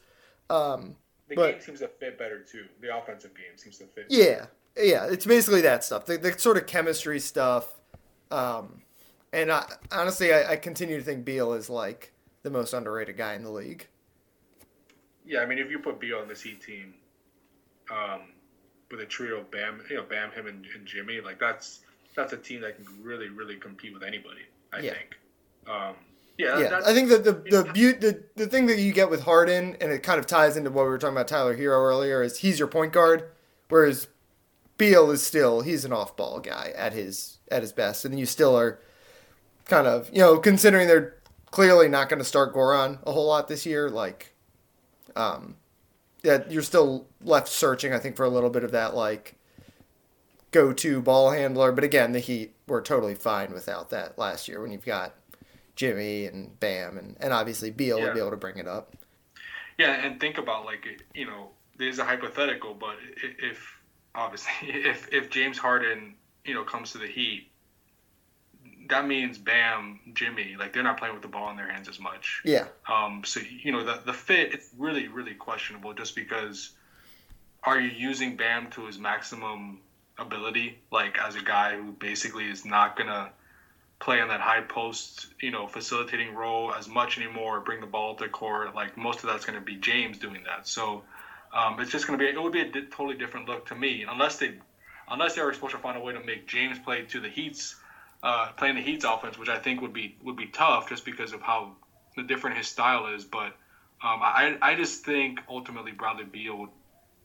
Um, 0.49 0.97
the 1.29 1.35
but- 1.35 1.53
game 1.53 1.61
seems 1.61 1.81
to 1.81 1.89
fit 1.89 2.19
better 2.19 2.41
too. 2.41 2.65
The 2.81 2.97
offensive 2.97 3.35
game 3.35 3.57
seems 3.57 3.77
to 3.79 3.85
fit. 3.85 4.07
yeah, 4.09 4.47
yeah, 4.77 5.07
it's 5.07 5.27
basically 5.27 5.61
that 5.63 5.85
stuff, 5.85 6.07
the, 6.07 6.17
the 6.17 6.39
sort 6.39 6.57
of 6.57 6.67
chemistry 6.67 7.19
stuff. 7.19 7.75
Um, 8.31 8.83
and 9.33 9.51
I, 9.51 9.67
honestly, 9.91 10.33
I, 10.33 10.53
I 10.53 10.57
continue 10.57 10.97
to 10.97 11.03
think 11.03 11.25
Beal 11.25 11.53
is 11.55 11.69
like 11.69 12.13
the 12.45 12.51
most 12.51 12.73
underrated 12.73 13.17
guy 13.17 13.35
in 13.35 13.43
the 13.43 13.51
league. 13.51 13.89
Yeah, 15.27 15.41
I 15.41 15.47
mean, 15.47 15.59
if 15.59 15.71
you 15.71 15.79
put 15.81 16.01
Beal 16.01 16.19
on 16.19 16.29
this 16.29 16.41
Heat 16.41 16.63
team, 16.63 16.95
um, 17.91 18.21
with 18.91 19.01
a 19.01 19.07
trio 19.07 19.39
of 19.39 19.51
Bam, 19.51 19.83
you 19.91 19.97
know, 19.97 20.03
Bam, 20.03 20.31
him, 20.33 20.47
and, 20.47 20.65
and 20.75 20.87
Jimmy, 20.87 21.21
like 21.21 21.39
that's 21.39 21.81
that's 22.15 22.33
a 22.33 22.37
team 22.37 22.61
that 22.63 22.77
can 22.77 22.87
really, 23.03 23.29
really 23.29 23.57
compete 23.57 23.93
with 23.95 24.03
anybody. 24.03 24.41
I 24.73 24.81
Yeah. 24.81 24.93
think. 24.95 25.19
Um, 25.69 25.95
yeah, 26.37 26.59
Yeah, 26.59 26.81
I 26.87 26.95
think 26.95 27.09
that 27.11 27.25
the 27.25 27.33
the, 27.33 27.65
beau- 27.65 27.73
the 28.01 28.23
the 28.37 28.47
thing 28.47 28.67
that 28.67 28.79
you 28.79 28.93
get 28.93 29.11
with 29.11 29.23
Harden, 29.23 29.77
and 29.81 29.93
it 29.93 30.03
kind 30.03 30.19
of 30.19 30.27
ties 30.27 30.57
into 30.57 30.71
what 30.71 30.85
we 30.85 30.91
were 30.91 30.99
talking 30.99 31.17
about 31.17 31.29
Tyler 31.29 31.57
Herro 31.57 31.83
earlier, 31.83 32.23
is 32.23 32.39
he's 32.39 32.59
your 32.59 32.69
point 32.69 32.93
guard, 32.93 33.29
whereas 33.69 34.09
Beal 34.79 35.11
is 35.11 35.25
still 35.27 35.63
he's 35.63 35.85
an 35.85 35.93
off 35.93 36.17
ball 36.17 36.39
guy 36.41 36.73
at 36.77 36.93
his 36.93 37.39
at 37.51 37.63
his 37.63 37.73
best, 37.73 38.05
and 38.05 38.19
you 38.19 38.27
still 38.27 38.57
are 38.57 38.79
kind 39.65 39.87
of 39.87 40.09
you 40.13 40.21
know 40.21 40.39
considering 40.39 40.87
they're 40.87 41.17
clearly 41.51 41.89
not 41.89 42.09
going 42.09 42.19
to 42.21 42.25
start 42.25 42.55
Goran 42.55 42.99
a 43.05 43.13
whole 43.13 43.27
lot 43.27 43.49
this 43.49 43.65
year, 43.67 43.89
like, 43.91 44.35
um, 45.17 45.57
yeah, 46.23 46.43
you're 46.49 46.63
still 46.63 47.07
left 47.23 47.49
searching, 47.49 47.93
I 47.93 47.99
think, 47.99 48.17
for 48.17 48.25
a 48.25 48.29
little 48.31 48.51
bit 48.51 48.65
of 48.65 48.73
that 48.73 48.95
like 48.95 49.37
go 50.51 50.73
to 50.73 51.01
ball 51.03 51.31
handler, 51.31 51.73
but 51.73 51.85
again, 51.85 52.13
the 52.13 52.21
Heat 52.21 52.55
were 52.67 52.81
totally 52.81 53.15
fine 53.15 53.53
without 53.53 53.91
that 53.91 54.19
last 54.19 54.49
year 54.49 54.61
when 54.63 54.71
you've 54.73 54.85
got 54.85 55.15
Jimmy 55.77 56.27
and 56.27 56.59
Bam, 56.61 56.99
and, 56.99 57.17
and 57.21 57.33
obviously 57.33 57.71
Beal 57.71 57.99
Yeah. 57.99 58.05
would 58.05 58.13
be 58.15 58.19
able 58.21 58.31
to 58.31 58.37
bring 58.37 58.59
it 58.59 58.67
up. 58.69 58.95
Yeah, 59.79 59.93
and 60.05 60.21
think 60.21 60.39
about 60.39 60.65
like 60.65 60.87
you 61.15 61.27
know, 61.27 61.51
there's 61.77 61.99
a 61.99 62.05
hypothetical, 62.05 62.75
but 62.75 62.97
if 63.23 63.75
obviously 64.15 64.53
if 64.63 65.09
if 65.13 65.31
James 65.31 65.59
Harden 65.59 66.17
you 66.45 66.55
know 66.55 66.65
comes 66.65 66.93
to 66.93 66.99
the 66.99 67.07
Heat, 67.07 67.48
that 68.89 69.07
means 69.07 69.39
Bam, 69.39 70.01
Jimmy, 70.15 70.57
like 70.59 70.73
they're 70.73 70.83
not 70.83 70.99
playing 70.99 71.15
with 71.15 71.23
the 71.23 71.29
ball 71.29 71.51
in 71.51 71.57
their 71.57 71.71
hands 71.71 71.89
as 71.89 72.01
much. 72.01 72.43
Yeah, 72.45 72.67
Um, 72.89 73.23
so 73.25 73.41
you 73.41 73.73
know 73.73 73.85
the 73.85 74.01
the 74.05 74.13
fit 74.13 74.53
it's 74.53 74.71
really 74.77 75.09
really 75.09 75.35
questionable 75.35 75.95
just 75.95 76.15
because 76.15 76.71
are 77.65 77.81
you 77.81 77.91
using 77.91 78.37
Bam 78.37 78.71
to 78.71 78.87
his 78.87 78.99
maximum 78.99 79.81
ability? 80.19 80.79
Like 80.91 81.19
as 81.19 81.35
a 81.37 81.43
guy 81.43 81.77
who 81.77 81.93
basically 81.93 82.49
is 82.49 82.65
not 82.65 82.97
gonna 82.97 83.31
play 84.01 84.21
on 84.21 84.29
that 84.29 84.41
high 84.41 84.61
post 84.61 85.27
you 85.41 85.51
know 85.51 85.67
facilitating 85.67 86.35
role 86.35 86.73
as 86.73 86.89
much 86.89 87.19
anymore 87.19 87.59
bring 87.61 87.81
the 87.81 87.87
ball 87.87 88.15
to 88.15 88.25
the 88.25 88.31
court 88.31 88.73
like 88.73 88.97
most 88.97 89.25
of 89.25 89.29
that's 89.29 89.45
gonna 89.45 89.61
be 89.61 89.77
James 89.77 90.19
doing 90.19 90.43
that. 90.45 90.67
So 90.67 91.03
um, 91.53 91.81
it's 91.81 91.91
just 91.91 92.07
gonna 92.07 92.19
be 92.19 92.27
it 92.27 92.41
would 92.41 92.53
be 92.53 92.61
a 92.61 92.71
di- 92.71 92.87
totally 92.87 93.17
different 93.17 93.49
look 93.49 93.67
to 93.67 93.75
me 93.75 94.05
unless 94.09 94.39
they 94.39 94.55
unless 95.11 95.35
they 95.35 95.43
were 95.43 95.53
supposed 95.53 95.75
to 95.75 95.79
find 95.81 95.97
a 95.97 96.01
way 96.01 96.13
to 96.13 96.21
make 96.21 96.47
James 96.47 96.79
play 96.79 97.03
to 97.03 97.21
the 97.21 97.29
Heat's 97.29 97.77
uh, 98.23 98.49
playing 98.57 98.77
the 98.77 98.83
Heat's 98.83 99.05
offense 99.05 99.39
which 99.39 99.49
I 99.49 99.59
think 99.59 99.81
would 99.83 99.93
be 99.93 100.17
would 100.23 100.37
be 100.37 100.47
tough 100.47 100.89
just 100.89 101.05
because 101.05 101.33
of 101.33 101.43
how 101.43 101.77
different 102.27 102.57
his 102.57 102.69
style 102.69 103.07
is, 103.15 103.25
but 103.25 103.57
um, 104.03 104.21
I 104.23 104.57
I 104.63 104.75
just 104.75 105.05
think 105.05 105.41
ultimately 105.49 105.93
Bradley 105.93 106.25
Beal 106.25 106.57
would 106.59 106.71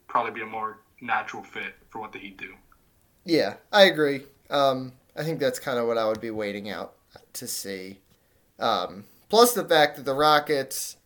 probably 0.08 0.32
be 0.32 0.42
a 0.42 0.46
more 0.46 0.80
natural 1.02 1.44
fit 1.44 1.76
for 1.90 2.00
what 2.00 2.12
the 2.12 2.20
Heat 2.20 2.38
do. 2.38 2.54
yeah, 3.26 3.56
I 3.72 3.84
agree. 3.84 4.24
Um, 4.50 4.94
I 5.16 5.24
think 5.24 5.40
that's 5.40 5.60
kind 5.60 5.80
of 5.80 5.88
what 5.88 5.98
I 5.98 6.06
would 6.08 6.22
be 6.22 6.32
waiting 6.32 6.70
out 6.70 6.94
to 7.34 7.48
see. 7.48 8.00
Um, 8.60 9.06
plus 9.30 9.54
the 9.54 9.66
fact 9.66 9.96
that 9.98 10.06
the 10.06 10.14
Rockets 10.14 10.98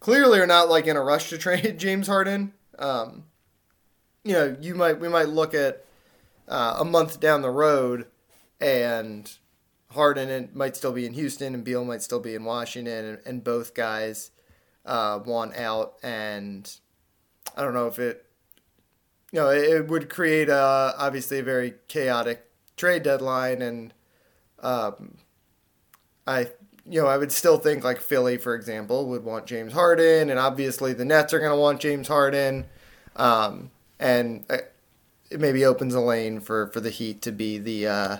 clearly 0.00 0.38
are 0.40 0.46
not 0.46 0.68
like 0.68 0.86
in 0.86 0.96
a 0.96 1.02
rush 1.02 1.30
to 1.30 1.38
trade 1.40 1.78
James 1.78 2.06
Harden. 2.08 2.52
Um, 2.78 3.24
you 4.24 4.32
know, 4.32 4.56
you 4.60 4.74
might 4.74 5.00
we 5.00 5.08
might 5.08 5.28
look 5.28 5.54
at 5.54 5.84
uh, 6.48 6.76
a 6.80 6.84
month 6.84 7.20
down 7.20 7.42
the 7.42 7.50
road, 7.50 8.06
and 8.60 9.30
Harden 9.90 10.50
might 10.54 10.76
still 10.76 10.92
be 10.92 11.06
in 11.06 11.14
Houston, 11.14 11.54
and 11.54 11.64
Beal 11.64 11.84
might 11.84 12.02
still 12.02 12.20
be 12.20 12.34
in 12.34 12.44
Washington, 12.44 13.04
and, 13.04 13.18
and 13.24 13.44
both 13.44 13.74
guys 13.74 14.30
uh, 14.84 15.20
want 15.24 15.56
out. 15.56 15.94
And 16.02 16.70
I 17.56 17.62
don't 17.62 17.74
know 17.74 17.86
if 17.86 17.98
it, 17.98 18.24
you 19.32 19.40
know, 19.40 19.50
it, 19.50 19.64
it 19.64 19.88
would 19.88 20.08
create 20.08 20.48
a 20.48 20.94
obviously 20.98 21.38
a 21.38 21.42
very 21.42 21.74
chaotic 21.88 22.46
trade 22.76 23.02
deadline, 23.02 23.62
and 23.62 23.94
um, 24.60 25.18
I. 26.26 26.48
You 26.88 27.02
know, 27.02 27.08
I 27.08 27.16
would 27.18 27.32
still 27.32 27.58
think 27.58 27.82
like 27.82 28.00
Philly, 28.00 28.36
for 28.36 28.54
example, 28.54 29.08
would 29.08 29.24
want 29.24 29.46
James 29.46 29.72
Harden, 29.72 30.30
and 30.30 30.38
obviously 30.38 30.92
the 30.92 31.04
Nets 31.04 31.34
are 31.34 31.40
going 31.40 31.50
to 31.50 31.56
want 31.56 31.80
James 31.80 32.06
Harden, 32.06 32.64
um, 33.16 33.72
and 33.98 34.44
uh, 34.48 34.58
it 35.28 35.40
maybe 35.40 35.64
opens 35.64 35.96
a 35.96 36.00
lane 36.00 36.38
for, 36.38 36.68
for 36.68 36.80
the 36.80 36.90
Heat 36.90 37.22
to 37.22 37.32
be 37.32 37.58
the 37.58 37.88
uh, 37.88 38.16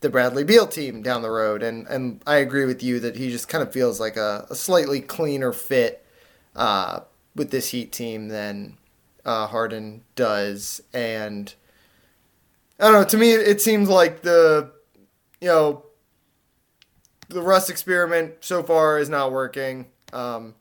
the 0.00 0.10
Bradley 0.10 0.44
Beal 0.44 0.66
team 0.66 1.02
down 1.02 1.22
the 1.22 1.30
road. 1.30 1.62
And 1.62 1.86
and 1.86 2.22
I 2.26 2.36
agree 2.36 2.64
with 2.64 2.82
you 2.82 3.00
that 3.00 3.16
he 3.16 3.30
just 3.30 3.48
kind 3.48 3.62
of 3.62 3.72
feels 3.72 4.00
like 4.00 4.16
a, 4.16 4.46
a 4.50 4.54
slightly 4.54 5.00
cleaner 5.00 5.52
fit 5.52 6.04
uh, 6.54 7.00
with 7.34 7.50
this 7.50 7.70
Heat 7.70 7.92
team 7.92 8.28
than 8.28 8.76
uh, 9.24 9.46
Harden 9.46 10.02
does. 10.14 10.82
And 10.92 11.54
I 12.78 12.84
don't 12.84 12.92
know. 12.92 13.04
To 13.04 13.16
me, 13.16 13.32
it 13.32 13.60
seems 13.60 13.88
like 13.88 14.22
the 14.22 14.70
you 15.40 15.48
know 15.48 15.84
the 17.28 17.42
Russ 17.42 17.70
experiment 17.70 18.34
so 18.40 18.62
far 18.62 18.98
is 18.98 19.08
not 19.08 19.32
working. 19.32 19.86
Um, 20.12 20.54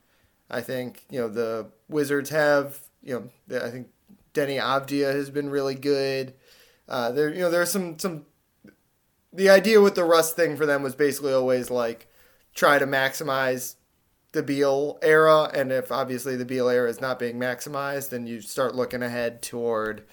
I 0.49 0.61
think 0.61 1.05
you 1.09 1.19
know 1.19 1.29
the 1.29 1.67
Wizards 1.87 2.29
have 2.29 2.79
you 3.03 3.31
know 3.49 3.61
I 3.61 3.69
think 3.69 3.87
Deni 4.33 4.61
Avdija 4.61 5.13
has 5.13 5.29
been 5.29 5.49
really 5.49 5.75
good. 5.75 6.33
Uh, 6.87 7.11
there, 7.11 7.33
you 7.33 7.39
know, 7.39 7.49
there's 7.49 7.71
some 7.71 7.97
some. 7.97 8.25
The 9.35 9.49
idea 9.49 9.81
with 9.81 9.95
the 9.95 10.05
Russ 10.05 10.33
thing 10.33 10.55
for 10.55 10.65
them 10.65 10.81
was 10.81 10.95
basically 10.95 11.33
always 11.33 11.69
like 11.69 12.07
try 12.53 12.79
to 12.79 12.87
maximize 12.87 13.75
the 14.31 14.43
Beal 14.43 14.97
era, 15.01 15.49
and 15.53 15.71
if 15.71 15.91
obviously 15.91 16.35
the 16.35 16.45
Beal 16.45 16.69
era 16.69 16.89
is 16.89 17.01
not 17.01 17.19
being 17.19 17.37
maximized, 17.37 18.09
then 18.09 18.27
you 18.27 18.41
start 18.41 18.75
looking 18.75 19.03
ahead 19.03 19.41
toward 19.41 20.03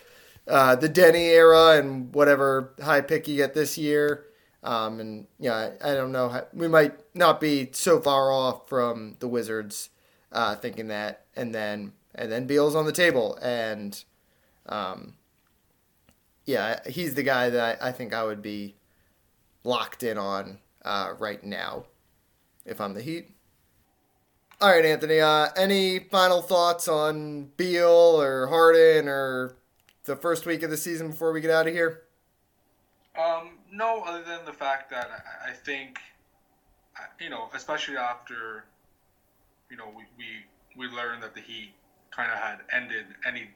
uh, 0.49 0.75
the 0.75 0.89
Deni 0.89 1.29
era 1.29 1.79
and 1.79 2.14
whatever 2.14 2.75
high 2.83 3.01
pick 3.01 3.29
you 3.29 3.37
get 3.37 3.55
this 3.55 3.79
year. 3.79 4.27
Um, 4.64 5.01
and 5.01 5.27
yeah, 5.39 5.70
I, 5.83 5.93
I 5.93 5.95
don't 5.95 6.12
know. 6.12 6.29
How, 6.29 6.47
we 6.53 6.68
might 6.68 6.95
not 7.14 7.41
be 7.41 7.70
so 7.73 8.01
far 8.01 8.31
off 8.33 8.68
from 8.68 9.16
the 9.18 9.29
Wizards 9.29 9.91
uh, 10.31 10.55
thinking 10.57 10.89
that, 10.89 11.27
and 11.37 11.55
then 11.55 11.93
and 12.14 12.31
then 12.31 12.47
Beal's 12.47 12.77
on 12.77 12.87
the 12.87 12.93
table, 12.93 13.39
and 13.43 14.05
um, 14.66 15.14
yeah, 16.45 16.81
he's 16.89 17.14
the 17.14 17.23
guy 17.23 17.51
that 17.51 17.83
I, 17.83 17.89
I 17.89 17.93
think 17.93 18.14
I 18.14 18.25
would 18.25 18.43
be 18.43 18.77
locked 19.65 20.03
in 20.03 20.19
on 20.19 20.59
uh, 20.85 21.15
right 21.19 21.43
now 21.45 21.85
if 22.65 22.81
I'm 22.81 22.95
the 22.95 23.03
Heat. 23.03 23.31
All 24.61 24.71
right, 24.71 24.85
Anthony. 24.85 25.21
Uh, 25.21 25.49
any 25.57 25.99
final 25.99 26.41
thoughts 26.41 26.87
on 26.87 27.51
Beal 27.57 28.21
or 28.21 28.47
Harden 28.47 29.09
or 29.09 29.57
the 30.05 30.15
first 30.15 30.47
week 30.47 30.63
of 30.63 30.71
the 30.71 30.77
season 30.77 31.11
before 31.11 31.33
we 31.33 31.41
get 31.41 31.51
out 31.51 31.67
of 31.67 31.75
here? 31.75 32.03
Um, 33.21 33.59
no, 33.73 34.03
other 34.03 34.23
than 34.23 34.45
the 34.45 34.53
fact 34.53 34.91
that 34.91 35.11
I, 35.45 35.51
I 35.51 35.53
think, 35.53 35.99
you 37.21 37.29
know, 37.29 37.49
especially 37.55 37.97
after, 37.97 38.65
you 39.69 39.77
know, 39.77 39.93
we, 39.97 40.05
we, 40.17 40.89
we 40.89 40.95
learned 40.95 41.23
that 41.23 41.35
the 41.35 41.41
Heat 41.41 41.73
kind 42.11 42.31
of 42.31 42.39
had 42.39 42.59
ended 42.71 43.07
any 43.27 43.51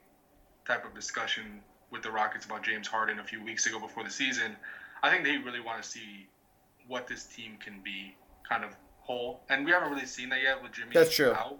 type 0.65 0.85
of 0.85 0.93
discussion 0.93 1.61
with 1.89 2.03
the 2.03 2.11
Rockets 2.11 2.45
about 2.45 2.63
James 2.63 2.87
Harden 2.87 3.19
a 3.19 3.23
few 3.23 3.41
weeks 3.43 3.65
ago 3.65 3.79
before 3.79 4.03
the 4.03 4.09
season. 4.09 4.57
I 5.03 5.09
think 5.09 5.23
they 5.23 5.37
really 5.37 5.59
want 5.59 5.81
to 5.81 5.87
see 5.87 6.27
what 6.87 7.07
this 7.07 7.25
team 7.25 7.57
can 7.63 7.81
be 7.83 8.15
kind 8.47 8.63
of 8.63 8.71
whole. 8.99 9.41
And 9.49 9.65
we 9.65 9.71
haven't 9.71 9.91
really 9.91 10.05
seen 10.05 10.29
that 10.29 10.41
yet 10.41 10.61
with 10.61 10.73
Jimmy 10.73 10.91
That's 10.93 11.13
true. 11.13 11.31
out. 11.31 11.59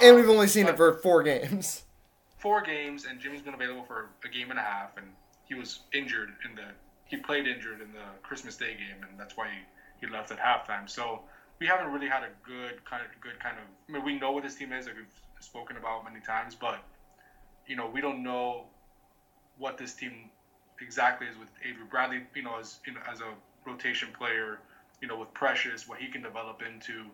and 0.00 0.10
Um, 0.10 0.16
we've 0.16 0.28
only 0.28 0.46
seen 0.46 0.66
it 0.66 0.76
for 0.76 0.94
four 0.94 1.22
games. 1.22 1.84
four 2.38 2.62
games, 2.62 3.04
and 3.04 3.20
Jimmy's 3.20 3.42
been 3.42 3.54
available 3.54 3.84
for 3.84 4.10
a 4.24 4.28
game 4.28 4.50
and 4.50 4.58
a 4.58 4.62
half, 4.62 4.96
and 4.96 5.06
he 5.46 5.54
was 5.54 5.80
injured 5.92 6.30
in 6.48 6.54
the 6.54 6.64
he 7.04 7.16
played 7.16 7.48
injured 7.48 7.80
in 7.80 7.92
the 7.92 8.04
Christmas 8.22 8.56
Day 8.56 8.74
game, 8.74 9.04
and 9.08 9.18
that's 9.18 9.36
why 9.36 9.48
he, 9.48 10.06
he 10.06 10.12
left 10.12 10.30
at 10.30 10.38
halftime. 10.38 10.88
So 10.88 11.22
we 11.58 11.66
haven't 11.66 11.90
really 11.92 12.06
had 12.06 12.22
a 12.22 12.28
good 12.46 12.84
kind 12.84 13.02
of 13.02 13.20
good 13.20 13.38
kind 13.40 13.56
of. 13.58 13.64
I 13.88 13.92
mean, 13.92 14.04
we 14.04 14.18
know 14.18 14.30
what 14.30 14.44
this 14.44 14.54
team 14.54 14.72
is, 14.72 14.86
like 14.86 14.96
we've 14.96 15.20
spoken 15.40 15.76
about 15.76 16.04
many 16.04 16.24
times, 16.24 16.54
but 16.54 16.78
you 17.66 17.74
know, 17.74 17.90
we 17.92 18.00
don't 18.00 18.22
know 18.22 18.66
what 19.58 19.76
this 19.76 19.94
team 19.94 20.30
exactly 20.80 21.26
as 21.28 21.36
with 21.38 21.48
Avery 21.64 21.84
Bradley. 21.90 22.20
You 22.34 22.42
know, 22.42 22.58
as 22.58 22.78
you 22.86 22.94
know, 22.94 23.00
as 23.10 23.20
a 23.20 23.32
rotation 23.66 24.08
player, 24.16 24.58
you 25.00 25.08
know, 25.08 25.18
with 25.18 25.32
Precious, 25.34 25.88
what 25.88 25.98
he 25.98 26.08
can 26.08 26.22
develop 26.22 26.62
into. 26.62 27.06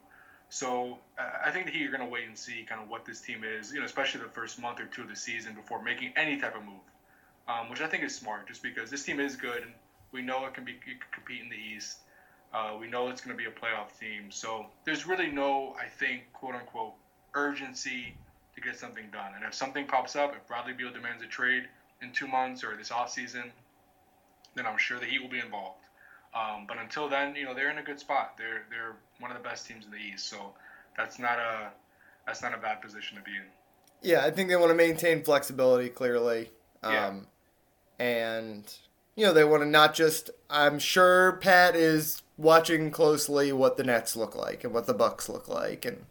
So 0.48 0.98
I 1.44 1.50
think 1.50 1.66
that 1.66 1.74
you're 1.74 1.90
going 1.90 2.04
to 2.04 2.10
wait 2.10 2.28
and 2.28 2.38
see 2.38 2.64
kind 2.68 2.80
of 2.80 2.88
what 2.88 3.04
this 3.04 3.20
team 3.20 3.42
is, 3.42 3.72
you 3.72 3.80
know, 3.80 3.84
especially 3.84 4.20
the 4.20 4.28
first 4.28 4.60
month 4.60 4.78
or 4.78 4.86
two 4.86 5.02
of 5.02 5.08
the 5.08 5.16
season 5.16 5.54
before 5.54 5.82
making 5.82 6.12
any 6.16 6.38
type 6.40 6.56
of 6.56 6.64
move, 6.64 6.86
um, 7.48 7.68
which 7.68 7.80
I 7.80 7.88
think 7.88 8.04
is 8.04 8.14
smart, 8.14 8.46
just 8.46 8.62
because 8.62 8.88
this 8.88 9.02
team 9.02 9.18
is 9.18 9.34
good 9.34 9.62
and 9.62 9.72
we 10.12 10.22
know 10.22 10.46
it 10.46 10.54
can 10.54 10.64
be 10.64 10.72
it 10.72 10.82
can 10.82 10.98
compete 11.12 11.42
in 11.42 11.48
the 11.48 11.56
East. 11.56 11.98
Uh, 12.54 12.76
we 12.80 12.86
know 12.86 13.08
it's 13.08 13.20
going 13.20 13.36
to 13.36 13.42
be 13.42 13.48
a 13.48 13.52
playoff 13.52 13.98
team, 13.98 14.30
so 14.30 14.66
there's 14.84 15.06
really 15.06 15.30
no, 15.30 15.74
I 15.78 15.88
think, 15.88 16.32
quote 16.32 16.54
unquote, 16.54 16.94
urgency 17.34 18.14
to 18.54 18.60
get 18.60 18.78
something 18.78 19.04
done. 19.12 19.32
And 19.34 19.44
if 19.44 19.52
something 19.52 19.86
pops 19.86 20.16
up, 20.16 20.34
if 20.34 20.46
Bradley 20.46 20.72
Beal 20.72 20.92
demands 20.92 21.22
a 21.22 21.26
trade 21.26 21.64
in 22.02 22.12
two 22.12 22.26
months 22.26 22.62
or 22.64 22.76
this 22.76 22.90
offseason, 22.90 23.50
then 24.54 24.66
I'm 24.66 24.78
sure 24.78 24.98
the 24.98 25.06
Heat 25.06 25.22
will 25.22 25.28
be 25.28 25.38
involved. 25.38 25.80
Um, 26.34 26.66
but 26.66 26.76
until 26.78 27.08
then, 27.08 27.34
you 27.34 27.44
know, 27.44 27.54
they're 27.54 27.70
in 27.70 27.78
a 27.78 27.82
good 27.82 27.98
spot. 27.98 28.36
They're 28.36 28.64
they're 28.70 28.96
one 29.20 29.30
of 29.30 29.36
the 29.36 29.42
best 29.42 29.66
teams 29.66 29.86
in 29.86 29.90
the 29.90 29.96
East, 29.98 30.28
so 30.28 30.52
that's 30.96 31.18
not 31.18 31.38
a 31.38 31.70
that's 32.26 32.42
not 32.42 32.52
a 32.54 32.58
bad 32.58 32.82
position 32.82 33.16
to 33.16 33.22
be 33.22 33.32
in. 33.32 33.42
Yeah, 34.02 34.24
I 34.24 34.30
think 34.30 34.48
they 34.48 34.56
want 34.56 34.70
to 34.70 34.74
maintain 34.74 35.24
flexibility 35.24 35.88
clearly. 35.88 36.50
Um, 36.82 36.92
Yeah. 36.92 37.14
And, 37.98 38.74
you 39.14 39.24
know, 39.24 39.32
they 39.32 39.44
want 39.44 39.62
to 39.62 39.68
not 39.68 39.94
just. 39.94 40.28
I'm 40.50 40.78
sure 40.78 41.32
Pat 41.40 41.74
is 41.74 42.22
watching 42.36 42.90
closely 42.90 43.52
what 43.52 43.78
the 43.78 43.84
Nets 43.84 44.14
look 44.16 44.36
like 44.36 44.64
and 44.64 44.74
what 44.74 44.86
the 44.86 44.92
Bucks 44.92 45.28
look 45.30 45.48
like 45.48 45.86
and 45.86 46.04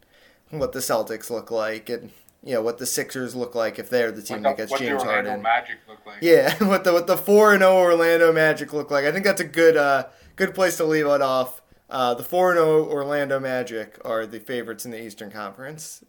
what 0.50 0.72
the 0.72 0.80
Celtics 0.80 1.30
look 1.30 1.52
like 1.52 1.88
and, 1.88 2.10
you 2.46 2.54
know, 2.54 2.62
what 2.62 2.78
the 2.78 2.86
Sixers 2.86 3.34
look 3.34 3.56
like 3.56 3.78
if 3.80 3.90
they're 3.90 4.12
the 4.12 4.22
team 4.22 4.42
that 4.42 4.50
What, 4.50 4.56
the, 4.56 4.62
gets 4.62 4.70
what 4.70 4.80
the 4.80 4.86
James 4.86 5.02
Orlando 5.02 5.30
Harden. 5.30 5.42
Magic 5.42 5.78
look 5.88 6.06
like? 6.06 6.18
Yeah, 6.22 6.54
what 6.64 6.84
the 6.84 6.92
what 6.92 7.08
the 7.08 7.16
four 7.16 7.52
and 7.52 7.60
zero 7.60 7.74
Orlando 7.76 8.32
Magic 8.32 8.72
look 8.72 8.88
like. 8.90 9.04
I 9.04 9.10
think 9.10 9.24
that's 9.24 9.40
a 9.40 9.44
good 9.44 9.76
uh 9.76 10.06
good 10.36 10.54
place 10.54 10.76
to 10.76 10.84
leave 10.84 11.06
it 11.06 11.22
off. 11.22 11.60
Uh, 11.90 12.14
the 12.14 12.22
four 12.22 12.52
and 12.52 12.58
zero 12.58 12.84
Orlando 12.88 13.40
Magic 13.40 13.98
are 14.04 14.26
the 14.26 14.38
favorites 14.38 14.84
in 14.84 14.92
the 14.92 15.04
Eastern 15.04 15.30
Conference. 15.30 16.04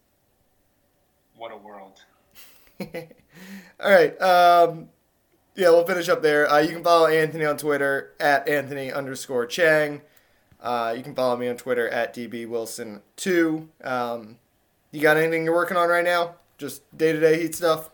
What 1.36 1.52
a 1.52 1.58
world. 1.58 2.02
All 2.80 3.92
right. 3.92 4.20
Um, 4.22 4.90
yeah, 5.56 5.70
we'll 5.70 5.86
finish 5.86 6.08
up 6.08 6.22
there. 6.22 6.48
Uh, 6.52 6.60
you 6.60 6.70
can 6.70 6.84
follow 6.84 7.08
Anthony 7.08 7.46
on 7.46 7.58
Twitter 7.58 8.14
at 8.20 8.48
Anthony 8.48 8.92
underscore 8.92 9.48
Chiang. 9.48 10.02
Uh, 10.62 10.94
you 10.96 11.02
can 11.04 11.16
follow 11.16 11.36
me 11.36 11.48
on 11.48 11.58
Twitter 11.58 11.90
at 11.90 12.14
DBWilson2. 12.16 13.68
Um, 13.84 14.38
you 14.92 15.02
got 15.02 15.18
anything 15.18 15.46
you're 15.46 15.56
working 15.56 15.78
on 15.78 15.90
right 15.90 16.06
now? 16.06 16.36
Just 16.58 16.98
day 16.98 17.12
to 17.12 17.20
day 17.20 17.42
Heat 17.42 17.56
stuff? 17.56 17.92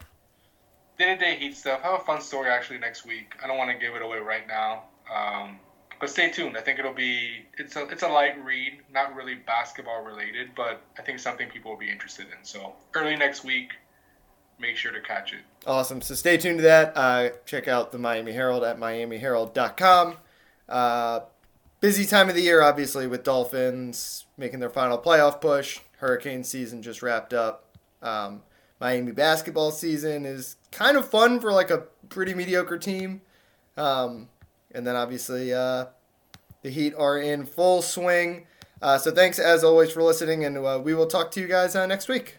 Day 0.98 1.16
to 1.16 1.18
day 1.18 1.38
Heat 1.38 1.58
stuff. 1.58 1.82
I 1.84 1.91
have 1.91 2.02
a 2.02 2.04
fun 2.04 2.22
story 2.22 2.50
actually 2.50 2.80
next 2.80 3.06
week. 3.06 3.34
I 3.44 3.48
don't 3.48 3.58
want 3.58 3.72
to 3.72 3.78
give 3.78 3.96
it 3.96 4.02
away 4.02 4.20
right 4.20 4.48
now. 4.48 4.84
Um, 5.14 5.60
but 6.00 6.10
stay 6.10 6.30
tuned. 6.30 6.58
I 6.58 6.62
think 6.62 6.80
it'll 6.80 6.94
be 6.94 7.46
it's 7.58 7.76
a 7.76 7.88
it's 7.88 8.04
a 8.04 8.08
light 8.08 8.44
read, 8.44 8.80
not 8.91 9.16
really 9.16 9.36
basketball 9.36 10.04
related, 10.04 10.50
but 10.56 10.82
I 10.98 11.02
think 11.02 11.20
something 11.20 11.50
people 11.50 11.72
will 11.72 11.78
be 11.78 11.89
interested 11.89 12.26
in. 12.28 12.44
So 12.44 12.74
early 12.94 13.16
next 13.16 13.44
week, 13.44 13.72
make 14.60 14.76
sure 14.76 14.91
to 14.91 15.02
catch 15.02 15.34
it. 15.34 15.39
Awesome. 15.66 16.02
So 16.02 16.16
stay 16.16 16.38
tuned 16.38 16.60
to 16.60 16.64
that. 16.64 16.94
Uh, 16.96 17.30
check 17.46 17.68
out 17.68 17.91
the 17.91 17.98
Miami 17.98 18.34
Herald 18.34 18.64
at 18.64 18.78
miamiherald.com. 18.78 20.18
Uh, 20.68 21.20
busy 21.80 22.06
time 22.06 22.30
of 22.30 22.36
the 22.36 22.41
year, 22.41 22.62
obviously, 22.62 23.08
with 23.08 23.24
Dolphins 23.24 24.26
making 24.38 24.60
their 24.60 24.70
final 24.70 24.98
playoff 24.98 25.39
push. 25.41 25.80
Hurricane 26.04 26.43
season 26.43 26.82
just 26.82 27.01
wrapped 27.01 27.34
up. 27.34 27.78
Um, 28.01 28.43
Miami 28.80 29.14
basketball 29.14 29.72
season 29.72 30.26
is 30.26 30.58
kind 30.72 30.97
of 30.97 31.10
fun 31.10 31.39
for 31.39 31.54
like 31.54 31.72
a 31.72 31.86
pretty 32.10 32.34
mediocre 32.34 32.78
team. 32.78 33.22
Um, 33.78 34.28
and 34.74 34.86
then 34.86 34.97
obviously 34.97 35.54
uh, 35.54 35.86
the 36.62 36.70
Heat 36.70 36.93
are 36.97 37.18
in 37.18 37.45
full 37.45 37.82
swing. 37.82 38.47
Uh, 38.82 38.97
so 38.97 39.12
thanks 39.12 39.39
as 39.39 39.64
always 39.64 39.91
for 39.91 40.04
listening, 40.04 40.43
and 40.43 40.58
uh, 40.58 40.82
we 40.84 40.93
will 40.93 41.08
talk 41.08 41.32
to 41.32 41.39
you 41.39 41.47
guys 41.47 41.74
uh, 41.74 41.86
next 41.86 42.10
week. 42.10 42.38